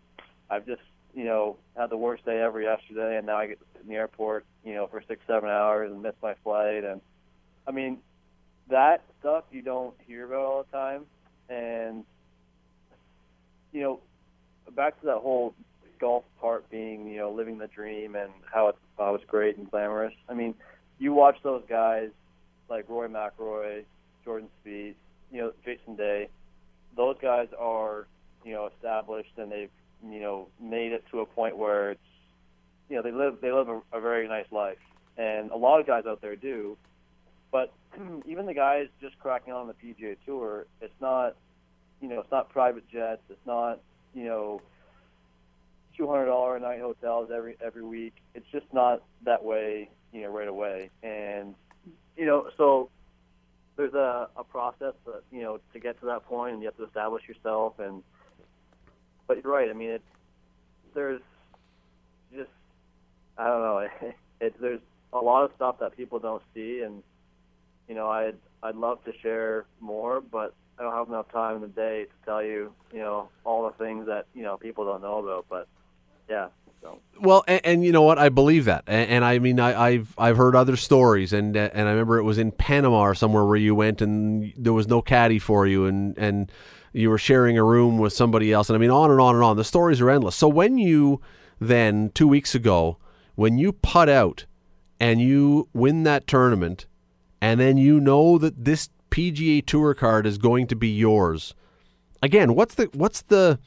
I've 0.50 0.66
just 0.66 0.82
you 1.16 1.24
know 1.24 1.56
had 1.76 1.90
the 1.90 1.96
worst 1.96 2.24
day 2.24 2.40
ever 2.40 2.60
yesterday, 2.60 3.16
and 3.16 3.26
now 3.26 3.38
I 3.38 3.48
get 3.48 3.58
to 3.58 3.66
sit 3.72 3.82
in 3.82 3.88
the 3.88 3.96
airport 3.96 4.44
you 4.64 4.74
know 4.74 4.86
for 4.86 5.02
six 5.08 5.20
seven 5.26 5.48
hours 5.48 5.90
and 5.90 6.00
miss 6.02 6.14
my 6.22 6.34
flight. 6.44 6.84
And 6.84 7.00
I 7.66 7.72
mean 7.72 7.98
that 8.68 9.02
stuff 9.18 9.44
you 9.50 9.62
don't 9.62 9.94
hear 10.06 10.26
about 10.26 10.44
all 10.44 10.64
the 10.70 10.76
time, 10.76 11.06
and 11.48 12.04
you 13.76 13.82
know, 13.82 14.00
back 14.74 14.98
to 15.00 15.06
that 15.06 15.18
whole 15.18 15.54
golf 16.00 16.24
part 16.40 16.68
being, 16.70 17.06
you 17.08 17.18
know, 17.18 17.30
living 17.30 17.58
the 17.58 17.66
dream 17.66 18.14
and 18.14 18.30
how 18.50 18.68
it's 18.68 18.78
how 18.98 19.14
it's 19.14 19.24
great 19.26 19.58
and 19.58 19.70
glamorous. 19.70 20.14
I 20.28 20.34
mean, 20.34 20.54
you 20.98 21.12
watch 21.12 21.36
those 21.42 21.62
guys 21.68 22.08
like 22.70 22.88
Rory 22.88 23.08
McIlroy, 23.08 23.84
Jordan 24.24 24.48
Spieth, 24.64 24.94
you 25.30 25.40
know, 25.42 25.52
Jason 25.64 25.96
Day. 25.96 26.28
Those 26.96 27.16
guys 27.20 27.48
are, 27.58 28.06
you 28.44 28.54
know, 28.54 28.70
established 28.74 29.32
and 29.36 29.52
they've 29.52 29.70
you 30.12 30.20
know 30.20 30.48
made 30.60 30.92
it 30.92 31.04
to 31.10 31.20
a 31.20 31.26
point 31.26 31.56
where 31.56 31.92
it's 31.92 32.00
you 32.88 32.96
know 32.96 33.02
they 33.02 33.12
live 33.12 33.38
they 33.40 33.52
live 33.52 33.68
a, 33.68 33.80
a 33.92 34.00
very 34.00 34.28
nice 34.28 34.50
life, 34.50 34.78
and 35.16 35.50
a 35.50 35.56
lot 35.56 35.80
of 35.80 35.86
guys 35.86 36.04
out 36.06 36.20
there 36.20 36.36
do. 36.36 36.76
But 37.50 37.72
even 38.26 38.46
the 38.46 38.54
guys 38.54 38.86
just 39.00 39.18
cracking 39.18 39.52
on 39.52 39.66
the 39.66 39.74
PGA 39.74 40.16
Tour, 40.24 40.66
it's 40.80 40.94
not 41.00 41.36
you 42.00 42.08
know 42.08 42.20
it's 42.20 42.30
not 42.30 42.50
private 42.50 42.88
jets, 42.88 43.22
it's 43.28 43.46
not 43.46 43.80
you 44.14 44.24
know 44.24 44.60
two 45.96 46.06
hundred 46.08 46.26
dollar 46.26 46.56
a 46.56 46.60
night 46.60 46.80
hotels 46.80 47.30
every 47.34 47.56
every 47.64 47.84
week. 47.84 48.14
It's 48.34 48.46
just 48.52 48.66
not 48.72 49.02
that 49.24 49.44
way 49.44 49.90
you 50.12 50.22
know 50.22 50.28
right 50.30 50.48
away, 50.48 50.90
and 51.02 51.54
you 52.16 52.26
know 52.26 52.48
so 52.56 52.90
there's 53.76 53.94
a, 53.94 54.28
a 54.36 54.44
process 54.44 54.94
that 55.04 55.22
you 55.30 55.42
know 55.42 55.60
to 55.72 55.78
get 55.78 55.98
to 56.00 56.06
that 56.06 56.24
point, 56.24 56.54
and 56.54 56.62
you 56.62 56.68
have 56.68 56.76
to 56.76 56.84
establish 56.84 57.22
yourself. 57.28 57.78
And 57.78 58.02
but 59.26 59.42
you're 59.42 59.52
right. 59.52 59.68
I 59.68 59.72
mean, 59.72 59.90
it's 59.90 60.04
there's 60.94 61.20
just 62.34 62.50
I 63.38 63.46
don't 63.46 63.62
know. 63.62 63.88
It's 64.38 64.54
there's 64.60 64.80
a 65.14 65.18
lot 65.18 65.44
of 65.44 65.50
stuff 65.56 65.78
that 65.80 65.96
people 65.96 66.18
don't 66.18 66.42
see, 66.52 66.82
and 66.82 67.02
you 67.88 67.94
know 67.94 68.10
I'd 68.10 68.34
I'd 68.62 68.74
love 68.74 69.02
to 69.06 69.12
share 69.22 69.64
more, 69.80 70.20
but 70.20 70.52
I 70.78 70.82
don't 70.82 70.92
have 70.92 71.08
enough 71.08 71.32
time 71.32 71.56
in 71.56 71.62
the 71.62 71.68
day 71.68 72.04
to 72.04 72.26
tell 72.26 72.42
you 72.42 72.70
you 72.92 72.98
know 72.98 73.30
all 73.44 73.64
the 73.64 73.82
things 73.82 74.06
that 74.08 74.26
you 74.34 74.42
know 74.42 74.58
people 74.58 74.84
don't 74.84 75.00
know 75.00 75.18
about. 75.20 75.46
But 75.48 75.68
yeah. 76.28 76.48
So. 76.82 76.98
Well, 77.18 77.44
and, 77.48 77.60
and, 77.64 77.84
you 77.84 77.92
know 77.92 78.02
what? 78.02 78.18
I 78.18 78.28
believe 78.28 78.66
that, 78.66 78.84
and, 78.86 79.08
and 79.08 79.24
I 79.24 79.38
mean, 79.38 79.58
I, 79.58 79.92
have 79.92 80.14
I've 80.18 80.36
heard 80.36 80.54
other 80.54 80.76
stories, 80.76 81.32
and 81.32 81.56
uh, 81.56 81.70
and 81.72 81.88
I 81.88 81.92
remember 81.92 82.18
it 82.18 82.24
was 82.24 82.36
in 82.36 82.52
Panama 82.52 83.00
or 83.00 83.14
somewhere 83.14 83.46
where 83.46 83.56
you 83.56 83.74
went, 83.74 84.02
and 84.02 84.52
there 84.58 84.74
was 84.74 84.86
no 84.86 85.00
caddy 85.00 85.38
for 85.38 85.66
you, 85.66 85.86
and 85.86 86.16
and 86.18 86.52
you 86.96 87.10
were 87.10 87.18
sharing 87.18 87.58
a 87.58 87.64
room 87.64 87.98
with 87.98 88.12
somebody 88.12 88.52
else, 88.52 88.70
and 88.70 88.76
I 88.76 88.80
mean, 88.80 88.90
on 88.90 89.10
and 89.10 89.20
on 89.20 89.34
and 89.34 89.44
on. 89.44 89.56
The 89.56 89.64
stories 89.64 90.00
are 90.00 90.10
endless. 90.10 90.34
So 90.34 90.48
when 90.48 90.78
you 90.78 91.20
then 91.60 92.10
two 92.14 92.26
weeks 92.26 92.54
ago, 92.54 92.98
when 93.34 93.58
you 93.58 93.72
putt 93.72 94.08
out 94.08 94.46
and 94.98 95.20
you 95.20 95.68
win 95.74 96.04
that 96.04 96.26
tournament, 96.26 96.86
and 97.40 97.60
then 97.60 97.76
you 97.76 98.00
know 98.00 98.38
that 98.38 98.64
this 98.64 98.88
PGA 99.10 99.64
Tour 99.64 99.94
card 99.94 100.26
is 100.26 100.38
going 100.38 100.66
to 100.68 100.76
be 100.76 100.88
yours. 100.88 101.54
Again, 102.22 102.54
what's 102.54 102.74
the 102.74 102.88
what's 102.92 103.22
the 103.22 103.58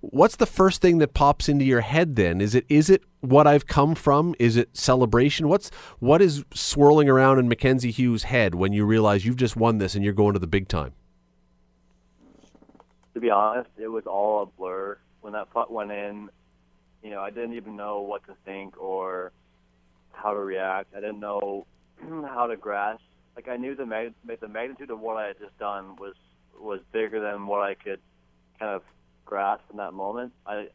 what's 0.00 0.36
the 0.36 0.46
first 0.46 0.80
thing 0.80 0.98
that 0.98 1.14
pops 1.14 1.48
into 1.48 1.64
your 1.64 1.80
head 1.80 2.14
then 2.14 2.40
is 2.40 2.54
it 2.54 2.64
is 2.68 2.88
it 2.88 3.02
what 3.20 3.46
i've 3.46 3.66
come 3.66 3.94
from 3.94 4.34
is 4.38 4.56
it 4.56 4.68
celebration 4.76 5.48
what's 5.48 5.70
what 5.98 6.22
is 6.22 6.44
swirling 6.54 7.08
around 7.08 7.38
in 7.38 7.48
mackenzie 7.48 7.90
hughes 7.90 8.24
head 8.24 8.54
when 8.54 8.72
you 8.72 8.84
realize 8.84 9.24
you've 9.24 9.36
just 9.36 9.56
won 9.56 9.78
this 9.78 9.94
and 9.94 10.04
you're 10.04 10.12
going 10.12 10.34
to 10.34 10.38
the 10.38 10.46
big 10.46 10.68
time 10.68 10.92
to 13.16 13.20
be 13.20 13.30
honest 13.30 13.70
it 13.78 13.88
was 13.88 14.04
all 14.06 14.42
a 14.42 14.46
blur 14.46 14.98
when 15.22 15.32
that 15.32 15.50
putt 15.50 15.72
went 15.72 15.90
in 15.90 16.28
you 17.02 17.10
know 17.10 17.20
i 17.20 17.30
didn't 17.30 17.54
even 17.54 17.74
know 17.74 18.02
what 18.02 18.24
to 18.26 18.34
think 18.44 18.78
or 18.78 19.32
how 20.12 20.32
to 20.32 20.38
react 20.38 20.94
i 20.94 21.00
didn't 21.00 21.20
know 21.20 21.66
how 22.28 22.46
to 22.46 22.56
grasp 22.56 23.02
like 23.34 23.48
i 23.48 23.56
knew 23.56 23.74
the 23.74 23.86
mag- 23.86 24.12
the 24.40 24.48
magnitude 24.48 24.90
of 24.90 25.00
what 25.00 25.16
i 25.16 25.26
had 25.28 25.38
just 25.40 25.58
done 25.58 25.96
was 25.96 26.14
was 26.60 26.80
bigger 26.92 27.20
than 27.20 27.46
what 27.46 27.62
i 27.62 27.74
could 27.74 28.00
kind 28.58 28.74
of 28.74 28.82
grasp 29.26 29.64
in 29.70 29.76
that 29.76 29.92
moment. 29.92 30.32
I 30.46 30.54
it's 30.60 30.72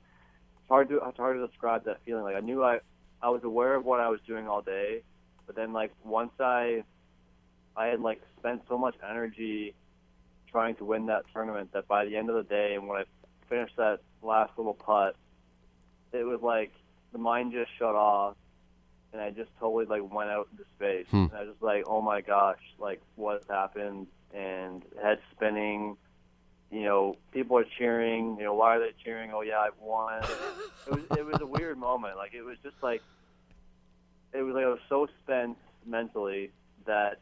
hard 0.69 0.89
to 0.89 0.99
it's 1.07 1.17
hard 1.17 1.37
to 1.37 1.47
describe 1.47 1.85
that 1.85 1.97
feeling. 2.05 2.23
Like 2.23 2.35
I 2.35 2.41
knew 2.41 2.63
I 2.63 2.79
I 3.21 3.29
was 3.29 3.43
aware 3.43 3.75
of 3.75 3.85
what 3.85 3.99
I 3.99 4.09
was 4.09 4.19
doing 4.27 4.47
all 4.47 4.61
day, 4.61 5.01
but 5.47 5.55
then 5.55 5.73
like 5.73 5.91
once 6.03 6.33
I 6.39 6.83
I 7.75 7.87
had 7.87 8.01
like 8.01 8.21
spent 8.37 8.61
so 8.69 8.77
much 8.77 8.95
energy 9.09 9.73
trying 10.51 10.75
to 10.75 10.85
win 10.85 11.07
that 11.07 11.23
tournament 11.33 11.71
that 11.73 11.87
by 11.87 12.05
the 12.05 12.15
end 12.15 12.29
of 12.29 12.35
the 12.35 12.43
day 12.43 12.75
and 12.75 12.87
when 12.87 13.01
I 13.01 13.03
finished 13.49 13.75
that 13.77 13.99
last 14.21 14.51
little 14.57 14.73
putt, 14.73 15.15
it 16.11 16.25
was 16.25 16.41
like 16.41 16.71
the 17.11 17.17
mind 17.17 17.53
just 17.53 17.71
shut 17.77 17.95
off 17.95 18.35
and 19.13 19.21
I 19.21 19.29
just 19.31 19.49
totally 19.59 19.85
like 19.85 20.13
went 20.13 20.29
out 20.29 20.47
into 20.51 20.63
space. 20.75 21.07
Hmm. 21.09 21.25
And 21.25 21.33
I 21.33 21.39
was 21.41 21.49
just 21.51 21.63
like, 21.63 21.83
oh 21.87 22.01
my 22.01 22.21
gosh, 22.21 22.59
like 22.79 23.01
what 23.15 23.43
happened? 23.49 24.07
And 24.33 24.83
head 25.01 25.19
spinning, 25.35 25.97
you 26.71 26.83
know, 26.83 27.17
people 27.33 27.57
are 27.57 27.65
cheering. 27.77 28.37
You 28.37 28.45
know, 28.45 28.53
why 28.53 28.77
are 28.77 28.79
they 28.79 28.93
cheering? 29.03 29.31
Oh 29.33 29.41
yeah, 29.41 29.59
I've 29.59 29.79
won. 29.79 30.23
it 30.87 30.91
was 30.91 31.17
it 31.17 31.25
was 31.25 31.41
a 31.41 31.45
weird 31.45 31.77
moment. 31.77 32.15
Like 32.17 32.33
it 32.33 32.43
was 32.43 32.57
just 32.63 32.77
like 32.81 33.01
it 34.33 34.41
was 34.41 34.55
like 34.55 34.63
I 34.63 34.69
was 34.69 34.79
so 34.87 35.07
spent 35.23 35.57
mentally 35.85 36.51
that 36.85 37.19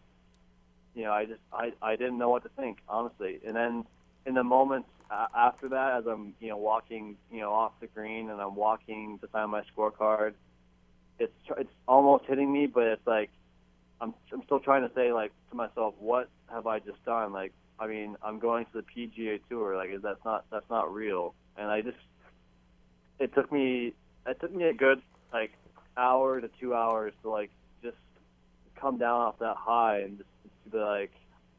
you 0.95 1.04
know 1.04 1.12
I 1.12 1.25
just 1.25 1.41
I 1.54 1.73
I 1.82 1.95
didn't 1.95 2.17
know 2.17 2.30
what 2.30 2.43
to 2.43 2.49
think 2.49 2.80
honestly. 2.88 3.39
And 3.45 3.56
then 3.56 3.86
in 4.25 4.34
the 4.34 4.43
moments 4.43 4.89
after 5.12 5.69
that, 5.69 5.99
as 5.99 6.06
I'm 6.06 6.34
you 6.39 6.49
know 6.49 6.58
walking 6.58 7.17
you 7.32 7.39
know 7.39 7.52
off 7.52 7.73
the 7.80 7.88
green 7.88 8.30
and 8.30 8.39
I'm 8.39 8.56
walking 8.56 9.19
to 9.19 9.30
sign 9.32 9.49
my 9.49 9.63
scorecard, 9.75 10.34
it's 11.19 11.34
it's 11.58 11.71
almost 11.88 12.25
hitting 12.25 12.52
me, 12.52 12.67
but 12.67 12.84
it's 12.84 13.08
like 13.08 13.30
I'm 14.02 14.13
I'm 14.32 14.43
still 14.43 14.60
trying 14.60 14.88
to 14.88 14.93
say 14.95 15.12
like 15.12 15.32
to 15.49 15.56
myself, 15.56 15.95
what 15.99 16.30
have 16.52 16.67
I 16.67 16.80
just 16.80 17.04
done? 17.06 17.34
Like 17.34 17.54
I 17.80 17.88
mean, 17.88 18.17
I'm 18.21 18.39
going 18.39 18.65
to 18.65 18.71
the 18.73 18.84
PGA 18.84 19.39
Tour. 19.49 19.75
Like 19.75 19.89
that's 20.02 20.23
not 20.25 20.45
that's 20.52 20.69
not 20.69 20.93
real. 20.93 21.34
And 21.58 21.69
I 21.69 21.82
just 21.82 21.97
it 23.19 23.34
took 23.34 23.52
me 23.52 23.93
it 24.28 24.39
took 24.39 24.54
me 24.54 24.65
a 24.65 24.73
good 24.73 25.02
like 25.34 25.52
hour 25.97 26.39
to 26.39 26.49
two 26.60 26.73
hours 26.73 27.13
to 27.23 27.30
like 27.30 27.52
just 27.84 27.97
come 28.80 28.97
down 28.97 29.21
off 29.21 29.39
that 29.39 29.58
high 29.58 29.99
and 29.99 30.17
just 30.17 30.30
be 30.71 30.77
like, 30.77 31.12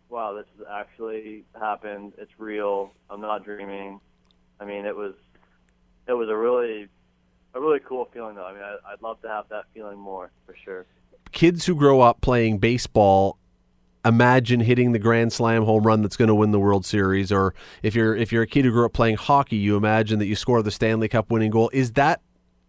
wow, 0.08 0.34
this 0.34 0.46
has 0.58 0.66
actually 0.70 1.44
happened. 1.58 2.12
It's 2.18 2.32
real. 2.38 2.92
I'm 3.08 3.20
not 3.20 3.44
dreaming. 3.44 4.00
I 4.58 4.64
mean, 4.64 4.84
it 4.84 4.96
was 4.96 5.14
it 6.06 6.12
was 6.12 6.28
a 6.28 6.36
really 6.36 6.88
a 7.54 7.60
really 7.60 7.80
cool 7.80 8.08
feeling 8.12 8.36
though. 8.36 8.46
I 8.46 8.52
mean, 8.52 8.62
I, 8.62 8.76
I'd 8.92 9.02
love 9.02 9.20
to 9.22 9.28
have 9.28 9.48
that 9.50 9.64
feeling 9.74 9.98
more 9.98 10.30
for 10.46 10.54
sure. 10.64 10.86
Kids 11.32 11.66
who 11.66 11.74
grow 11.74 12.00
up 12.00 12.20
playing 12.20 12.58
baseball 12.58 13.38
imagine 14.04 14.60
hitting 14.60 14.92
the 14.92 14.98
grand 14.98 15.32
slam 15.32 15.64
home 15.64 15.84
run 15.84 16.02
that's 16.02 16.16
going 16.16 16.28
to 16.28 16.34
win 16.34 16.52
the 16.52 16.58
World 16.58 16.86
Series 16.86 17.30
or 17.30 17.54
if 17.82 17.94
you're 17.94 18.16
if 18.16 18.32
you're 18.32 18.42
a 18.42 18.46
kid 18.46 18.64
who 18.64 18.70
grew 18.70 18.86
up 18.86 18.94
playing 18.94 19.16
hockey 19.16 19.56
you 19.56 19.76
imagine 19.76 20.18
that 20.18 20.26
you 20.26 20.34
score 20.34 20.62
the 20.62 20.70
Stanley 20.70 21.08
Cup 21.08 21.30
winning 21.30 21.50
goal 21.50 21.70
is 21.72 21.92
that 21.92 22.22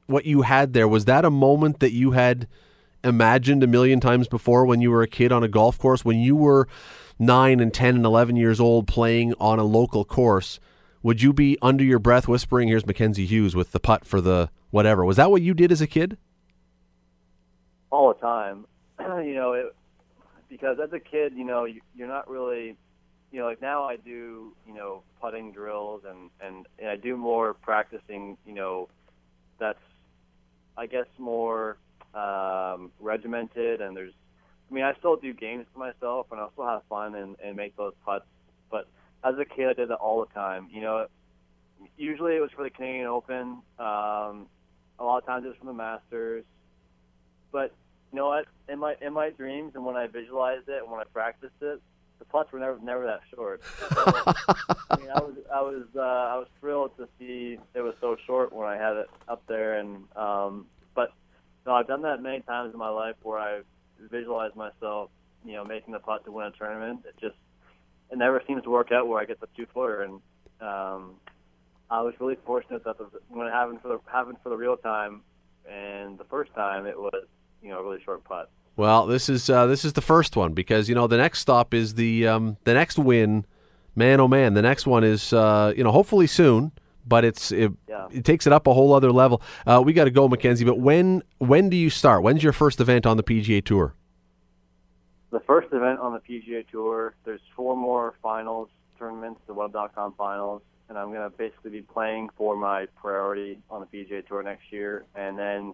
what 0.07 0.25
you 0.25 0.41
had 0.41 0.73
there 0.73 0.89
was 0.89 1.05
that 1.05 1.23
a 1.23 1.29
moment 1.29 1.79
that 1.79 1.93
you 1.93 2.11
had 2.11 2.47
imagined 3.03 3.63
a 3.63 3.67
million 3.67 3.99
times 3.99 4.27
before 4.27 4.65
when 4.65 4.81
you 4.81 4.91
were 4.91 5.01
a 5.01 5.07
kid 5.07 5.31
on 5.31 5.43
a 5.43 5.47
golf 5.47 5.77
course 5.77 6.05
when 6.05 6.19
you 6.19 6.35
were 6.35 6.67
9 7.19 7.59
and 7.59 7.73
10 7.73 7.95
and 7.95 8.05
11 8.05 8.35
years 8.35 8.59
old 8.59 8.87
playing 8.87 9.33
on 9.39 9.59
a 9.59 9.63
local 9.63 10.05
course 10.05 10.59
would 11.03 11.21
you 11.21 11.33
be 11.33 11.57
under 11.61 11.83
your 11.83 11.99
breath 11.99 12.27
whispering 12.27 12.67
here's 12.67 12.85
Mackenzie 12.85 13.25
Hughes 13.25 13.55
with 13.55 13.71
the 13.71 13.79
putt 13.79 14.05
for 14.05 14.21
the 14.21 14.49
whatever 14.69 15.03
was 15.03 15.17
that 15.17 15.31
what 15.31 15.41
you 15.41 15.53
did 15.53 15.71
as 15.71 15.81
a 15.81 15.87
kid? 15.87 16.17
All 17.89 18.13
the 18.13 18.19
time. 18.19 18.65
You 19.25 19.33
know 19.33 19.53
it 19.53 19.75
because 20.51 20.77
as 20.83 20.91
a 20.91 20.99
kid, 20.99 21.33
you 21.33 21.45
know, 21.45 21.63
you, 21.63 21.79
you're 21.95 22.09
not 22.09 22.29
really, 22.29 22.75
you 23.31 23.39
know, 23.39 23.45
like 23.45 23.61
now 23.61 23.85
I 23.85 23.95
do, 23.95 24.53
you 24.67 24.73
know, 24.75 25.01
putting 25.21 25.53
drills 25.53 26.03
and 26.07 26.29
and, 26.41 26.67
and 26.77 26.89
I 26.89 26.97
do 26.97 27.15
more 27.15 27.53
practicing, 27.53 28.37
you 28.45 28.53
know, 28.53 28.89
that's, 29.57 29.79
I 30.77 30.85
guess, 30.85 31.07
more 31.17 31.77
um, 32.13 32.91
regimented 32.99 33.81
and 33.81 33.95
there's, 33.95 34.13
I 34.69 34.73
mean, 34.73 34.83
I 34.83 34.93
still 34.95 35.15
do 35.15 35.33
games 35.33 35.65
for 35.73 35.79
myself 35.79 36.27
and 36.31 36.39
I 36.39 36.47
still 36.53 36.67
have 36.67 36.83
fun 36.89 37.15
and, 37.15 37.35
and 37.43 37.55
make 37.55 37.75
those 37.75 37.93
putts, 38.05 38.25
but 38.69 38.87
as 39.23 39.35
a 39.37 39.45
kid, 39.45 39.67
I 39.67 39.73
did 39.73 39.89
that 39.89 39.95
all 39.95 40.25
the 40.25 40.33
time. 40.33 40.67
You 40.71 40.81
know, 40.81 41.07
usually 41.97 42.35
it 42.35 42.39
was 42.39 42.51
for 42.55 42.63
the 42.63 42.69
Canadian 42.69 43.07
Open. 43.07 43.61
Um, 43.79 44.47
a 44.99 45.03
lot 45.03 45.17
of 45.17 45.25
times 45.25 45.45
it 45.45 45.49
was 45.49 45.57
for 45.57 45.65
the 45.65 45.73
Masters, 45.73 46.43
but 47.51 47.73
you 48.11 48.17
know 48.17 48.27
what? 48.27 48.45
In 48.67 48.79
my 48.79 48.95
in 49.01 49.13
my 49.13 49.29
dreams 49.29 49.73
and 49.75 49.85
when 49.85 49.95
I 49.95 50.07
visualized 50.07 50.67
it 50.67 50.81
and 50.81 50.91
when 50.91 50.99
I 50.99 51.05
practiced 51.05 51.61
it, 51.61 51.81
the 52.19 52.25
putts 52.25 52.51
were 52.51 52.59
never 52.59 52.79
never 52.81 53.05
that 53.05 53.21
short. 53.33 53.61
So, 54.91 54.97
I 54.97 54.97
mean, 54.97 55.09
I 55.09 55.19
was 55.19 55.35
I 55.53 55.61
was 55.61 55.85
uh, 55.95 55.99
I 55.99 56.37
was 56.37 56.47
thrilled 56.59 56.95
to 56.97 57.07
see 57.17 57.57
it 57.73 57.81
was 57.81 57.95
so 58.01 58.17
short 58.25 58.51
when 58.51 58.67
I 58.67 58.75
had 58.75 58.97
it 58.97 59.09
up 59.27 59.41
there, 59.47 59.79
and 59.79 60.03
um, 60.15 60.65
no, 61.65 61.73
I've 61.73 61.87
done 61.87 62.01
that 62.03 62.21
many 62.21 62.41
times 62.41 62.73
in 62.73 62.79
my 62.79 62.89
life 62.89 63.15
where 63.23 63.39
I 63.39 63.61
visualized 64.09 64.55
myself, 64.55 65.09
you 65.45 65.53
know, 65.53 65.63
making 65.63 65.93
the 65.93 65.99
putt 65.99 66.25
to 66.25 66.31
win 66.31 66.47
a 66.47 66.51
tournament. 66.51 67.01
It 67.07 67.15
just 67.19 67.35
it 68.11 68.17
never 68.17 68.41
seems 68.47 68.63
to 68.63 68.69
work 68.69 68.91
out 68.91 69.07
where 69.07 69.21
I 69.21 69.25
get 69.25 69.39
the 69.39 69.47
two 69.55 69.65
footer, 69.73 70.01
and 70.01 70.13
um, 70.59 71.15
I 71.89 72.01
was 72.01 72.13
really 72.19 72.37
fortunate 72.45 72.83
that 72.83 72.97
the, 72.97 73.07
when 73.29 73.47
it 73.47 73.51
happened 73.51 73.81
for 73.81 73.87
the 73.89 73.99
happened 74.11 74.37
for 74.43 74.49
the 74.49 74.57
real 74.57 74.77
time, 74.77 75.21
and 75.69 76.17
the 76.17 76.25
first 76.25 76.53
time 76.53 76.85
it 76.85 76.97
was 76.97 77.25
you 77.61 77.69
know 77.69 77.79
a 77.79 77.83
really 77.83 78.01
short 78.03 78.23
putt. 78.23 78.49
Well, 78.75 79.05
this 79.05 79.29
is 79.29 79.49
uh, 79.49 79.67
this 79.67 79.85
is 79.85 79.93
the 79.93 80.01
first 80.01 80.35
one 80.35 80.53
because 80.53 80.89
you 80.89 80.95
know 80.95 81.07
the 81.07 81.17
next 81.17 81.39
stop 81.39 81.73
is 81.73 81.95
the 81.95 82.27
um, 82.27 82.57
the 82.63 82.73
next 82.73 82.97
win. 82.97 83.45
Man, 83.93 84.21
oh 84.21 84.27
man, 84.27 84.53
the 84.53 84.61
next 84.61 84.87
one 84.87 85.03
is 85.03 85.33
uh, 85.33 85.73
you 85.75 85.83
know 85.83 85.91
hopefully 85.91 86.27
soon, 86.27 86.71
but 87.07 87.25
it's 87.25 87.51
it, 87.51 87.71
yeah. 87.87 88.07
it 88.11 88.25
takes 88.25 88.47
it 88.47 88.53
up 88.53 88.67
a 88.67 88.73
whole 88.73 88.93
other 88.93 89.11
level. 89.11 89.41
Uh, 89.65 89.81
we 89.83 89.93
got 89.93 90.05
to 90.05 90.11
go, 90.11 90.27
Mackenzie. 90.27 90.65
But 90.65 90.79
when 90.79 91.23
when 91.39 91.69
do 91.69 91.77
you 91.77 91.89
start? 91.89 92.23
When's 92.23 92.43
your 92.43 92.53
first 92.53 92.79
event 92.79 93.05
on 93.05 93.17
the 93.17 93.23
PGA 93.23 93.63
Tour? 93.63 93.95
The 95.31 95.39
first 95.41 95.69
event 95.71 95.99
on 95.99 96.13
the 96.13 96.19
PGA 96.19 96.67
Tour. 96.67 97.15
There's 97.23 97.41
four 97.55 97.75
more 97.75 98.15
finals 98.21 98.69
tournaments, 99.01 99.41
the 99.47 99.53
Web.com 99.53 100.13
finals, 100.15 100.61
and 100.87 100.97
I'm 100.97 101.11
going 101.11 101.29
to 101.29 101.35
basically 101.35 101.71
be 101.71 101.81
playing 101.81 102.29
for 102.37 102.55
my 102.55 102.85
priority 103.01 103.57
on 103.69 103.81
the 103.81 103.87
PGA 103.87 104.25
Tour 104.25 104.43
next 104.43 104.71
year. 104.71 105.05
And 105.15 105.39
then 105.39 105.73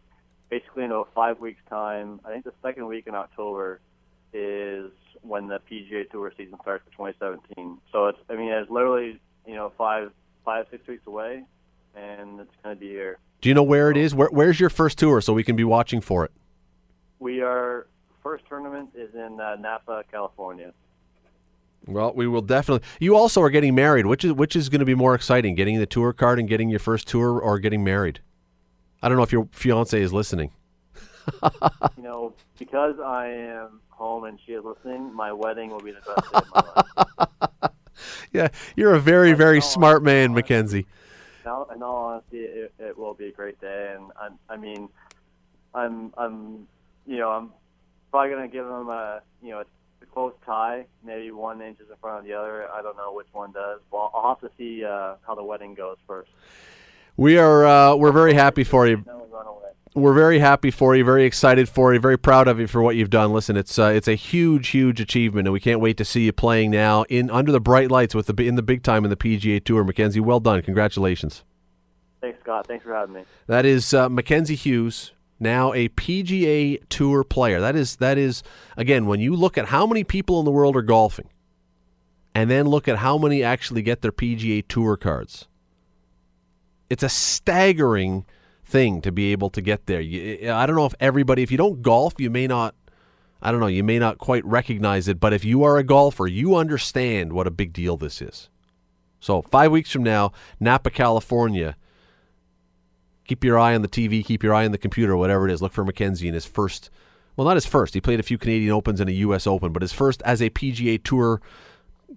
basically 0.49 0.85
in 0.85 0.91
about 0.91 1.09
five 1.13 1.39
weeks' 1.39 1.61
time, 1.69 2.21
I 2.23 2.31
think 2.31 2.45
the 2.45 2.53
second 2.63 2.87
week 2.87 3.05
in 3.05 3.15
October 3.15 3.81
is 4.31 4.91
when 5.21 5.47
the 5.47 5.59
PGA 5.69 6.09
Tour 6.09 6.31
season 6.37 6.57
starts 6.61 6.85
for 6.85 7.09
2017. 7.09 7.79
So 7.91 8.07
it's, 8.07 8.19
I 8.29 8.35
mean, 8.35 8.49
it's 8.49 8.71
literally, 8.71 9.19
you 9.45 9.55
know, 9.55 9.73
five, 9.77 10.11
five, 10.47 10.65
six 10.71 10.87
weeks 10.87 11.05
away, 11.05 11.43
and 11.93 12.39
it's 12.39 12.49
going 12.63 12.73
to 12.73 12.79
be 12.79 12.87
here. 12.87 13.19
Do 13.41 13.49
you 13.49 13.53
know 13.53 13.63
where 13.63 13.91
it 13.91 13.97
is? 13.97 14.15
Where, 14.15 14.29
where's 14.29 14.61
your 14.61 14.69
first 14.69 14.97
tour 14.97 15.19
so 15.19 15.33
we 15.33 15.43
can 15.43 15.57
be 15.57 15.65
watching 15.65 15.99
for 15.99 16.23
it? 16.23 16.31
We 17.19 17.41
are 17.41 17.87
first 18.23 18.45
tournament 18.47 18.91
is 18.95 19.13
in 19.13 19.41
uh, 19.41 19.57
Napa, 19.59 20.05
California. 20.09 20.71
Well, 21.85 22.13
we 22.15 22.27
will 22.27 22.41
definitely. 22.41 22.87
You 23.01 23.17
also 23.17 23.41
are 23.41 23.49
getting 23.49 23.75
married. 23.75 24.05
Which 24.05 24.23
is 24.23 24.31
which 24.33 24.55
is 24.55 24.69
going 24.69 24.79
to 24.79 24.85
be 24.85 24.95
more 24.95 25.13
exciting, 25.15 25.53
getting 25.55 25.79
the 25.79 25.85
tour 25.85 26.13
card 26.13 26.39
and 26.39 26.47
getting 26.47 26.69
your 26.69 26.79
first 26.79 27.07
tour, 27.09 27.39
or 27.39 27.59
getting 27.59 27.83
married? 27.83 28.21
I 29.03 29.09
don't 29.09 29.17
know 29.17 29.23
if 29.23 29.33
your 29.33 29.49
fiance 29.51 30.01
is 30.01 30.13
listening. 30.13 30.51
you 31.97 32.03
know, 32.03 32.33
because 32.57 32.95
I 32.99 33.27
am 33.27 33.81
home 33.89 34.23
and 34.23 34.39
she 34.45 34.53
is 34.53 34.63
listening, 34.63 35.13
my 35.13 35.33
wedding 35.33 35.71
will 35.71 35.81
be 35.81 35.91
the 35.91 35.99
best 35.99 36.31
day 36.31 36.39
of 36.39 36.45
my 36.53 36.85
life. 37.61 37.71
yeah, 38.33 38.49
you're 38.75 38.93
a 38.93 38.99
very 38.99 39.33
very 39.33 39.61
smart 39.61 40.03
man, 40.03 40.33
Mackenzie. 40.33 40.85
Now, 41.45 41.65
in 41.73 41.81
all 41.81 42.07
honesty, 42.07 42.39
it, 42.39 42.73
it 42.77 42.97
will 42.97 43.13
be 43.13 43.27
a 43.27 43.31
great 43.31 43.59
day, 43.61 43.95
and 43.95 44.11
I, 44.19 44.53
I 44.53 44.57
mean, 44.57 44.89
I'm 45.73 46.13
I'm 46.17 46.67
you 47.05 47.17
know 47.17 47.31
I'm 47.31 47.51
probably 48.11 48.31
gonna 48.31 48.47
give 48.47 48.65
him 48.65 48.89
a 48.89 49.21
you 49.41 49.51
know 49.51 49.61
a 49.61 50.05
close 50.07 50.33
tie, 50.45 50.85
maybe 51.03 51.31
one 51.31 51.61
inches 51.61 51.89
in 51.89 51.95
front 51.97 52.19
of 52.19 52.25
the 52.25 52.33
other. 52.33 52.69
I 52.71 52.81
don't 52.81 52.97
know 52.97 53.13
which 53.13 53.27
one 53.31 53.51
does. 53.51 53.79
Well, 53.91 54.11
I'll 54.13 54.29
have 54.29 54.41
to 54.41 54.51
see 54.57 54.83
uh, 54.83 55.15
how 55.25 55.35
the 55.35 55.43
wedding 55.43 55.73
goes 55.73 55.97
first. 56.05 56.29
We 57.15 57.37
are 57.37 57.65
uh, 57.65 57.95
we're 57.95 58.11
very 58.11 58.33
happy 58.33 58.63
for 58.63 58.87
you. 58.87 59.03
We're 59.95 60.13
very 60.13 60.39
happy 60.39 60.69
for 60.71 60.95
you, 60.95 61.03
very 61.03 61.25
excited 61.25 61.69
for 61.69 61.93
you, 61.93 61.99
very 61.99 62.17
proud 62.17 62.47
of 62.47 62.59
you 62.59 62.67
for 62.67 62.81
what 62.81 62.95
you've 62.95 63.09
done. 63.09 63.33
Listen, 63.33 63.57
it's 63.57 63.79
uh, 63.79 63.87
it's 63.87 64.07
a 64.07 64.15
huge, 64.15 64.69
huge 64.69 64.99
achievement, 64.99 65.47
and 65.47 65.53
we 65.53 65.59
can't 65.59 65.79
wait 65.79 65.97
to 65.97 66.05
see 66.05 66.25
you 66.25 66.33
playing 66.33 66.71
now 66.71 67.03
in 67.09 67.29
under 67.29 67.51
the 67.51 67.59
bright 67.59 67.89
lights 67.89 68.13
with 68.13 68.27
the 68.27 68.47
in 68.47 68.55
the 68.55 68.61
big 68.61 68.83
time 68.83 69.03
in 69.03 69.09
the 69.09 69.15
PGA 69.15 69.63
Tour. 69.63 69.83
Mackenzie, 69.83 70.19
well 70.19 70.39
done, 70.39 70.61
congratulations. 70.61 71.43
Thanks, 72.21 72.39
Scott. 72.41 72.67
Thanks 72.67 72.83
for 72.83 72.93
having 72.93 73.15
me. 73.15 73.21
That 73.47 73.65
is 73.65 73.93
uh, 73.93 74.09
Mackenzie 74.09 74.55
Hughes, 74.55 75.13
now 75.39 75.73
a 75.73 75.89
PGA 75.89 76.81
Tour 76.89 77.23
player. 77.23 77.59
That 77.59 77.75
is 77.75 77.95
that 77.97 78.17
is 78.17 78.43
again 78.75 79.05
when 79.05 79.19
you 79.19 79.35
look 79.35 79.57
at 79.57 79.67
how 79.67 79.87
many 79.87 80.03
people 80.03 80.39
in 80.39 80.45
the 80.45 80.51
world 80.51 80.75
are 80.75 80.81
golfing, 80.81 81.29
and 82.35 82.49
then 82.51 82.67
look 82.67 82.87
at 82.87 82.97
how 82.97 83.17
many 83.17 83.43
actually 83.43 83.81
get 83.81 84.01
their 84.01 84.11
PGA 84.11 84.63
Tour 84.67 84.97
cards. 84.97 85.47
It's 86.89 87.03
a 87.03 87.09
staggering 87.09 88.25
thing 88.67 89.01
to 89.01 89.11
be 89.11 89.31
able 89.31 89.49
to 89.51 89.61
get 89.61 89.85
there. 89.85 89.99
I 89.99 90.65
don't 90.65 90.75
know 90.75 90.85
if 90.85 90.93
everybody, 90.99 91.41
if 91.41 91.51
you 91.51 91.57
don't 91.57 91.81
golf, 91.81 92.15
you 92.17 92.29
may 92.29 92.47
not. 92.47 92.75
I 93.41 93.51
don't 93.51 93.59
know. 93.59 93.67
You 93.67 93.83
may 93.83 93.99
not 93.99 94.17
quite 94.17 94.43
recognize 94.45 95.07
it, 95.07 95.19
but 95.19 95.31
if 95.31 95.45
you 95.45 95.63
are 95.63 95.77
a 95.77 95.83
golfer, 95.83 96.27
you 96.27 96.55
understand 96.55 97.33
what 97.33 97.47
a 97.47 97.51
big 97.51 97.71
deal 97.71 97.95
this 97.95 98.21
is. 98.21 98.49
So 99.19 99.41
five 99.41 99.71
weeks 99.71 99.91
from 99.91 100.03
now, 100.03 100.31
Napa, 100.59 100.89
California 100.89 101.75
keep 103.27 103.43
your 103.43 103.59
eye 103.59 103.75
on 103.75 103.81
the 103.81 103.87
TV, 103.87 104.25
keep 104.25 104.41
your 104.41 104.53
eye 104.53 104.65
on 104.65 104.71
the 104.71 104.77
computer, 104.77 105.15
whatever 105.15 105.47
it 105.47 105.51
is. 105.51 105.61
Look 105.61 105.73
for 105.73 105.83
Mackenzie 105.83 106.27
in 106.27 106.33
his 106.33 106.45
first, 106.45 106.89
well, 107.35 107.45
not 107.45 107.57
his 107.57 107.65
first. 107.65 107.93
He 107.93 108.01
played 108.01 108.19
a 108.19 108.23
few 108.23 108.37
Canadian 108.37 108.71
Opens 108.71 108.99
and 109.01 109.09
a 109.09 109.13
U.S. 109.13 109.45
Open, 109.45 109.73
but 109.73 109.81
his 109.81 109.93
first 109.93 110.21
as 110.23 110.41
a 110.41 110.49
PGA 110.49 111.03
Tour 111.03 111.41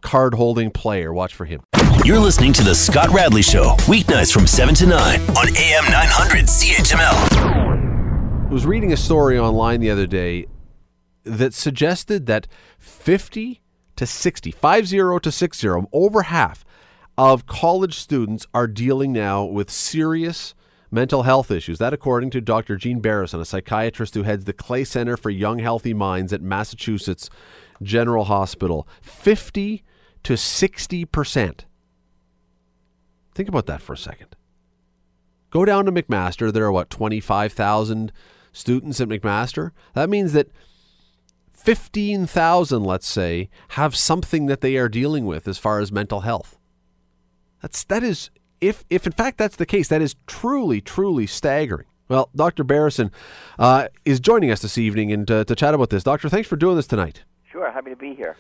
card 0.03 0.35
holding 0.35 0.71
player. 0.71 1.13
Watch 1.13 1.35
for 1.35 1.45
him. 1.45 1.63
You're 2.05 2.19
listening 2.19 2.53
to 2.55 2.63
The 2.63 2.75
Scott 2.75 3.11
Radley 3.11 3.43
Show, 3.43 3.75
weeknights 3.81 4.33
from 4.33 4.47
7 4.47 4.75
to 4.77 4.87
9 4.87 5.21
on 5.21 5.57
AM 5.57 5.85
900 5.91 6.47
CHML. 6.47 8.47
I 8.47 8.53
was 8.53 8.67
reading 8.67 8.93
a 8.93 8.97
story 8.97 9.39
online 9.39 9.81
the 9.81 9.91
other 9.91 10.07
day 10.07 10.47
that 11.25 11.55
suggested 11.55 12.27
that 12.27 12.47
50 12.79 13.61
to 13.97 14.07
60, 14.07 14.51
50 14.51 15.21
to 15.21 15.31
60, 15.31 15.69
over 15.93 16.23
half 16.23 16.65
of 17.19 17.47
college 17.47 17.99
students 17.99 18.47
are 18.55 18.67
dealing 18.67 19.13
now 19.13 19.45
with 19.45 19.71
serious 19.71 20.55
mental 20.91 21.25
health 21.25 21.51
issues. 21.51 21.79
That, 21.79 21.93
according 21.93 22.31
to 22.31 22.41
Dr. 22.41 22.77
Gene 22.77 23.01
Beresin, 23.01 23.41
a 23.41 23.45
psychiatrist 23.45 24.15
who 24.15 24.23
heads 24.23 24.47
the 24.47 24.53
Clay 24.53 24.85
Center 24.85 25.17
for 25.17 25.31
Young 25.31 25.59
Healthy 25.59 25.95
Minds 25.95 26.33
at 26.33 26.41
Massachusetts 26.41 27.29
General 27.83 28.25
Hospital. 28.25 28.89
50 29.03 29.85
to 30.25 30.35
60%. 30.35 31.61
Think 33.35 33.49
about 33.49 33.67
that 33.67 33.83
for 33.83 33.93
a 33.93 33.99
second. 33.99 34.37
Go 35.51 35.65
down 35.65 35.87
to 35.87 35.93
McMaster. 35.93 36.53
There 36.53 36.65
are, 36.65 36.73
what, 36.73 36.91
25,000 36.91 38.13
students 38.53 39.01
at 39.01 39.09
McMaster? 39.09 39.73
That 39.95 40.09
means 40.09 40.33
that 40.33 40.49
15,000, 41.53 42.85
let's 42.85 43.09
say, 43.09 43.51
have 43.71 43.97
something 43.97 44.47
that 44.47 44.61
they 44.61 44.77
are 44.77 44.89
dealing 44.89 45.27
with 45.27 45.49
as 45.49 45.59
far 45.59 45.81
as 45.81 45.93
mental 45.93 46.21
health. 46.21 46.59
That's, 47.61 47.85
that 47.85 48.03
is 48.03 48.31
if, 48.61 48.85
if 48.91 49.07
in 49.07 49.13
fact 49.13 49.39
that's 49.39 49.57
the 49.57 49.67
case, 49.67 49.89
that 49.89 50.03
is 50.03 50.17
truly, 50.27 50.81
truly 50.81 51.27
staggering. 51.27 51.87
Well, 52.09 52.29
Dr. 52.35 52.65
Beresin 52.65 53.11
uh, 53.59 53.89
is 54.05 54.21
joining 54.21 54.51
us 54.51 54.63
this 54.63 54.77
evening 54.77 55.13
and 55.13 55.31
uh, 55.31 55.45
to 55.45 55.55
chat 55.55 55.75
about 55.75 55.91
this. 55.91 56.03
Doctor, 56.03 56.29
thanks 56.29 56.49
for 56.49 56.57
doing 56.57 56.77
this 56.77 56.87
tonight. 56.87 57.23
Sure, 57.51 57.71
happy 57.71 57.91
to 57.91 57.97
be 57.97 58.15
here. 58.15 58.37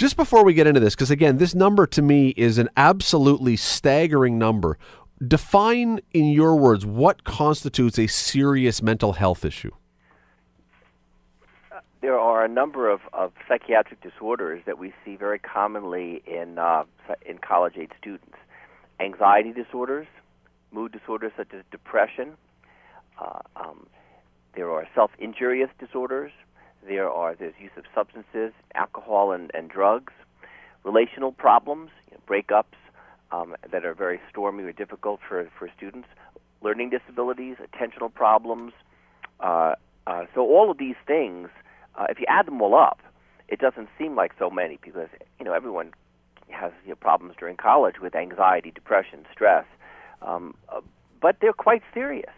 Just 0.00 0.16
before 0.16 0.46
we 0.46 0.54
get 0.54 0.66
into 0.66 0.80
this, 0.80 0.94
because 0.94 1.10
again, 1.10 1.36
this 1.36 1.54
number 1.54 1.86
to 1.88 2.00
me 2.00 2.30
is 2.30 2.56
an 2.56 2.70
absolutely 2.74 3.54
staggering 3.54 4.38
number. 4.38 4.78
Define, 5.28 6.00
in 6.12 6.30
your 6.30 6.56
words, 6.56 6.86
what 6.86 7.24
constitutes 7.24 7.98
a 7.98 8.06
serious 8.06 8.80
mental 8.80 9.12
health 9.12 9.44
issue. 9.44 9.72
There 12.00 12.18
are 12.18 12.42
a 12.42 12.48
number 12.48 12.88
of, 12.88 13.00
of 13.12 13.32
psychiatric 13.46 14.00
disorders 14.00 14.62
that 14.64 14.78
we 14.78 14.94
see 15.04 15.16
very 15.16 15.38
commonly 15.38 16.22
in 16.26 16.58
uh, 16.58 16.84
in 17.26 17.36
college 17.36 17.74
age 17.78 17.90
students 17.98 18.38
anxiety 19.00 19.52
disorders, 19.52 20.06
mood 20.72 20.92
disorders 20.92 21.32
such 21.36 21.52
as 21.52 21.62
depression. 21.70 22.38
Uh, 23.20 23.40
um, 23.54 23.86
there 24.56 24.70
are 24.70 24.88
self-injurious 24.94 25.68
disorders. 25.78 26.32
There 26.86 27.10
are 27.10 27.34
there's 27.34 27.54
use 27.60 27.70
of 27.76 27.84
substances, 27.94 28.52
alcohol, 28.74 29.32
and, 29.32 29.50
and 29.54 29.68
drugs. 29.68 30.12
Relational 30.84 31.32
problems, 31.32 31.90
you 32.10 32.16
know, 32.16 32.22
breakups 32.26 32.78
um, 33.32 33.54
that 33.70 33.84
are 33.84 33.94
very 33.94 34.20
stormy 34.30 34.64
or 34.64 34.72
difficult 34.72 35.20
for 35.26 35.48
for 35.58 35.70
students. 35.76 36.08
Learning 36.62 36.90
disabilities, 36.90 37.56
attentional 37.62 38.12
problems. 38.12 38.72
Uh, 39.40 39.74
uh, 40.06 40.24
so 40.34 40.40
all 40.42 40.70
of 40.70 40.78
these 40.78 40.96
things, 41.06 41.48
uh, 41.96 42.06
if 42.08 42.18
you 42.18 42.26
add 42.28 42.46
them 42.46 42.60
all 42.60 42.74
up, 42.74 43.00
it 43.48 43.60
doesn't 43.60 43.88
seem 43.98 44.14
like 44.16 44.32
so 44.38 44.50
many 44.50 44.78
because 44.82 45.08
you 45.38 45.44
know 45.44 45.52
everyone 45.52 45.92
has 46.48 46.72
you 46.84 46.90
know, 46.90 46.96
problems 46.96 47.34
during 47.38 47.56
college 47.56 47.96
with 48.00 48.14
anxiety, 48.14 48.70
depression, 48.70 49.24
stress, 49.32 49.64
um, 50.22 50.54
uh, 50.68 50.80
but 51.20 51.36
they're 51.40 51.52
quite 51.52 51.82
serious. 51.92 52.32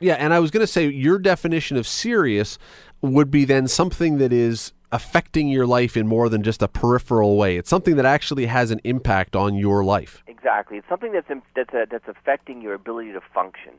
Yeah, 0.00 0.14
and 0.14 0.34
I 0.34 0.40
was 0.40 0.50
going 0.50 0.60
to 0.60 0.66
say 0.66 0.88
your 0.88 1.18
definition 1.18 1.76
of 1.76 1.86
serious 1.86 2.58
would 3.00 3.30
be 3.30 3.44
then 3.44 3.68
something 3.68 4.18
that 4.18 4.32
is 4.32 4.72
affecting 4.92 5.48
your 5.48 5.66
life 5.66 5.96
in 5.96 6.06
more 6.06 6.28
than 6.28 6.42
just 6.42 6.62
a 6.62 6.68
peripheral 6.68 7.36
way. 7.36 7.56
It's 7.56 7.68
something 7.68 7.96
that 7.96 8.06
actually 8.06 8.46
has 8.46 8.70
an 8.70 8.80
impact 8.84 9.34
on 9.34 9.56
your 9.56 9.84
life. 9.84 10.22
Exactly, 10.26 10.78
it's 10.78 10.88
something 10.88 11.12
that's 11.12 11.28
that's 11.56 11.74
a, 11.74 11.86
that's 11.90 12.08
affecting 12.08 12.62
your 12.62 12.74
ability 12.74 13.12
to 13.12 13.20
function. 13.20 13.72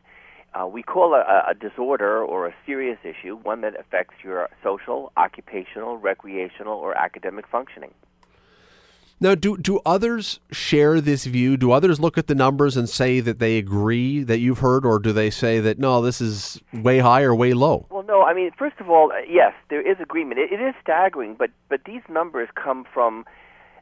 Uh, 0.54 0.66
we 0.66 0.84
call 0.84 1.14
a, 1.14 1.44
a 1.50 1.54
disorder 1.54 2.24
or 2.24 2.48
a 2.48 2.54
serious 2.66 2.98
issue 3.04 3.36
one 3.38 3.62
that 3.62 3.78
affects 3.80 4.16
your 4.24 4.50
social, 4.64 5.12
occupational, 5.18 5.98
recreational, 5.98 6.74
or 6.74 6.98
academic 6.98 7.46
functioning. 7.48 7.94
Now, 9.26 9.34
do 9.34 9.58
do 9.58 9.80
others 9.88 10.40
share 10.52 11.02
this 11.02 11.26
view? 11.26 11.58
Do 11.58 11.72
others 11.72 12.00
look 12.00 12.16
at 12.16 12.28
the 12.28 12.36
numbers 12.36 12.78
and 12.78 12.88
say 12.88 13.22
that 13.22 13.40
they 13.40 13.58
agree 13.58 14.22
that 14.22 14.38
you've 14.38 14.60
heard, 14.60 14.86
or 14.86 15.00
do 15.00 15.12
they 15.12 15.32
say 15.32 15.60
that 15.62 15.80
no, 15.80 16.00
this 16.00 16.22
is 16.22 16.62
way 16.72 17.00
high 17.00 17.24
or 17.24 17.34
way 17.34 17.56
low? 17.56 17.88
Well, 17.90 18.04
no. 18.04 18.22
I 18.22 18.36
mean, 18.36 18.52
first 18.56 18.80
of 18.80 18.88
all, 18.88 19.12
yes, 19.28 19.54
there 19.72 19.82
is 19.82 19.98
agreement. 20.00 20.40
It, 20.40 20.52
it 20.52 20.62
is 20.62 20.76
staggering, 20.80 21.34
but 21.40 21.50
but 21.70 21.86
these 21.88 22.04
numbers 22.08 22.50
come 22.54 22.86
from 22.94 23.26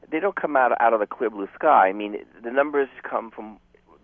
they 0.10 0.22
don't 0.22 0.38
come 0.38 0.56
out 0.56 0.72
out 0.80 0.94
of 0.94 1.02
the 1.02 1.08
clear 1.08 1.30
blue 1.30 1.50
sky. 1.54 1.90
I 1.90 1.92
mean, 1.92 2.24
the 2.42 2.52
numbers 2.52 2.88
come 3.04 3.30
from 3.30 3.58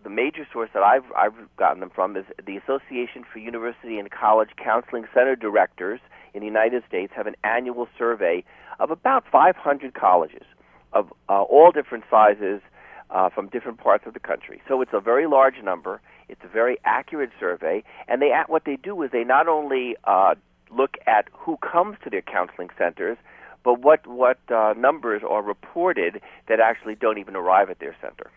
the 0.04 0.10
major 0.10 0.46
source 0.52 0.72
that 0.74 0.84
I've 0.84 1.10
I've 1.16 1.56
gotten 1.56 1.80
them 1.80 1.92
from 1.96 2.18
is 2.18 2.26
the 2.46 2.58
Association 2.58 3.24
for 3.24 3.40
University 3.40 3.98
and 3.98 4.12
College 4.12 4.50
Counseling 4.62 5.06
Center 5.14 5.38
Directors 5.38 6.02
in 6.34 6.42
the 6.42 6.48
United 6.48 6.84
States 6.86 7.14
have 7.16 7.28
an 7.28 7.38
annual 7.46 7.88
survey 7.98 8.44
of 8.82 8.92
about 8.92 9.24
500 9.32 9.94
colleges 9.94 10.44
of 10.94 11.12
uh, 11.28 11.42
all 11.44 11.72
different 11.72 12.04
sizes 12.10 12.62
uh, 13.10 13.30
from 13.30 13.48
different 13.50 13.80
parts 13.80 14.06
of 14.06 14.14
the 14.14 14.20
country. 14.20 14.62
So 14.68 14.82
it's 14.82 14.94
a 14.94 15.00
very 15.00 15.28
large 15.28 15.62
number. 15.64 16.02
It's 16.28 16.42
a 16.44 16.48
very 16.48 16.78
accurate 16.86 17.32
survey, 17.40 17.84
and 18.08 18.22
they 18.22 18.32
what 18.48 18.66
they 18.66 18.76
do 18.76 19.02
is 19.02 19.12
they 19.12 19.24
not 19.24 19.48
only 19.48 19.96
uh, 20.04 20.36
look 20.72 20.98
at 21.08 21.28
who 21.34 21.58
comes 21.58 21.98
to 22.04 22.10
their 22.10 22.22
counseling 22.22 22.70
centers, 22.78 23.18
but 23.64 23.82
what 23.82 24.06
what 24.06 24.40
uh, 24.52 24.74
numbers 24.78 25.22
are 25.28 25.42
reported 25.42 26.22
that 26.48 26.60
actually 26.60 26.96
don't 26.96 27.18
even 27.18 27.36
arrive 27.36 27.70
at 27.70 27.80
their 27.80 27.96
center. 28.02 28.30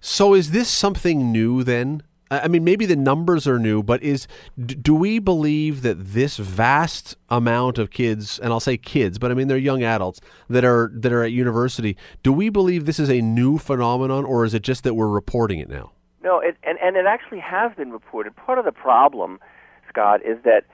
So 0.00 0.34
is 0.34 0.50
this 0.50 0.68
something 0.68 1.30
new 1.30 1.62
then? 1.62 2.02
I 2.30 2.46
mean, 2.46 2.62
maybe 2.62 2.86
the 2.86 2.94
numbers 2.94 3.48
are 3.48 3.58
new, 3.58 3.82
but 3.82 4.02
is 4.04 4.28
do 4.56 4.94
we 4.94 5.18
believe 5.18 5.82
that 5.82 6.12
this 6.12 6.36
vast 6.36 7.16
amount 7.28 7.76
of 7.76 7.90
kids, 7.90 8.38
and 8.38 8.52
I'll 8.52 8.60
say 8.60 8.76
kids, 8.76 9.18
but 9.18 9.32
I 9.32 9.34
mean 9.34 9.48
they're 9.48 9.58
young 9.58 9.82
adults 9.82 10.20
that 10.48 10.64
are 10.64 10.92
that 10.94 11.12
are 11.12 11.24
at 11.24 11.32
university, 11.32 11.96
do 12.22 12.32
we 12.32 12.48
believe 12.48 12.86
this 12.86 13.00
is 13.00 13.10
a 13.10 13.20
new 13.20 13.58
phenomenon, 13.58 14.24
or 14.24 14.44
is 14.44 14.54
it 14.54 14.62
just 14.62 14.84
that 14.84 14.94
we're 14.94 15.08
reporting 15.08 15.58
it 15.58 15.68
now? 15.68 15.90
No, 16.22 16.38
it, 16.38 16.56
and 16.62 16.78
and 16.80 16.96
it 16.96 17.06
actually 17.06 17.40
has 17.40 17.72
been 17.76 17.90
reported. 17.90 18.36
Part 18.36 18.60
of 18.60 18.64
the 18.64 18.72
problem, 18.72 19.40
Scott, 19.88 20.24
is 20.24 20.38
that 20.44 20.66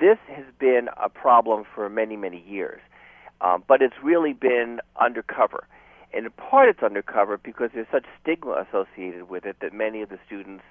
this 0.00 0.18
has 0.28 0.44
been 0.58 0.88
a 1.00 1.08
problem 1.08 1.64
for 1.74 1.88
many 1.88 2.16
many 2.16 2.42
years, 2.48 2.80
um, 3.40 3.62
but 3.68 3.82
it's 3.82 3.94
really 4.02 4.32
been 4.32 4.80
undercover. 5.00 5.68
And 6.12 6.26
in 6.26 6.32
part, 6.32 6.68
it's 6.68 6.82
undercover 6.82 7.38
because 7.38 7.70
there's 7.74 7.88
such 7.90 8.06
stigma 8.20 8.64
associated 8.68 9.28
with 9.28 9.44
it 9.44 9.56
that 9.60 9.72
many 9.72 10.00
of 10.00 10.10
the 10.10 10.18
students, 10.24 10.62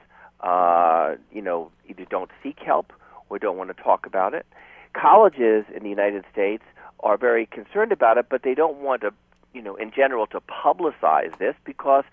uh, 0.44 1.16
you 1.32 1.42
know, 1.42 1.72
either 1.90 2.06
don't 2.06 2.30
seek 2.44 2.60
help 2.60 2.94
or 3.30 3.40
don't 3.40 3.58
want 3.58 3.76
to 3.76 3.84
talk 3.84 4.06
about 4.06 4.34
it. 4.34 4.46
Colleges 4.94 5.66
in 5.76 5.84
the 5.84 5.90
United 5.90 6.24
States 6.32 6.64
are 7.00 7.18
very 7.18 7.46
concerned 7.48 7.92
about 7.92 8.18
it, 8.18 8.28
but 8.30 8.44
they 8.44 8.54
don't 8.54 8.78
want 8.78 9.02
to, 9.02 9.12
you 9.54 9.62
know, 9.62 9.76
in 9.76 9.92
general, 9.92 10.28
to 10.28 10.42
publicize 10.42 11.38
this 11.40 11.56
because, 11.66 12.04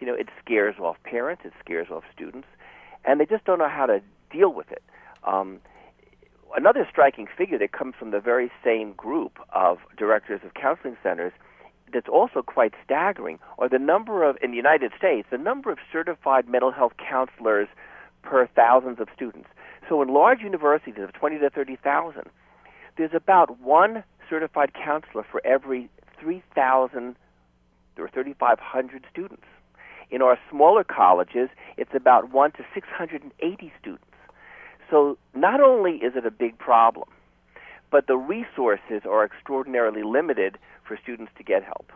you 0.00 0.06
know, 0.06 0.14
it 0.14 0.28
scares 0.42 0.76
off 0.80 0.96
parents, 1.04 1.42
it 1.44 1.52
scares 1.62 1.88
off 1.90 2.02
students, 2.12 2.48
and 3.04 3.20
they 3.20 3.26
just 3.26 3.44
don't 3.44 3.58
know 3.58 3.68
how 3.68 3.86
to 3.86 4.00
deal 4.30 4.52
with 4.52 4.72
it. 4.72 4.82
Um, 5.24 5.60
another 6.56 6.86
striking 6.90 7.26
figure 7.26 7.58
that 7.58 7.72
comes 7.72 7.94
from 7.98 8.10
the 8.10 8.20
very 8.20 8.50
same 8.64 8.92
group 8.92 9.38
of 9.52 9.78
directors 9.96 10.40
of 10.44 10.54
counseling 10.54 10.96
centers 11.02 11.32
that's 11.94 12.08
also 12.08 12.42
quite 12.42 12.74
staggering 12.84 13.38
are 13.58 13.68
the 13.68 13.78
number 13.78 14.24
of 14.24 14.36
in 14.42 14.50
the 14.50 14.56
United 14.56 14.92
States 14.98 15.28
the 15.30 15.38
number 15.38 15.70
of 15.70 15.78
certified 15.90 16.48
mental 16.48 16.72
health 16.72 16.92
counselors 16.98 17.68
per 18.22 18.46
thousands 18.48 19.00
of 19.00 19.08
students. 19.14 19.48
So 19.88 20.02
in 20.02 20.08
large 20.08 20.40
universities 20.40 20.96
of 20.98 21.12
20 21.12 21.38
to 21.38 21.50
30,000, 21.50 22.22
there's 22.96 23.14
about 23.14 23.60
one 23.60 24.02
certified 24.28 24.72
counselor 24.74 25.24
for 25.30 25.40
every 25.44 25.88
3,000 26.20 27.16
or 27.98 28.08
3,500 28.08 29.04
students. 29.10 29.44
In 30.10 30.22
our 30.22 30.38
smaller 30.50 30.84
colleges, 30.84 31.48
it's 31.76 31.94
about 31.94 32.32
1 32.32 32.52
to 32.52 32.64
680 32.74 33.72
students. 33.80 34.04
So 34.90 35.16
not 35.34 35.60
only 35.60 35.96
is 35.96 36.14
it 36.16 36.26
a 36.26 36.30
big 36.30 36.58
problem, 36.58 37.08
but 37.90 38.06
the 38.06 38.16
resources 38.16 39.02
are 39.08 39.24
extraordinarily 39.24 40.02
limited 40.02 40.58
for 40.82 40.96
students 40.96 41.32
to 41.36 41.42
get 41.42 41.62
help. 41.62 41.92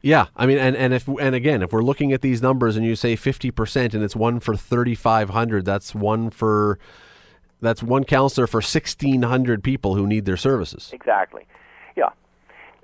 Yeah, 0.00 0.26
I 0.36 0.46
mean, 0.46 0.58
and 0.58 0.76
and 0.76 0.94
if 0.94 1.08
and 1.08 1.34
again, 1.34 1.62
if 1.62 1.72
we're 1.72 1.82
looking 1.82 2.12
at 2.12 2.22
these 2.22 2.40
numbers 2.40 2.76
and 2.76 2.86
you 2.86 2.94
say 2.94 3.16
fifty 3.16 3.50
percent, 3.50 3.94
and 3.94 4.04
it's 4.04 4.14
one 4.14 4.38
for 4.38 4.54
thirty 4.54 4.94
five 4.94 5.30
hundred, 5.30 5.64
that's 5.64 5.94
one 5.94 6.30
for 6.30 6.78
that's 7.60 7.82
one 7.82 8.04
counselor 8.04 8.46
for 8.46 8.62
sixteen 8.62 9.22
hundred 9.22 9.64
people 9.64 9.96
who 9.96 10.06
need 10.06 10.24
their 10.24 10.36
services. 10.36 10.90
Exactly. 10.92 11.46
Yeah. 11.96 12.10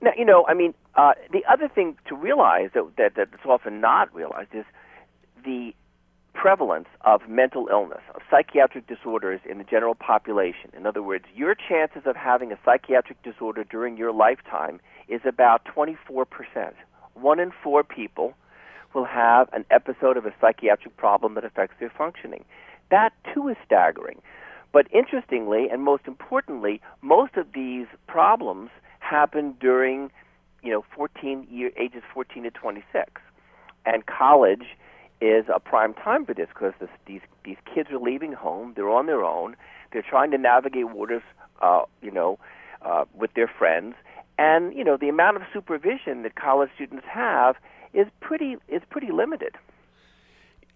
Now, 0.03 0.11
you 0.17 0.25
know, 0.25 0.45
I 0.49 0.55
mean, 0.55 0.75
uh, 0.97 1.13
the 1.33 1.45
other 1.49 1.69
thing 1.69 1.97
to 2.07 2.17
realize 2.17 2.71
that, 2.75 2.85
that 2.97 3.15
that's 3.15 3.47
often 3.47 3.81
not 3.81 4.13
realized 4.13 4.53
is 4.53 4.65
the 5.45 5.73
prevalence 6.35 6.89
of 7.03 7.29
mental 7.29 7.69
illness, 7.71 8.03
of 8.15 8.21
psychiatric 8.31 8.87
disorders 8.87 9.41
in 9.49 9.59
the 9.59 9.65
general 9.65 9.95
population. 9.95 10.71
In 10.77 10.85
other 10.87 11.03
words, 11.03 11.25
your 11.35 11.55
chances 11.55 12.03
of 12.05 12.17
having 12.17 12.53
a 12.53 12.59
psychiatric 12.65 13.23
disorder 13.23 13.65
during 13.65 13.97
your 13.97 14.13
lifetime 14.13 14.81
is 15.09 15.21
about 15.25 15.65
24%. 15.65 16.27
One 17.15 17.41
in 17.41 17.53
four 17.63 17.83
people 17.83 18.35
will 18.95 19.05
have 19.05 19.49
an 19.53 19.65
episode 19.71 20.17
of 20.17 20.27
a 20.27 20.35
psychiatric 20.41 20.97
problem 20.97 21.35
that 21.35 21.45
affects 21.45 21.77
their 21.81 21.91
functioning. 21.97 22.45
That 22.91 23.13
too 23.33 23.49
is 23.49 23.57
staggering. 23.65 24.21
But 24.73 24.89
interestingly, 24.93 25.69
and 25.71 25.83
most 25.83 26.03
importantly, 26.07 26.81
most 27.01 27.37
of 27.37 27.47
these 27.55 27.87
problems 28.09 28.71
happen 28.99 29.55
during, 29.61 30.11
you 30.63 30.73
know, 30.73 30.85
14 30.97 31.47
year 31.51 31.71
ages 31.77 32.03
14 32.13 32.43
to 32.43 32.51
26, 32.51 33.13
and 33.87 34.05
college 34.07 34.65
is 35.25 35.47
a 35.55 35.59
prime 35.61 35.95
time 35.95 36.25
for 36.27 36.35
this 36.35 36.49
because 36.49 36.73
these 37.07 37.21
these 37.45 37.57
kids 37.73 37.91
are 37.91 37.99
leaving 37.99 38.33
home. 38.33 38.73
They're 38.77 38.91
on 38.91 39.07
their 39.07 39.25
own. 39.25 39.57
They're 39.93 40.03
trying 40.09 40.31
to 40.33 40.39
navigate 40.39 40.91
waters, 40.91 41.23
uh, 41.63 41.83
you 42.03 42.11
know, 42.11 42.39
uh, 42.83 43.05
with 43.15 43.33
their 43.35 43.49
friends, 43.49 43.95
and 44.39 44.75
you 44.75 44.85
know 44.85 44.97
the 44.97 45.09
amount 45.09 45.37
of 45.37 45.43
supervision 45.53 46.23
that 46.23 46.35
college 46.35 46.71
students 46.75 47.07
have 47.09 47.57
is 47.93 48.07
pretty 48.21 48.57
is 48.69 48.83
pretty 48.91 49.13
limited. 49.13 49.55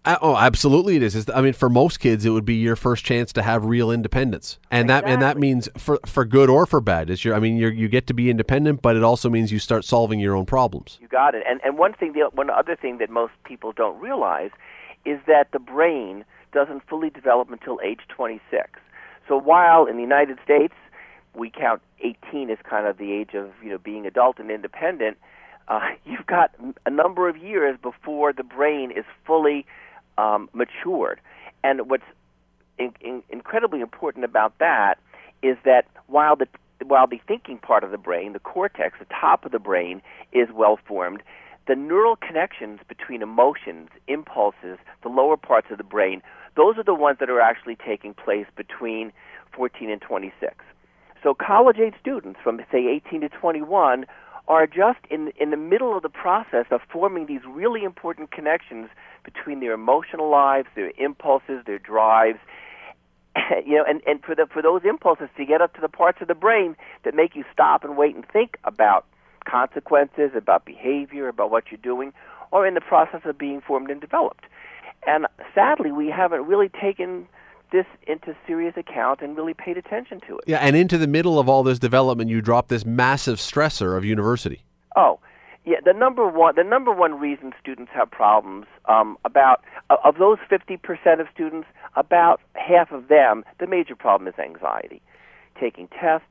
Uh, 0.05 0.17
oh, 0.23 0.37
absolutely, 0.37 0.97
it 0.97 1.03
is. 1.03 1.15
It's, 1.15 1.29
I 1.31 1.41
mean, 1.43 1.53
for 1.53 1.69
most 1.69 2.01
kids, 2.01 2.25
it 2.25 2.31
would 2.31 2.45
be 2.45 2.55
your 2.55 2.77
first 2.77 3.05
chance 3.05 3.33
to 3.35 3.43
have 3.43 3.65
real 3.65 3.91
independence, 3.91 4.59
and 4.71 4.89
that 4.89 5.05
and 5.05 5.21
that 5.21 5.37
means 5.37 5.69
for 5.77 5.99
for 6.07 6.25
good 6.25 6.49
or 6.49 6.67
for 6.67 6.81
bad. 6.81 7.11
It's 7.11 7.25
your. 7.25 7.35
I 7.35 7.41
mean, 7.41 7.57
you 7.57 7.69
you 7.69 7.89
get 7.89 8.07
to 8.07 8.15
be 8.15 8.31
independent, 8.31 8.81
but 8.81 8.97
it 8.97 9.03
also 9.03 9.29
means 9.29 9.53
you 9.53 9.59
start 9.59 9.85
solving 9.85 10.21
your 10.21 10.35
own 10.35 10.47
problems. 10.47 10.99
You 11.01 11.09
got 11.09 11.35
it. 11.35 11.43
And 11.49 11.61
and 11.65 11.77
one 11.77 11.93
thing, 11.93 12.13
the 12.13 12.31
one 12.33 12.49
other 12.49 12.77
thing 12.77 12.99
that 12.99 13.11
most 13.11 13.33
people 13.45 13.73
don't 13.73 14.01
realize 14.01 14.51
is 15.05 15.19
that 15.27 15.53
the 15.53 15.59
brain 15.59 16.25
doesn't 16.53 16.83
fully 16.89 17.11
develop 17.11 17.51
until 17.51 17.79
age 17.85 18.01
26. 18.09 18.71
So 19.27 19.37
while 19.37 19.87
in 19.87 19.97
the 19.97 20.03
United 20.03 20.39
States 20.43 20.75
we 21.35 21.51
count 21.51 21.83
18 22.01 22.51
as 22.51 22.59
kind 22.69 22.87
of 22.87 22.99
the 22.99 23.13
age 23.13 23.35
of 23.35 23.51
you 23.63 23.71
know 23.71 23.79
being 23.79 24.07
adult 24.07 24.39
and 24.39 24.51
independent, 24.51 25.19
uh, 25.69 25.81
you've 26.05 26.27
got 26.27 26.53
a 26.87 26.91
number 26.91 27.29
of 27.29 27.37
years 27.37 27.79
before 27.83 28.33
the 28.33 28.45
brain 28.45 28.91
is 28.91 29.05
fully 29.27 29.67
um, 30.19 30.51
matured. 30.53 31.21
And 31.65 31.89
what's 31.89 32.05
in, 32.79 32.93
in, 33.01 33.23
incredibly 33.31 33.81
important 33.81 34.25
about 34.25 34.59
that 34.59 34.99
is 35.43 35.57
that 35.65 35.87
while 36.07 36.37
the 36.37 36.47
while 36.85 37.07
the 37.07 37.21
thinking 37.27 37.59
part 37.59 37.83
of 37.83 37.91
the 37.91 37.99
brain, 37.99 38.35
the 38.35 38.39
cortex, 38.39 38.99
the 39.01 39.07
top 39.07 39.45
of 39.45 39.51
the 39.51 39.59
brain, 39.59 40.01
is 40.33 40.49
well 40.55 40.79
formed, 40.87 41.23
the 41.67 41.75
neural 41.75 42.17
connections 42.17 42.81
between 42.87 43.21
emotions, 43.21 43.89
impulses, 44.07 44.79
the 45.03 45.09
lower 45.09 45.37
parts 45.37 45.69
of 45.71 45.79
the 45.79 45.85
brain, 45.85 46.23
those 46.57 46.79
are 46.79 46.85
the 46.85 46.95
ones 46.95 47.19
that 47.19 47.29
are 47.29 47.41
actually 47.41 47.77
taking 47.77 48.15
place 48.15 48.47
between 48.57 49.13
14 49.53 49.91
and 49.91 50.01
26. 50.01 50.55
So 51.23 51.35
college 51.35 51.79
age 51.79 51.95
students 52.01 52.39
from 52.43 52.61
say 52.71 52.87
18 52.87 53.23
to 53.23 53.29
21 53.29 54.07
are 54.49 54.67
just 54.67 54.99
in 55.11 55.31
in 55.37 55.51
the 55.51 55.57
middle 55.57 55.97
of 55.97 56.03
the 56.03 56.09
process 56.09 56.67
of 56.71 56.81
forming 56.91 57.27
these 57.27 57.43
really 57.47 57.85
important 57.85 58.31
connections 58.31 58.89
between 59.25 59.61
their 59.61 59.73
emotional 59.73 60.31
lives, 60.31 60.67
their 60.75 60.91
impulses, 60.99 61.63
their 61.67 61.79
drives, 61.79 62.39
you 63.67 63.77
know, 63.77 63.85
and, 63.87 64.01
and 64.07 64.25
for 64.25 64.35
the 64.35 64.47
for 64.53 64.63
those 64.63 64.83
impulses 64.85 65.29
to 65.37 65.45
get 65.45 65.61
up 65.61 65.75
to 65.75 65.81
the 65.81 65.89
parts 65.89 66.19
of 66.21 66.29
the 66.29 66.35
brain 66.35 66.77
that 67.05 67.15
make 67.15 67.37
you 67.37 67.45
stop 67.53 67.85
and 67.85 67.97
wait 67.97 68.15
and 68.15 68.27
think 68.29 68.57
about 68.65 69.05
consequences, 69.45 70.31
about 70.35 70.65
behavior, 70.65 71.29
about 71.29 71.51
what 71.51 71.65
you're 71.71 71.81
doing, 71.81 72.13
or 72.51 72.67
in 72.67 72.75
the 72.75 72.81
process 72.81 73.21
of 73.25 73.39
being 73.39 73.61
formed 73.61 73.91
and 73.91 74.01
developed. 74.01 74.45
And 75.07 75.27
sadly, 75.55 75.93
we 75.93 76.09
haven't 76.09 76.47
really 76.47 76.69
taken 76.69 77.29
this 77.71 77.87
into 78.07 78.35
serious 78.47 78.75
account 78.77 79.21
and 79.21 79.37
really 79.37 79.55
paid 79.55 79.77
attention 79.77 80.21
to 80.29 80.39
it. 80.39 80.45
Yeah, 80.47 80.59
and 80.59 80.75
into 80.75 80.99
the 80.99 81.07
middle 81.07 81.39
of 81.39 81.49
all 81.49 81.63
this 81.63 81.79
development, 81.79 82.31
you 82.31 82.41
drop 82.41 82.69
this 82.69 82.85
massive 82.85 83.39
stressor 83.39 83.97
of 83.97 84.05
university. 84.05 84.63
Oh, 84.97 85.21
yeah. 85.65 85.79
The 85.85 85.93
number 85.93 86.27
one, 86.27 86.55
the 86.57 86.65
number 86.65 86.93
one 86.93 87.19
reason 87.19 87.53
students 87.61 87.93
have 87.95 88.11
problems 88.11 88.67
um, 88.87 89.19
about 89.25 89.63
of 90.05 90.17
those 90.19 90.39
fifty 90.49 90.77
percent 90.77 91.21
of 91.21 91.27
students, 91.35 91.69
about 91.95 92.41
half 92.55 92.91
of 92.91 93.09
them, 93.09 93.45
the 93.61 93.67
major 93.67 93.95
problem 93.95 94.29
is 94.29 94.39
anxiety, 94.39 95.03
taking 95.61 95.89
tests, 95.89 96.27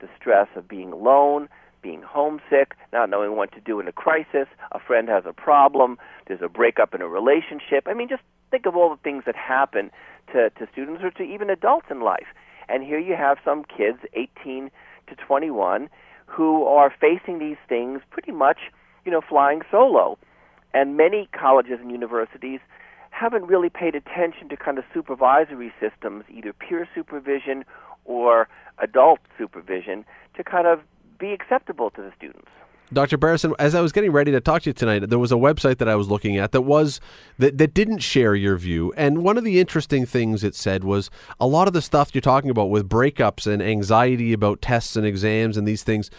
the 0.00 0.08
stress 0.18 0.48
of 0.56 0.66
being 0.66 0.92
alone, 0.92 1.48
being 1.82 2.02
homesick, 2.02 2.74
not 2.92 3.08
knowing 3.08 3.36
what 3.36 3.52
to 3.52 3.60
do 3.60 3.80
in 3.80 3.86
a 3.88 3.92
crisis. 3.92 4.48
A 4.72 4.80
friend 4.80 5.08
has 5.08 5.24
a 5.24 5.32
problem. 5.32 5.96
There's 6.26 6.42
a 6.42 6.48
breakup 6.48 6.94
in 6.94 7.00
a 7.00 7.08
relationship. 7.08 7.86
I 7.86 7.94
mean, 7.94 8.08
just 8.08 8.22
think 8.50 8.66
of 8.66 8.76
all 8.76 8.90
the 8.90 9.00
things 9.02 9.22
that 9.26 9.36
happen 9.36 9.90
to, 10.32 10.50
to 10.50 10.68
students 10.72 11.02
or 11.02 11.10
to 11.12 11.22
even 11.22 11.50
adults 11.50 11.86
in 11.90 12.00
life. 12.00 12.26
And 12.68 12.82
here 12.84 12.98
you 12.98 13.16
have 13.16 13.38
some 13.44 13.64
kids, 13.64 13.98
18 14.14 14.70
to 15.08 15.14
21, 15.16 15.88
who 16.26 16.64
are 16.64 16.92
facing 17.00 17.38
these 17.38 17.56
things 17.68 18.00
pretty 18.10 18.32
much, 18.32 18.58
you 19.04 19.10
know, 19.10 19.20
flying 19.20 19.62
solo. 19.70 20.18
And 20.72 20.96
many 20.96 21.28
colleges 21.32 21.78
and 21.80 21.90
universities 21.90 22.60
haven't 23.10 23.46
really 23.46 23.68
paid 23.68 23.94
attention 23.94 24.48
to 24.48 24.56
kind 24.56 24.78
of 24.78 24.84
supervisory 24.94 25.72
systems, 25.80 26.24
either 26.30 26.52
peer 26.52 26.88
supervision 26.94 27.64
or 28.04 28.48
adult 28.78 29.18
supervision, 29.36 30.04
to 30.36 30.44
kind 30.44 30.66
of 30.66 30.80
be 31.18 31.32
acceptable 31.32 31.90
to 31.90 32.00
the 32.00 32.12
students. 32.16 32.48
Dr. 32.92 33.18
Beresin, 33.18 33.54
as 33.60 33.76
I 33.76 33.80
was 33.80 33.92
getting 33.92 34.10
ready 34.10 34.32
to 34.32 34.40
talk 34.40 34.62
to 34.62 34.70
you 34.70 34.74
tonight, 34.74 35.08
there 35.08 35.18
was 35.18 35.30
a 35.30 35.36
website 35.36 35.78
that 35.78 35.88
I 35.88 35.94
was 35.94 36.08
looking 36.08 36.36
at 36.36 36.50
that 36.50 36.62
was 36.62 37.00
that, 37.38 37.56
that 37.58 37.72
didn't 37.72 38.00
share 38.00 38.34
your 38.34 38.56
view. 38.56 38.92
And 38.96 39.22
one 39.22 39.38
of 39.38 39.44
the 39.44 39.60
interesting 39.60 40.06
things 40.06 40.42
it 40.42 40.56
said 40.56 40.82
was 40.82 41.08
a 41.38 41.46
lot 41.46 41.68
of 41.68 41.72
the 41.72 41.82
stuff 41.82 42.12
you're 42.12 42.20
talking 42.20 42.50
about 42.50 42.68
with 42.68 42.88
breakups 42.88 43.46
and 43.46 43.62
anxiety 43.62 44.32
about 44.32 44.60
tests 44.60 44.96
and 44.96 45.06
exams 45.06 45.56
and 45.56 45.68
these 45.68 45.84
things, 45.84 46.10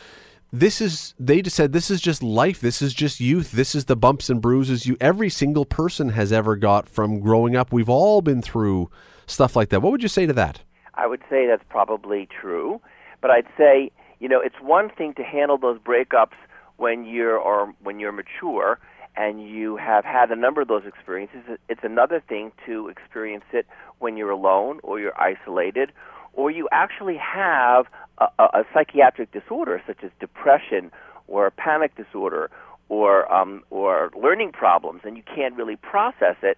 this 0.54 0.80
is 0.80 1.14
they 1.20 1.42
just 1.42 1.58
said 1.58 1.74
this 1.74 1.92
is 1.92 2.00
just 2.00 2.24
life. 2.24 2.62
This 2.62 2.82
is 2.82 2.94
just 2.94 3.20
youth. 3.20 3.52
This 3.52 3.76
is 3.76 3.86
the 3.86 3.98
bumps 3.98 4.30
and 4.30 4.42
bruises 4.42 4.86
you 4.86 4.96
every 5.02 5.30
single 5.30 5.66
person 5.66 6.10
has 6.10 6.32
ever 6.32 6.56
got 6.56 6.88
from 6.88 7.20
growing 7.20 7.56
up. 7.56 7.74
We've 7.74 7.90
all 7.90 8.22
been 8.22 8.42
through 8.42 8.90
stuff 9.28 9.58
like 9.58 9.70
that. 9.70 9.82
What 9.82 9.92
would 9.92 10.04
you 10.04 10.10
say 10.10 10.26
to 10.26 10.34
that? 10.34 10.62
I 10.96 11.08
would 11.08 11.22
say 11.30 11.48
that's 11.48 11.64
probably 11.70 12.30
true, 12.40 12.80
but 13.20 13.30
I'd 13.30 13.48
say 13.58 13.92
you 14.22 14.30
know 14.30 14.40
it's 14.40 14.62
one 14.62 14.90
thing 14.90 15.14
to 15.16 15.24
handle 15.24 15.58
those 15.58 15.80
breakups 15.80 16.36
when 16.82 17.06
you're 17.06 17.38
or 17.38 17.72
when 17.84 18.00
you're 18.00 18.12
mature 18.12 18.80
and 19.16 19.48
you 19.48 19.78
have 19.78 20.04
had 20.04 20.32
a 20.32 20.36
number 20.36 20.62
of 20.62 20.68
those 20.68 20.82
experiences. 20.88 21.42
It's 21.70 21.84
another 21.84 22.24
thing 22.28 22.52
to 22.66 22.88
experience 22.88 23.44
it 23.54 23.68
when 24.00 24.18
you're 24.18 24.32
alone 24.32 24.80
or 24.82 25.00
you're 25.00 25.20
isolated 25.22 25.92
or 26.34 26.50
you 26.50 26.68
actually 26.72 27.18
have 27.18 27.86
a, 28.18 28.26
a, 28.40 28.44
a 28.44 28.64
psychiatric 28.74 29.32
disorder 29.32 29.80
such 29.86 30.04
as 30.04 30.10
depression 30.20 30.92
or 31.28 31.46
a 31.46 31.52
panic 31.52 31.96
disorder 31.96 32.50
or 32.90 33.32
um, 33.32 33.64
or 33.70 34.10
learning 34.20 34.52
problems 34.52 35.02
and 35.04 35.16
you 35.16 35.24
can't 35.36 35.56
really 35.56 35.76
process 35.76 36.38
it. 36.42 36.58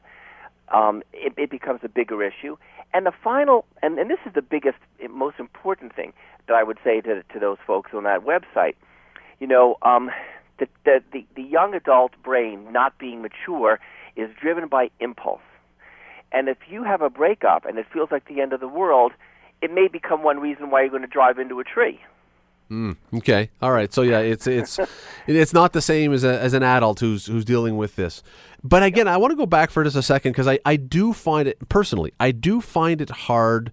Um, 0.73 1.03
it, 1.11 1.33
it 1.35 1.49
becomes 1.49 1.81
a 1.83 1.89
bigger 1.89 2.23
issue. 2.23 2.55
And 2.93 3.05
the 3.05 3.11
final, 3.11 3.65
and, 3.81 3.99
and 3.99 4.09
this 4.09 4.19
is 4.25 4.33
the 4.33 4.41
biggest, 4.41 4.77
most 5.09 5.37
important 5.37 5.93
thing 5.93 6.13
that 6.47 6.53
I 6.53 6.63
would 6.63 6.77
say 6.81 7.01
to, 7.01 7.23
to 7.23 7.39
those 7.39 7.57
folks 7.67 7.91
on 7.93 8.03
that 8.05 8.21
website. 8.21 8.75
You 9.39 9.47
know, 9.47 9.77
um, 9.81 10.11
the, 10.59 10.67
the, 10.85 11.03
the, 11.11 11.25
the 11.35 11.41
young 11.41 11.73
adult 11.73 12.11
brain 12.23 12.71
not 12.71 12.97
being 12.97 13.21
mature 13.21 13.79
is 14.15 14.29
driven 14.39 14.67
by 14.67 14.89
impulse. 14.99 15.41
And 16.31 16.47
if 16.47 16.57
you 16.69 16.83
have 16.83 17.01
a 17.01 17.09
breakup 17.09 17.65
and 17.65 17.77
it 17.77 17.85
feels 17.91 18.11
like 18.11 18.27
the 18.27 18.41
end 18.41 18.53
of 18.53 18.59
the 18.59 18.67
world, 18.67 19.11
it 19.61 19.71
may 19.71 19.87
become 19.87 20.23
one 20.23 20.39
reason 20.39 20.69
why 20.69 20.81
you're 20.81 20.89
going 20.89 21.03
to 21.03 21.07
drive 21.07 21.37
into 21.37 21.59
a 21.59 21.63
tree. 21.63 21.99
Mm, 22.71 22.95
okay. 23.17 23.49
All 23.61 23.71
right. 23.71 23.93
So 23.93 24.01
yeah, 24.01 24.19
it's 24.19 24.47
it's 24.47 24.79
it's 25.27 25.53
not 25.53 25.73
the 25.73 25.81
same 25.81 26.11
as 26.13 26.23
a, 26.23 26.39
as 26.39 26.53
an 26.53 26.63
adult 26.63 26.99
who's 26.99 27.27
who's 27.27 27.45
dealing 27.45 27.77
with 27.77 27.95
this. 27.95 28.23
But 28.63 28.81
again, 28.83 29.07
I 29.07 29.17
want 29.17 29.31
to 29.31 29.35
go 29.35 29.45
back 29.45 29.69
for 29.69 29.83
just 29.83 29.95
a 29.95 30.01
second 30.01 30.31
because 30.31 30.47
I, 30.47 30.59
I 30.65 30.77
do 30.77 31.13
find 31.13 31.47
it 31.47 31.69
personally, 31.69 32.13
I 32.19 32.31
do 32.31 32.61
find 32.61 33.01
it 33.01 33.09
hard 33.09 33.71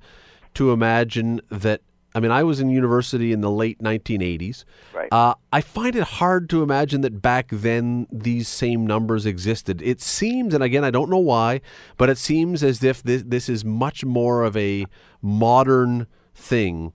to 0.54 0.72
imagine 0.72 1.40
that 1.50 1.80
I 2.14 2.20
mean, 2.20 2.30
I 2.30 2.42
was 2.42 2.60
in 2.60 2.70
university 2.70 3.32
in 3.32 3.40
the 3.40 3.50
late 3.50 3.78
1980s. 3.80 4.64
Right. 4.92 5.08
Uh, 5.12 5.34
I 5.52 5.60
find 5.60 5.94
it 5.94 6.02
hard 6.02 6.50
to 6.50 6.62
imagine 6.62 7.02
that 7.02 7.22
back 7.22 7.48
then 7.50 8.06
these 8.10 8.48
same 8.48 8.86
numbers 8.86 9.26
existed. 9.26 9.80
It 9.82 10.00
seems, 10.00 10.54
and 10.54 10.62
again, 10.62 10.84
I 10.84 10.90
don't 10.90 11.10
know 11.10 11.18
why, 11.18 11.60
but 11.96 12.10
it 12.10 12.18
seems 12.18 12.62
as 12.62 12.82
if 12.82 13.02
this, 13.02 13.22
this 13.24 13.48
is 13.48 13.64
much 13.64 14.04
more 14.04 14.42
of 14.42 14.56
a 14.56 14.86
modern 15.22 16.06
thing 16.34 16.92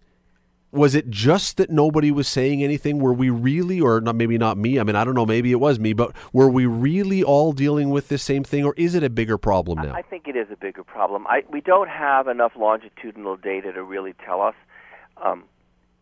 was 0.75 0.93
it 0.93 1.09
just 1.09 1.57
that 1.57 1.69
nobody 1.69 2.11
was 2.11 2.27
saying 2.27 2.61
anything? 2.61 2.99
Were 2.99 3.13
we 3.13 3.29
really, 3.29 3.79
or 3.79 4.01
not, 4.01 4.15
maybe 4.15 4.37
not 4.37 4.57
me? 4.57 4.79
I 4.79 4.83
mean, 4.83 4.95
I 4.95 5.03
don't 5.03 5.15
know. 5.15 5.25
Maybe 5.25 5.51
it 5.51 5.59
was 5.59 5.79
me, 5.79 5.93
but 5.93 6.13
were 6.33 6.49
we 6.49 6.65
really 6.65 7.23
all 7.23 7.53
dealing 7.53 7.89
with 7.89 8.09
this 8.09 8.21
same 8.21 8.43
thing, 8.43 8.65
or 8.65 8.73
is 8.77 8.93
it 8.93 9.03
a 9.03 9.09
bigger 9.09 9.37
problem 9.37 9.79
now? 9.81 9.93
I 9.93 10.01
think 10.01 10.27
it 10.27 10.35
is 10.35 10.47
a 10.51 10.57
bigger 10.57 10.83
problem. 10.83 11.25
I, 11.27 11.43
we 11.49 11.61
don't 11.61 11.89
have 11.89 12.27
enough 12.27 12.53
longitudinal 12.57 13.37
data 13.37 13.71
to 13.71 13.83
really 13.83 14.13
tell 14.25 14.41
us, 14.41 14.55
um, 15.23 15.43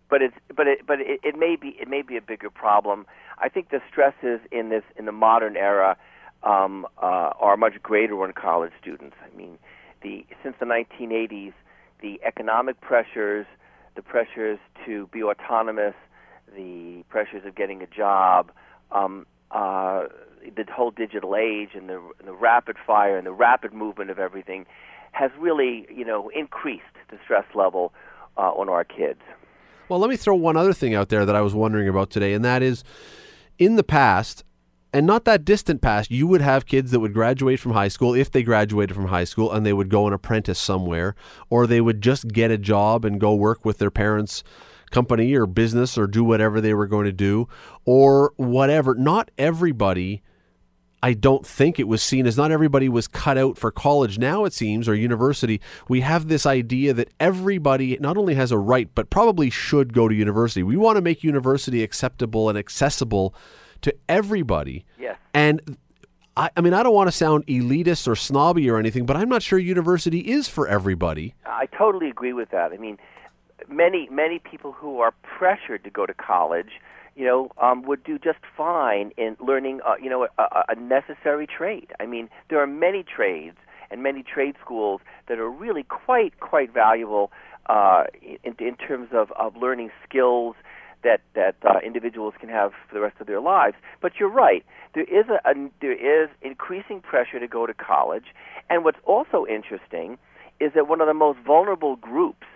but 0.10 0.22
it's 0.22 0.36
but 0.56 0.68
it 0.68 0.86
but 0.86 1.00
it, 1.00 1.20
it 1.24 1.38
may 1.38 1.56
be 1.56 1.70
it 1.80 1.88
may 1.88 2.02
be 2.02 2.18
a 2.18 2.22
bigger 2.22 2.50
problem. 2.50 3.06
I 3.40 3.50
think 3.50 3.70
the 3.70 3.82
stresses 3.90 4.40
in 4.52 4.70
this 4.70 4.84
in 4.96 5.06
the 5.06 5.12
modern 5.12 5.58
era 5.58 5.98
um, 6.44 6.86
uh, 7.02 7.32
are 7.40 7.58
much 7.58 7.82
greater 7.82 8.22
on 8.24 8.34
college 8.34 8.74
students. 8.80 9.16
I 9.24 9.36
mean, 9.36 9.58
the 10.02 10.26
since 10.44 10.56
the 10.60 10.66
1980s, 10.66 11.54
the 12.02 12.20
economic 12.24 12.80
pressures 12.82 13.46
the 13.96 14.02
pressures 14.02 14.60
to 14.86 15.08
be 15.08 15.24
autonomous, 15.24 15.96
the 16.56 17.04
pressures 17.10 17.46
of 17.46 17.56
getting 17.56 17.82
a 17.82 17.88
job, 17.88 18.52
um, 18.92 19.26
uh, 19.52 20.06
the 20.56 20.66
whole 20.72 20.92
digital 20.92 21.36
age 21.36 21.70
and 21.76 21.90
the, 21.90 22.02
the 22.26 22.34
rapid 22.34 22.76
fire 22.86 23.18
and 23.18 23.26
the 23.26 23.32
rapid 23.32 23.74
movement 23.74 24.10
of 24.10 24.20
everything 24.20 24.66
has 25.12 25.32
really, 25.38 25.88
you 25.94 26.04
know, 26.04 26.30
increased 26.30 26.84
the 27.10 27.18
stress 27.24 27.46
level 27.54 27.94
uh, 28.38 28.52
on 28.52 28.70
our 28.70 28.84
kids. 28.84 29.20
Well, 29.90 30.00
let 30.00 30.10
me 30.10 30.18
throw 30.18 30.36
one 30.36 30.58
other 30.58 30.74
thing 30.74 30.96
out 30.96 31.10
there 31.10 31.26
that 31.26 31.36
I 31.36 31.42
was 31.42 31.54
wondering 31.54 31.88
about 31.88 32.10
today, 32.10 32.34
and 32.34 32.44
that 32.46 32.62
is 32.64 32.84
in 33.60 33.76
the 33.76 33.84
past, 33.84 34.44
and 34.94 35.06
not 35.06 35.26
that 35.26 35.44
distant 35.44 35.82
past, 35.82 36.12
you 36.12 36.28
would 36.28 36.42
have 36.42 36.66
kids 36.66 36.92
that 36.92 37.00
would 37.00 37.14
graduate 37.14 37.60
from 37.60 37.74
high 37.74 37.88
school 37.88 38.14
if 38.14 38.32
they 38.32 38.44
graduated 38.44 38.96
from 38.96 39.08
high 39.08 39.24
school 39.24 39.52
and 39.52 39.66
they 39.66 39.74
would 39.74 39.90
go 39.90 40.06
and 40.06 40.14
apprentice 40.14 40.60
somewhere, 40.60 41.16
or 41.50 41.66
they 41.66 41.82
would 41.82 42.02
just 42.02 42.28
get 42.28 42.52
a 42.52 42.58
job 42.58 43.04
and 43.04 43.20
go 43.20 43.34
work 43.34 43.66
with 43.66 43.80
their 43.80 43.92
parents' 43.92 44.44
company 44.92 45.34
or 45.34 45.48
business 45.48 45.98
or 45.98 46.06
do 46.06 46.24
whatever 46.24 46.62
they 46.62 46.74
were 46.74 46.88
going 46.88 47.06
to 47.06 47.12
do, 47.12 47.48
or 47.86 48.34
whatever. 48.38 48.96
Not 48.96 49.32
everybody. 49.38 50.22
I 51.04 51.12
don't 51.12 51.46
think 51.46 51.80
it 51.80 51.88
was 51.90 52.02
seen 52.02 52.26
as 52.26 52.38
not 52.38 52.50
everybody 52.50 52.88
was 52.88 53.10
cut 53.10 53.38
out 53.38 53.58
for 53.58 53.72
college 53.72 54.18
now, 54.18 54.46
it 54.46 54.54
seems, 54.54 54.88
or 54.88 54.96
university. 54.96 55.60
We 55.90 56.00
have 56.00 56.30
this 56.30 56.46
idea 56.46 56.94
that 56.94 57.10
everybody 57.20 57.98
not 58.00 58.16
only 58.16 58.36
has 58.36 58.54
a 58.54 58.58
right, 58.58 58.88
but 58.96 59.10
probably 59.10 59.50
should 59.50 59.92
go 59.92 60.08
to 60.08 60.16
university. 60.16 60.64
We 60.64 60.78
want 60.78 60.96
to 60.96 61.02
make 61.02 61.22
university 61.22 61.84
acceptable 61.84 62.48
and 62.48 62.58
accessible 62.58 63.36
to 63.82 63.94
everybody. 64.08 64.86
Yes. 64.98 65.18
And 65.34 65.78
I, 66.38 66.50
I 66.56 66.62
mean, 66.62 66.74
I 66.74 66.84
don't 66.84 66.96
want 66.96 67.08
to 67.08 67.12
sound 67.12 67.46
elitist 67.48 68.08
or 68.08 68.16
snobby 68.16 68.70
or 68.70 68.78
anything, 68.78 69.06
but 69.06 69.18
I'm 69.18 69.28
not 69.28 69.44
sure 69.44 69.60
university 69.60 70.20
is 70.20 70.48
for 70.48 70.70
everybody. 70.70 71.36
I 71.46 71.66
totally 71.78 72.10
agree 72.10 72.32
with 72.32 72.50
that. 72.52 72.72
I 72.72 72.78
mean, 72.78 72.98
many 73.68 74.08
many 74.10 74.40
people 74.40 74.72
who 74.72 75.00
are 75.00 75.14
pressured 75.22 75.84
to 75.84 75.90
go 75.90 76.06
to 76.06 76.14
college, 76.14 76.80
you 77.16 77.26
know, 77.26 77.52
um, 77.62 77.84
would 77.84 78.04
do 78.04 78.18
just 78.18 78.40
fine 78.58 79.12
in 79.18 79.38
learning, 79.40 79.82
uh, 79.86 79.96
you 80.02 80.10
know, 80.10 80.28
a, 80.38 80.64
a 80.70 80.76
necessary 80.76 81.48
trade. 81.48 81.92
I 82.00 82.06
mean, 82.06 82.30
there 82.50 82.62
are 82.62 82.68
many 82.68 83.04
trades 83.04 83.58
and 83.92 84.02
many 84.02 84.24
trade 84.24 84.56
schools 84.64 85.02
that 85.28 85.38
are 85.38 85.50
really 85.50 85.84
quite 85.84 86.40
quite 86.40 86.74
valuable 86.74 87.32
uh, 87.68 88.06
in, 88.44 88.56
in 88.60 88.76
terms 88.76 89.10
of, 89.14 89.32
of 89.34 89.56
learning 89.56 89.92
skills 90.08 90.56
that 91.04 91.22
that 91.36 91.56
uh, 91.64 91.80
individuals 91.86 92.34
can 92.40 92.50
have 92.50 92.72
for 92.88 92.96
the 92.96 93.02
rest 93.02 93.18
of 93.20 93.28
their 93.28 93.42
lives. 93.42 93.76
But 94.02 94.14
you're 94.20 94.30
right. 94.30 94.66
There 94.96 95.04
is 95.04 95.26
a, 95.30 95.48
a 95.48 95.70
there 95.82 96.24
is 96.24 96.30
increasing 96.42 97.02
pressure 97.02 97.40
to 97.40 97.48
go 97.48 97.68
to 97.68 97.74
college, 97.74 98.26
and 98.70 98.84
what's 98.84 99.00
also 99.06 99.46
interesting 99.46 100.18
is 100.60 100.72
that 100.76 100.88
one 100.88 101.02
of 101.02 101.08
the 101.08 101.14
most 101.14 101.40
vulnerable 101.46 101.96
groups 101.98 102.48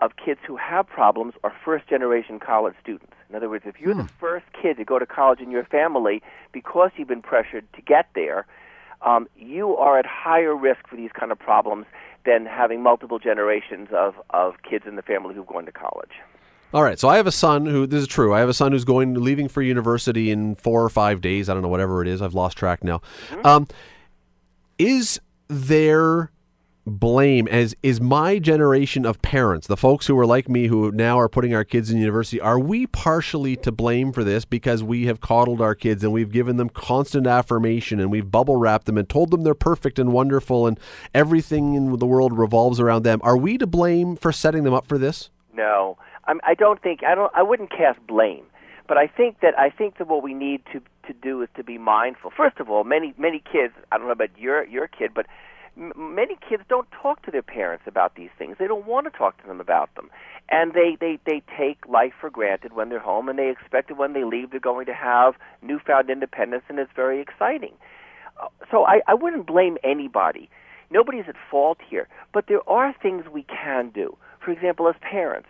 of 0.00 0.12
kids 0.22 0.40
who 0.46 0.56
have 0.56 0.86
problems 0.86 1.34
are 1.44 1.52
first 1.64 1.88
generation 1.88 2.38
college 2.40 2.74
students. 2.82 3.12
In 3.30 3.36
other 3.36 3.48
words, 3.48 3.64
if 3.66 3.80
you're 3.80 3.94
Hmm. 3.94 4.00
the 4.02 4.08
first 4.20 4.44
kid 4.60 4.76
to 4.76 4.84
go 4.84 4.98
to 4.98 5.06
college 5.06 5.40
in 5.40 5.50
your 5.50 5.64
family 5.64 6.22
because 6.52 6.90
you've 6.96 7.08
been 7.08 7.22
pressured 7.22 7.64
to 7.74 7.80
get 7.82 8.08
there, 8.14 8.46
um, 9.02 9.28
you 9.36 9.76
are 9.76 9.98
at 9.98 10.06
higher 10.06 10.54
risk 10.54 10.86
for 10.88 10.96
these 10.96 11.10
kind 11.12 11.30
of 11.32 11.38
problems 11.38 11.86
than 12.24 12.46
having 12.46 12.82
multiple 12.82 13.18
generations 13.18 13.88
of, 13.92 14.14
of 14.30 14.54
kids 14.68 14.84
in 14.86 14.96
the 14.96 15.02
family 15.02 15.34
who've 15.34 15.46
gone 15.46 15.66
to 15.66 15.72
college. 15.72 16.12
All 16.72 16.82
right, 16.82 16.98
so 16.98 17.08
I 17.08 17.16
have 17.16 17.26
a 17.26 17.32
son 17.32 17.66
who 17.66 17.86
this 17.86 18.00
is 18.02 18.08
true. 18.08 18.34
I 18.34 18.40
have 18.40 18.48
a 18.48 18.54
son 18.54 18.72
who's 18.72 18.84
going 18.84 19.14
leaving 19.14 19.46
for 19.48 19.62
university 19.62 20.30
in 20.32 20.54
four 20.56 20.82
or 20.82 20.88
five 20.88 21.20
days. 21.20 21.48
I 21.48 21.54
don't 21.54 21.62
know 21.62 21.68
whatever 21.68 22.02
it 22.02 22.08
is. 22.08 22.20
I've 22.20 22.34
lost 22.34 22.56
track 22.58 22.82
now. 22.82 23.00
Um, 23.44 23.68
is 24.78 25.20
there 25.46 26.30
blame 26.86 27.48
as 27.48 27.74
is 27.82 28.00
my 28.00 28.38
generation 28.38 29.06
of 29.06 29.20
parents, 29.22 29.66
the 29.66 29.76
folks 29.76 30.06
who 30.06 30.18
are 30.18 30.26
like 30.26 30.48
me 30.48 30.66
who 30.66 30.92
now 30.92 31.18
are 31.18 31.28
putting 31.28 31.54
our 31.54 31.64
kids 31.64 31.90
in 31.90 31.98
university, 31.98 32.40
are 32.40 32.58
we 32.58 32.86
partially 32.86 33.56
to 33.56 33.72
blame 33.72 34.12
for 34.12 34.22
this 34.22 34.44
because 34.44 34.82
we 34.82 35.06
have 35.06 35.20
coddled 35.20 35.60
our 35.60 35.74
kids 35.74 36.04
and 36.04 36.12
we've 36.12 36.30
given 36.30 36.56
them 36.56 36.68
constant 36.68 37.26
affirmation 37.26 38.00
and 38.00 38.10
we've 38.10 38.30
bubble 38.30 38.56
wrapped 38.56 38.86
them 38.86 38.98
and 38.98 39.08
told 39.08 39.30
them 39.30 39.42
they're 39.42 39.54
perfect 39.54 39.98
and 39.98 40.12
wonderful 40.12 40.66
and 40.66 40.78
everything 41.14 41.74
in 41.74 41.98
the 41.98 42.06
world 42.06 42.36
revolves 42.36 42.78
around 42.78 43.02
them. 43.02 43.20
Are 43.22 43.36
we 43.36 43.56
to 43.58 43.66
blame 43.66 44.16
for 44.16 44.32
setting 44.32 44.64
them 44.64 44.74
up 44.74 44.86
for 44.86 44.98
this? 44.98 45.30
No, 45.54 45.96
I'm, 46.26 46.40
I 46.44 46.54
don't 46.54 46.82
think 46.82 47.02
I 47.04 47.14
don't. 47.14 47.32
I 47.34 47.42
wouldn't 47.42 47.70
cast 47.70 48.04
blame, 48.06 48.44
but 48.88 48.98
I 48.98 49.06
think 49.06 49.40
that 49.40 49.58
I 49.58 49.70
think 49.70 49.98
that 49.98 50.08
what 50.08 50.22
we 50.22 50.34
need 50.34 50.62
to 50.72 50.80
to 51.06 51.12
do 51.12 51.42
is 51.42 51.48
to 51.56 51.62
be 51.62 51.78
mindful. 51.78 52.32
First 52.36 52.58
of 52.58 52.68
all, 52.70 52.84
many 52.84 53.14
many 53.16 53.40
kids. 53.40 53.72
I 53.92 53.98
don't 53.98 54.06
know 54.06 54.12
about 54.12 54.36
your 54.36 54.64
your 54.66 54.88
kid, 54.88 55.12
but 55.14 55.26
many 55.76 56.36
kids 56.48 56.62
don't 56.68 56.88
talk 56.90 57.22
to 57.22 57.30
their 57.30 57.42
parents 57.42 57.84
about 57.86 58.14
these 58.14 58.30
things. 58.38 58.56
They 58.58 58.66
don't 58.66 58.86
want 58.86 59.10
to 59.10 59.16
talk 59.16 59.40
to 59.42 59.46
them 59.46 59.60
about 59.60 59.94
them, 59.94 60.10
and 60.48 60.72
they 60.72 60.96
they 61.00 61.18
they 61.26 61.42
take 61.58 61.86
life 61.88 62.12
for 62.20 62.30
granted 62.30 62.72
when 62.72 62.88
they're 62.88 62.98
home, 63.00 63.28
and 63.28 63.38
they 63.38 63.50
expect 63.50 63.88
that 63.88 63.96
when 63.96 64.12
they 64.12 64.24
leave, 64.24 64.50
they're 64.50 64.60
going 64.60 64.86
to 64.86 64.94
have 64.94 65.34
newfound 65.62 66.10
independence, 66.10 66.64
and 66.68 66.78
it's 66.78 66.92
very 66.94 67.20
exciting. 67.20 67.72
Uh, 68.40 68.48
So 68.70 68.84
I, 68.84 69.00
I 69.06 69.14
wouldn't 69.14 69.46
blame 69.46 69.78
anybody. 69.84 70.48
Nobody's 70.90 71.24
at 71.28 71.36
fault 71.50 71.78
here, 71.88 72.08
but 72.32 72.46
there 72.46 72.68
are 72.68 72.94
things 73.02 73.24
we 73.32 73.44
can 73.44 73.90
do. 73.90 74.16
For 74.44 74.50
example, 74.50 74.88
as 74.88 74.94
parents, 75.00 75.48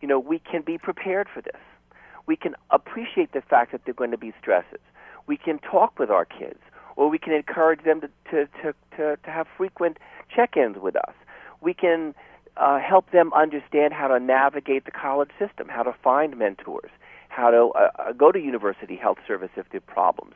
you 0.00 0.08
know, 0.08 0.18
we 0.18 0.38
can 0.38 0.62
be 0.62 0.78
prepared 0.78 1.28
for 1.32 1.42
this. 1.42 1.60
We 2.26 2.36
can 2.36 2.54
appreciate 2.70 3.32
the 3.32 3.40
fact 3.40 3.72
that 3.72 3.84
there 3.84 3.92
are 3.92 3.94
going 4.02 4.12
to 4.12 4.18
be 4.18 4.32
stresses. 4.40 4.80
We 5.26 5.36
can 5.36 5.58
talk 5.58 5.98
with 5.98 6.10
our 6.10 6.24
kids, 6.24 6.60
or 6.98 7.08
we 7.08 7.18
can 7.18 7.32
encourage 7.32 7.84
them 7.84 8.00
to 8.00 8.08
to 8.30 8.46
to 8.60 8.74
to, 8.96 9.16
to 9.16 9.30
have 9.30 9.46
frequent 9.56 9.98
check-ins 10.34 10.76
with 10.76 10.96
us. 10.96 11.14
We 11.60 11.72
can 11.72 12.14
uh, 12.56 12.80
help 12.80 13.12
them 13.12 13.32
understand 13.32 13.94
how 13.94 14.08
to 14.08 14.18
navigate 14.18 14.84
the 14.84 14.90
college 14.90 15.30
system, 15.38 15.68
how 15.68 15.84
to 15.84 15.94
find 16.02 16.36
mentors, 16.36 16.90
how 17.28 17.50
to 17.50 17.68
uh, 17.68 17.90
uh, 17.98 18.12
go 18.12 18.32
to 18.32 18.40
university 18.40 18.96
health 18.96 19.18
service 19.26 19.50
if 19.56 19.70
there 19.70 19.78
are 19.78 19.92
problems. 19.92 20.34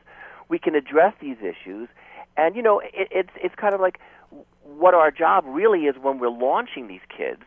We 0.48 0.58
can 0.60 0.76
address 0.76 1.14
these 1.20 1.38
issues, 1.40 1.88
and 2.36 2.54
you 2.54 2.62
know, 2.62 2.78
it, 2.78 3.08
it's 3.10 3.34
it's 3.42 3.56
kind 3.56 3.74
of 3.74 3.80
like 3.80 3.98
what 4.62 4.94
our 4.94 5.10
job 5.10 5.44
really 5.46 5.86
is 5.86 5.96
when 6.00 6.20
we're 6.20 6.30
launching 6.30 6.86
these 6.86 7.06
kids 7.14 7.42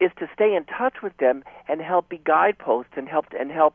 is 0.00 0.10
to 0.18 0.28
stay 0.34 0.54
in 0.54 0.64
touch 0.64 0.96
with 1.02 1.16
them 1.16 1.44
and 1.66 1.80
help 1.80 2.10
be 2.10 2.20
guideposts 2.24 2.92
and 2.94 3.08
help 3.08 3.26
and 3.38 3.50
help 3.50 3.74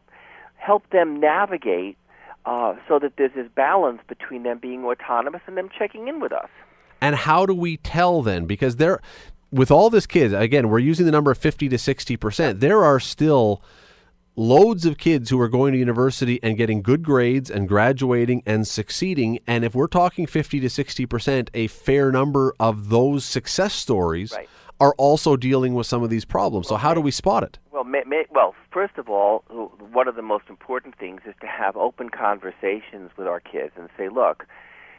help 0.57 0.87
them 0.91 1.19
navigate 1.19 1.97
uh, 2.45 2.75
so 2.87 2.99
that 2.99 3.13
there's 3.17 3.33
this 3.33 3.47
balance 3.55 4.01
between 4.07 4.43
them 4.43 4.59
being 4.59 4.83
autonomous 4.85 5.41
and 5.47 5.57
them 5.57 5.69
checking 5.77 6.07
in 6.07 6.19
with 6.19 6.31
us. 6.31 6.49
And 7.01 7.15
how 7.15 7.45
do 7.45 7.53
we 7.53 7.77
tell 7.77 8.21
then? 8.21 8.45
Because 8.45 8.77
there, 8.77 9.01
with 9.51 9.71
all 9.71 9.89
this 9.89 10.05
kids, 10.05 10.33
again, 10.33 10.69
we're 10.69 10.79
using 10.79 11.05
the 11.05 11.11
number 11.11 11.31
of 11.31 11.37
50 11.37 11.69
to 11.69 11.75
60%. 11.75 12.59
There 12.59 12.83
are 12.83 12.99
still 12.99 13.61
loads 14.35 14.85
of 14.85 14.97
kids 14.97 15.29
who 15.29 15.39
are 15.39 15.47
going 15.47 15.71
to 15.73 15.79
university 15.79 16.39
and 16.43 16.57
getting 16.57 16.81
good 16.81 17.03
grades 17.03 17.49
and 17.49 17.67
graduating 17.67 18.43
and 18.45 18.67
succeeding. 18.67 19.39
And 19.47 19.63
if 19.63 19.73
we're 19.73 19.87
talking 19.87 20.25
50 20.25 20.59
to 20.59 20.67
60%, 20.67 21.49
a 21.53 21.67
fair 21.67 22.11
number 22.11 22.53
of 22.59 22.89
those 22.89 23.23
success 23.23 23.73
stories 23.73 24.33
Right. 24.33 24.49
Are 24.79 24.93
also 24.97 25.35
dealing 25.35 25.73
with 25.73 25.87
some 25.87 26.03
of 26.03 26.09
these 26.09 26.25
problems. 26.25 26.67
So, 26.67 26.75
how 26.75 26.93
do 26.93 27.01
we 27.01 27.11
spot 27.11 27.43
it? 27.43 27.57
Well, 27.71 27.83
may, 27.83 28.03
may, 28.05 28.25
well, 28.29 28.53
first 28.71 28.97
of 28.97 29.09
all, 29.09 29.43
one 29.91 30.07
of 30.07 30.15
the 30.15 30.21
most 30.21 30.45
important 30.49 30.97
things 30.97 31.21
is 31.25 31.33
to 31.41 31.47
have 31.47 31.77
open 31.77 32.09
conversations 32.09 33.11
with 33.17 33.27
our 33.27 33.39
kids 33.39 33.71
and 33.77 33.89
say, 33.97 34.09
look, 34.09 34.45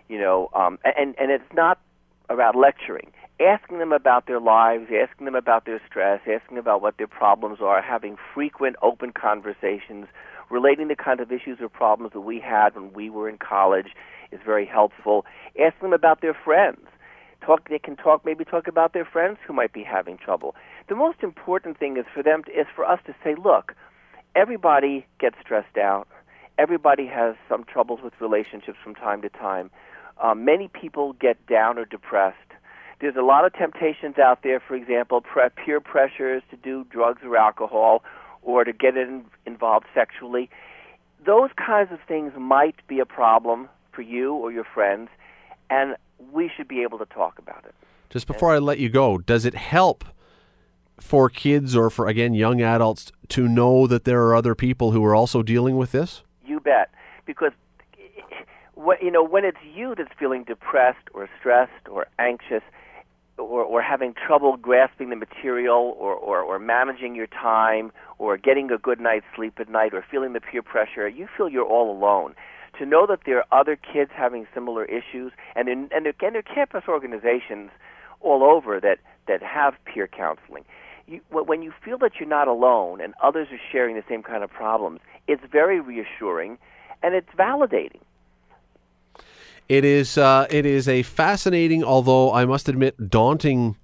you 0.09 0.19
know, 0.19 0.49
um, 0.55 0.79
and 0.85 1.15
and 1.19 1.31
it's 1.31 1.53
not 1.55 1.81
about 2.29 2.57
lecturing. 2.57 3.13
Asking 3.39 3.79
them 3.79 3.93
about 3.93 4.27
their 4.27 4.41
lives, 4.41 4.87
asking 4.91 5.27
them 5.27 5.35
about 5.35 5.67
their 5.67 5.81
stress, 5.87 6.21
asking 6.27 6.57
about 6.57 6.81
what 6.81 6.97
their 6.97 7.07
problems 7.07 7.59
are, 7.61 7.83
having 7.83 8.17
frequent 8.35 8.77
open 8.83 9.13
conversations 9.13 10.07
relating 10.49 10.89
the 10.89 10.97
kind 10.97 11.21
of 11.21 11.31
issues 11.31 11.59
or 11.61 11.69
problems 11.69 12.13
that 12.13 12.21
we 12.21 12.41
had 12.41 12.75
when 12.75 12.93
we 12.93 13.11
were 13.11 13.29
in 13.29 13.37
college 13.37 13.89
is 14.33 14.41
very 14.45 14.65
helpful. 14.65 15.27
Asking 15.61 15.91
them 15.91 15.93
about 15.93 16.21
their 16.21 16.35
friends. 16.35 16.87
Talk 17.45 17.69
they 17.69 17.79
can 17.79 17.97
talk 17.97 18.25
maybe 18.25 18.45
talk 18.45 18.67
about 18.67 18.93
their 18.93 19.05
friends 19.05 19.39
who 19.47 19.53
might 19.53 19.73
be 19.73 19.83
having 19.83 20.19
trouble. 20.19 20.55
The 20.89 20.95
most 20.95 21.23
important 21.23 21.79
thing 21.79 21.97
is 21.97 22.05
for 22.13 22.23
them 22.23 22.45
to, 22.45 22.51
is 22.51 22.67
for 22.75 22.85
us 22.85 23.01
to 23.07 23.15
say, 23.23 23.35
look, 23.35 23.75
everybody 24.35 25.07
gets 25.19 25.37
stressed 25.41 25.77
out. 25.77 26.09
Everybody 26.59 27.07
has 27.07 27.35
some 27.49 27.65
troubles 27.65 28.01
with 28.03 28.15
relationships 28.21 28.79
from 28.83 28.95
time 28.95 29.23
to 29.23 29.29
time. 29.29 29.71
Um, 30.23 30.45
many 30.45 30.69
people 30.69 31.13
get 31.15 31.45
down 31.47 31.79
or 31.79 31.85
depressed. 31.85 32.37
There's 33.01 33.17
a 33.17 33.23
lot 33.23 33.45
of 33.45 33.53
temptations 33.53 34.19
out 34.19 34.43
there, 34.43 34.59
for 34.59 34.75
example, 34.75 35.21
pre- 35.21 35.51
peer 35.51 35.81
pressures 35.81 36.43
to 36.51 36.57
do 36.57 36.85
drugs 36.85 37.21
or 37.23 37.37
alcohol 37.37 38.03
or 38.43 38.65
to 38.65 38.73
get 38.73 38.97
in, 38.97 39.25
involved 39.45 39.87
sexually. 39.95 40.49
Those 41.25 41.51
kinds 41.57 41.93
of 41.93 41.99
things 42.09 42.33
might 42.39 42.77
be 42.87 43.01
a 43.01 43.05
problem 43.05 43.69
for 43.93 44.03
you 44.03 44.35
or 44.35 44.53
your 44.53 44.65
friends, 44.65 45.09
and 45.69 45.97
we 46.33 46.51
should 46.55 46.69
be 46.69 46.83
able 46.83 46.99
to 46.99 47.07
talk 47.07 47.39
about 47.39 47.65
it. 47.65 47.75
Just 48.11 48.27
before 48.27 48.55
I 48.55 48.59
let 48.59 48.79
you 48.79 48.89
go, 48.89 49.19
does 49.19 49.45
it 49.45 49.55
help 49.55 50.05
for 51.01 51.29
kids 51.29 51.77
or 51.77 51.91
for, 51.91 52.07
again, 52.07 52.35
young 52.35 52.63
adults 52.63 53.13
to 53.29 53.49
know 53.49 53.87
that 53.87 54.05
there 54.05 54.23
are 54.27 54.35
other 54.35 54.55
people 54.55 54.93
who 54.93 55.05
are 55.05 55.15
also 55.15 55.43
dealing 55.43 55.77
with 55.77 55.93
this? 55.93 56.23
You 56.45 56.61
bet. 56.61 56.91
Because 57.27 57.53
what 58.75 59.03
you 59.03 59.11
know, 59.11 59.25
when 59.25 59.45
it's 59.45 59.59
you 59.75 59.95
that's 59.97 60.13
feeling 60.19 60.45
depressed 60.45 61.09
or 61.13 61.29
stressed 61.39 61.89
or 61.91 62.07
anxious 62.19 62.63
or, 63.39 63.65
or 63.65 63.83
having 63.83 64.15
trouble 64.15 64.57
grasping 64.57 65.11
the 65.11 65.17
material 65.17 65.95
or, 65.99 66.15
or, 66.15 66.41
or 66.41 66.59
managing 66.59 67.15
your 67.15 67.27
time 67.27 67.93
or 68.19 68.37
getting 68.37 68.71
a 68.71 68.79
good 68.79 69.01
night's 69.01 69.27
sleep 69.35 69.59
at 69.59 69.69
night 69.69 69.93
or 69.93 70.05
feeling 70.11 70.33
the 70.33 70.41
peer 70.41 70.63
pressure, 70.63 71.09
you 71.09 71.29
feel 71.37 71.49
you're 71.49 71.67
all 71.67 71.91
alone. 71.91 72.35
To 72.79 72.85
know 72.85 73.07
that 73.07 73.21
there 73.25 73.39
are 73.39 73.61
other 73.61 73.77
kids 73.77 74.11
having 74.15 74.47
similar 74.53 74.85
issues 74.85 75.33
and 75.55 75.69
in, 75.69 75.89
and, 75.95 76.05
there, 76.05 76.15
and 76.21 76.35
there 76.35 76.39
are 76.39 76.55
campus 76.55 76.85
organizations 76.89 77.71
all 78.21 78.43
over 78.43 78.81
that, 78.81 78.99
that 79.29 79.43
have 79.43 79.75
peer 79.85 80.07
counseling. 80.07 80.65
You, 81.07 81.21
when 81.31 81.63
you 81.63 81.73
feel 81.85 81.99
that 81.99 82.13
you're 82.19 82.29
not 82.29 82.49
alone 82.49 83.01
and 83.01 83.15
others 83.23 83.49
are 83.51 83.61
sharing 83.71 83.95
the 83.95 84.03
same 84.09 84.23
kind 84.23 84.43
of 84.43 84.51
problems, 84.51 85.01
it's 85.29 85.43
very 85.51 85.81
reassuring 85.81 86.59
and 87.03 87.15
it's 87.15 87.29
validating. 87.39 88.01
It 89.69 89.85
is 89.85 90.17
uh, 90.17 90.47
it 90.49 90.65
is 90.65 90.87
a 90.89 91.03
fascinating, 91.03 91.83
although 91.83 92.33
I 92.33 92.45
must 92.45 92.69
admit, 92.69 93.11
daunting 93.11 93.77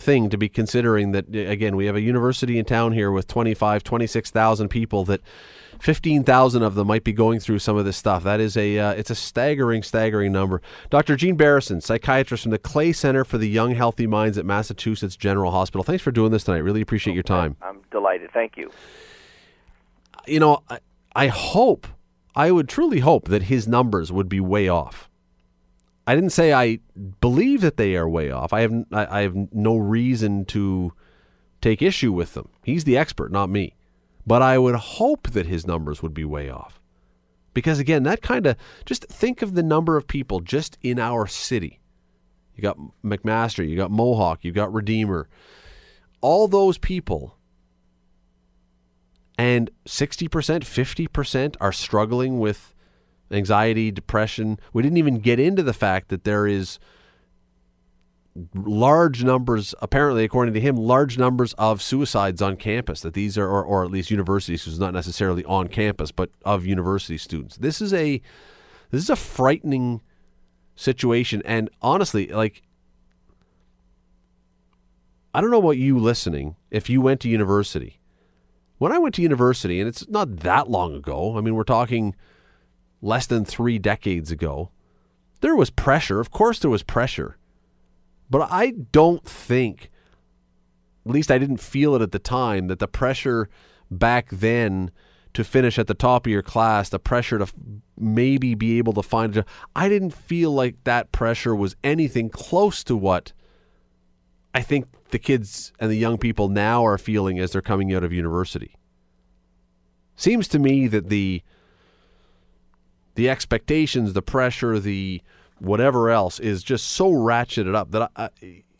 thing 0.00 0.30
to 0.30 0.38
be 0.38 0.48
considering 0.48 1.12
that 1.12 1.34
again 1.34 1.76
we 1.76 1.86
have 1.86 1.94
a 1.94 2.00
university 2.00 2.58
in 2.58 2.64
town 2.64 2.92
here 2.92 3.10
with 3.12 3.26
25 3.26 3.84
26,000 3.84 4.68
people 4.68 5.04
that 5.04 5.20
15,000 5.80 6.62
of 6.62 6.74
them 6.74 6.86
might 6.86 7.04
be 7.04 7.12
going 7.12 7.40
through 7.40 7.58
some 7.58 7.76
of 7.76 7.84
this 7.84 7.96
stuff. 7.96 8.22
That 8.22 8.38
is 8.38 8.56
a 8.56 8.78
uh, 8.78 8.92
it's 8.92 9.10
a 9.10 9.14
staggering 9.14 9.82
staggering 9.82 10.32
number. 10.32 10.60
Dr. 10.90 11.16
Gene 11.16 11.36
Beresin 11.36 11.82
psychiatrist 11.82 12.42
from 12.42 12.52
the 12.52 12.58
Clay 12.58 12.92
Center 12.92 13.24
for 13.24 13.38
the 13.38 13.48
Young 13.48 13.74
Healthy 13.74 14.06
Minds 14.06 14.36
at 14.36 14.44
Massachusetts 14.44 15.16
General 15.16 15.50
Hospital. 15.50 15.82
Thanks 15.82 16.02
for 16.02 16.10
doing 16.10 16.32
this 16.32 16.44
tonight. 16.44 16.58
Really 16.58 16.82
appreciate 16.82 17.14
your 17.14 17.22
time. 17.22 17.56
I'm 17.62 17.80
delighted. 17.90 18.30
Thank 18.32 18.56
you. 18.56 18.70
You 20.26 20.40
know 20.40 20.62
I, 20.68 20.80
I 21.16 21.26
hope 21.28 21.86
I 22.36 22.50
would 22.50 22.68
truly 22.68 23.00
hope 23.00 23.28
that 23.28 23.44
his 23.44 23.66
numbers 23.66 24.12
would 24.12 24.28
be 24.28 24.40
way 24.40 24.68
off 24.68 25.09
I 26.10 26.16
didn't 26.16 26.30
say 26.30 26.52
I 26.52 26.80
believe 27.20 27.60
that 27.60 27.76
they 27.76 27.94
are 27.94 28.08
way 28.08 28.32
off. 28.32 28.52
I 28.52 28.62
have 28.62 28.84
I, 28.90 29.20
have 29.20 29.36
no 29.52 29.76
reason 29.76 30.44
to 30.46 30.92
take 31.60 31.82
issue 31.82 32.10
with 32.12 32.34
them. 32.34 32.48
He's 32.64 32.82
the 32.82 32.98
expert, 32.98 33.30
not 33.30 33.48
me. 33.48 33.76
But 34.26 34.42
I 34.42 34.58
would 34.58 34.74
hope 34.74 35.30
that 35.30 35.46
his 35.46 35.68
numbers 35.68 36.02
would 36.02 36.12
be 36.12 36.24
way 36.24 36.50
off. 36.50 36.80
Because 37.54 37.78
again, 37.78 38.02
that 38.02 38.22
kind 38.22 38.48
of 38.48 38.56
just 38.84 39.04
think 39.04 39.40
of 39.40 39.54
the 39.54 39.62
number 39.62 39.96
of 39.96 40.08
people 40.08 40.40
just 40.40 40.78
in 40.82 40.98
our 40.98 41.28
city. 41.28 41.78
You 42.56 42.62
got 42.62 42.78
McMaster, 43.04 43.64
you 43.68 43.76
got 43.76 43.92
Mohawk, 43.92 44.42
you 44.42 44.50
got 44.50 44.72
Redeemer. 44.72 45.28
All 46.20 46.48
those 46.48 46.76
people 46.76 47.36
and 49.38 49.70
60%, 49.86 50.28
50% 50.28 51.56
are 51.60 51.72
struggling 51.72 52.40
with 52.40 52.74
anxiety, 53.30 53.90
depression. 53.90 54.58
We 54.72 54.82
didn't 54.82 54.98
even 54.98 55.18
get 55.18 55.38
into 55.38 55.62
the 55.62 55.72
fact 55.72 56.08
that 56.08 56.24
there 56.24 56.46
is 56.46 56.78
large 58.54 59.24
numbers, 59.24 59.74
apparently, 59.80 60.24
according 60.24 60.54
to 60.54 60.60
him, 60.60 60.76
large 60.76 61.18
numbers 61.18 61.52
of 61.54 61.82
suicides 61.82 62.40
on 62.40 62.56
campus. 62.56 63.00
That 63.00 63.14
these 63.14 63.36
are, 63.36 63.48
or, 63.48 63.62
or 63.64 63.84
at 63.84 63.90
least 63.90 64.10
university 64.10 64.56
students, 64.56 64.80
not 64.80 64.94
necessarily 64.94 65.44
on 65.44 65.68
campus, 65.68 66.10
but 66.12 66.30
of 66.44 66.64
university 66.64 67.18
students. 67.18 67.56
This 67.56 67.80
is 67.80 67.92
a 67.92 68.20
this 68.90 69.02
is 69.02 69.10
a 69.10 69.16
frightening 69.16 70.02
situation, 70.76 71.42
and 71.44 71.70
honestly, 71.82 72.28
like. 72.28 72.62
I 75.32 75.40
don't 75.40 75.52
know 75.52 75.60
about 75.60 75.76
you 75.76 75.96
listening 75.96 76.56
if 76.72 76.90
you 76.90 77.00
went 77.00 77.20
to 77.20 77.28
university. 77.28 78.00
When 78.78 78.90
I 78.90 78.98
went 78.98 79.14
to 79.14 79.22
university, 79.22 79.78
and 79.78 79.88
it's 79.88 80.08
not 80.08 80.38
that 80.38 80.68
long 80.68 80.92
ago, 80.92 81.38
I 81.38 81.40
mean, 81.40 81.54
we're 81.54 81.62
talking 81.62 82.16
less 83.02 83.26
than 83.26 83.44
three 83.44 83.78
decades 83.78 84.30
ago, 84.30 84.70
there 85.40 85.56
was 85.56 85.70
pressure. 85.70 86.20
Of 86.20 86.30
course, 86.30 86.58
there 86.58 86.70
was 86.70 86.82
pressure. 86.82 87.36
But 88.28 88.48
I 88.50 88.70
don't 88.92 89.24
think, 89.24 89.90
at 91.06 91.12
least 91.12 91.30
I 91.30 91.38
didn't 91.38 91.58
feel 91.58 91.94
it 91.94 92.02
at 92.02 92.12
the 92.12 92.18
time, 92.18 92.68
that 92.68 92.78
the 92.78 92.88
pressure 92.88 93.48
back 93.90 94.28
then 94.30 94.90
to 95.32 95.44
finish 95.44 95.78
at 95.78 95.86
the 95.86 95.94
top 95.94 96.26
of 96.26 96.32
your 96.32 96.42
class, 96.42 96.88
the 96.88 96.98
pressure 96.98 97.38
to 97.38 97.46
maybe 97.98 98.54
be 98.54 98.78
able 98.78 98.92
to 98.92 99.02
find 99.02 99.32
a 99.32 99.34
job, 99.36 99.46
I 99.74 99.88
didn't 99.88 100.10
feel 100.12 100.52
like 100.52 100.82
that 100.84 101.12
pressure 101.12 101.54
was 101.54 101.76
anything 101.82 102.28
close 102.28 102.84
to 102.84 102.96
what 102.96 103.32
I 104.54 104.62
think 104.62 104.86
the 105.10 105.18
kids 105.18 105.72
and 105.78 105.90
the 105.90 105.96
young 105.96 106.18
people 106.18 106.48
now 106.48 106.84
are 106.84 106.98
feeling 106.98 107.38
as 107.38 107.52
they're 107.52 107.62
coming 107.62 107.94
out 107.94 108.04
of 108.04 108.12
university. 108.12 108.76
Seems 110.16 110.48
to 110.48 110.58
me 110.58 110.86
that 110.88 111.08
the 111.08 111.42
the 113.20 113.28
expectations, 113.28 114.14
the 114.14 114.22
pressure, 114.22 114.80
the 114.80 115.20
whatever 115.58 116.08
else 116.08 116.40
is 116.40 116.62
just 116.62 116.86
so 116.86 117.12
ratcheted 117.12 117.74
up 117.74 117.90
that 117.90 118.10
I, 118.16 118.30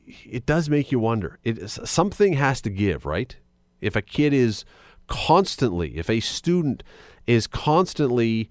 it 0.07 0.47
does 0.47 0.71
make 0.71 0.91
you 0.91 0.99
wonder. 0.99 1.39
It 1.45 1.69
something 1.69 2.33
has 2.33 2.63
to 2.63 2.71
give, 2.71 3.05
right? 3.05 3.37
If 3.83 3.97
a 3.97 4.01
kid 4.01 4.33
is 4.33 4.65
constantly, 5.09 5.99
if 5.99 6.09
a 6.09 6.21
student 6.21 6.83
is 7.27 7.47
constantly 7.47 8.49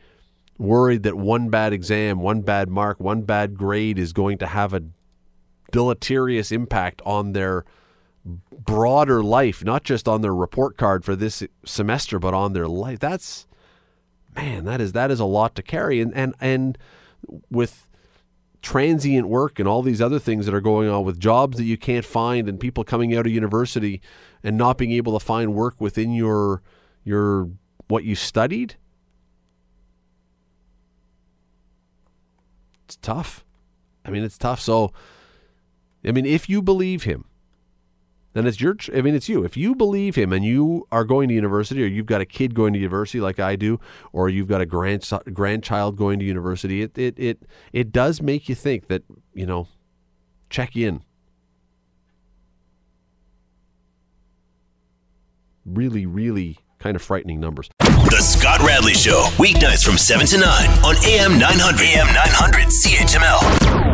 worried 0.60 1.02
that 1.04 1.16
one 1.16 1.50
bad 1.50 1.74
exam, 1.74 2.20
one 2.20 2.42
bad 2.42 2.70
mark, 2.70 3.00
one 3.00 3.24
bad 3.24 3.58
grade 3.58 3.98
is 3.98 4.14
going 4.14 4.38
to 4.38 4.46
have 4.46 4.76
a 4.76 4.84
deleterious 5.72 6.52
impact 6.52 7.02
on 7.04 7.34
their 7.34 7.66
broader 8.24 9.24
life, 9.24 9.64
not 9.64 9.84
just 9.84 10.08
on 10.08 10.22
their 10.22 10.36
report 10.36 10.78
card 10.78 11.04
for 11.04 11.16
this 11.16 11.42
semester, 11.66 12.20
but 12.20 12.36
on 12.36 12.54
their 12.54 12.68
life. 12.68 13.00
That's 13.00 13.48
man, 14.36 14.66
that 14.66 14.82
is 14.82 14.94
that 14.94 15.12
is 15.12 15.20
a 15.20 15.26
lot 15.26 15.56
to 15.56 15.62
carry. 15.62 16.02
And 16.02 16.14
and 16.16 16.36
and 16.40 16.78
with 17.50 17.88
transient 18.62 19.28
work 19.28 19.60
and 19.60 19.68
all 19.68 19.82
these 19.82 20.02
other 20.02 20.20
things 20.20 20.46
that 20.46 20.54
are 20.54 20.62
going 20.62 20.90
on 20.90 21.06
with 21.06 21.20
jobs 21.20 21.58
that 21.58 21.64
you 21.64 21.78
can't 21.78 22.04
find 22.04 22.50
and 22.50 22.60
people 22.60 22.84
coming 22.84 23.16
out 23.16 23.26
of 23.26 23.32
university 23.32 24.02
and 24.44 24.58
not 24.58 24.78
being 24.78 24.92
able 24.92 25.18
to 25.18 25.26
find 25.26 25.54
work 25.54 25.80
within 25.80 26.14
your 26.14 26.62
your 27.04 27.50
what 27.88 28.04
you 28.04 28.16
studied, 28.16 28.76
it's 32.86 32.98
tough. 32.98 33.46
I 34.06 34.12
mean, 34.12 34.24
it's 34.24 34.38
tough. 34.38 34.60
So, 34.60 34.94
I 36.06 36.12
mean, 36.12 36.26
if 36.26 36.50
you 36.50 36.62
believe 36.62 37.04
him, 37.04 37.26
then 38.34 38.46
it's 38.46 38.62
your. 38.62 38.76
I 38.94 39.02
mean, 39.02 39.16
it's 39.16 39.28
you. 39.28 39.44
If 39.44 39.58
you 39.58 39.76
believe 39.76 40.16
him 40.16 40.32
and 40.32 40.46
you 40.46 40.88
are 40.92 41.04
going 41.04 41.30
to 41.30 41.34
university, 41.34 41.84
or 41.84 41.88
you've 41.88 42.06
got 42.06 42.22
a 42.22 42.26
kid 42.26 42.54
going 42.54 42.74
to 42.74 42.80
university 42.80 43.20
like 43.20 43.40
I 43.40 43.56
do, 43.56 43.80
or 44.14 44.30
you've 44.30 44.48
got 44.48 44.62
a 44.62 44.66
grand 44.66 45.10
grandchild 45.34 45.98
going 45.98 46.20
to 46.20 46.26
university, 46.26 46.82
it 46.82 46.98
it 46.98 47.16
it 47.18 47.44
it 47.74 47.92
does 47.92 48.22
make 48.22 48.48
you 48.48 48.56
think 48.56 48.88
that 48.88 49.04
you 49.34 49.46
know, 49.46 49.68
check 50.50 50.76
in. 50.76 51.02
Really, 55.66 56.06
really 56.06 56.58
kind 56.80 56.96
of 56.96 57.02
frightening 57.02 57.40
numbers. 57.40 57.70
The 57.80 58.22
Scott 58.22 58.62
Radley 58.62 58.94
Show, 58.94 59.28
weeknights 59.38 59.84
from 59.84 59.98
7 59.98 60.26
to 60.28 60.38
9 60.38 60.70
on 60.84 60.96
AM 61.06 61.38
900. 61.38 61.82
AM 61.82 62.08
900 62.08 62.66
CHML. 62.68 63.89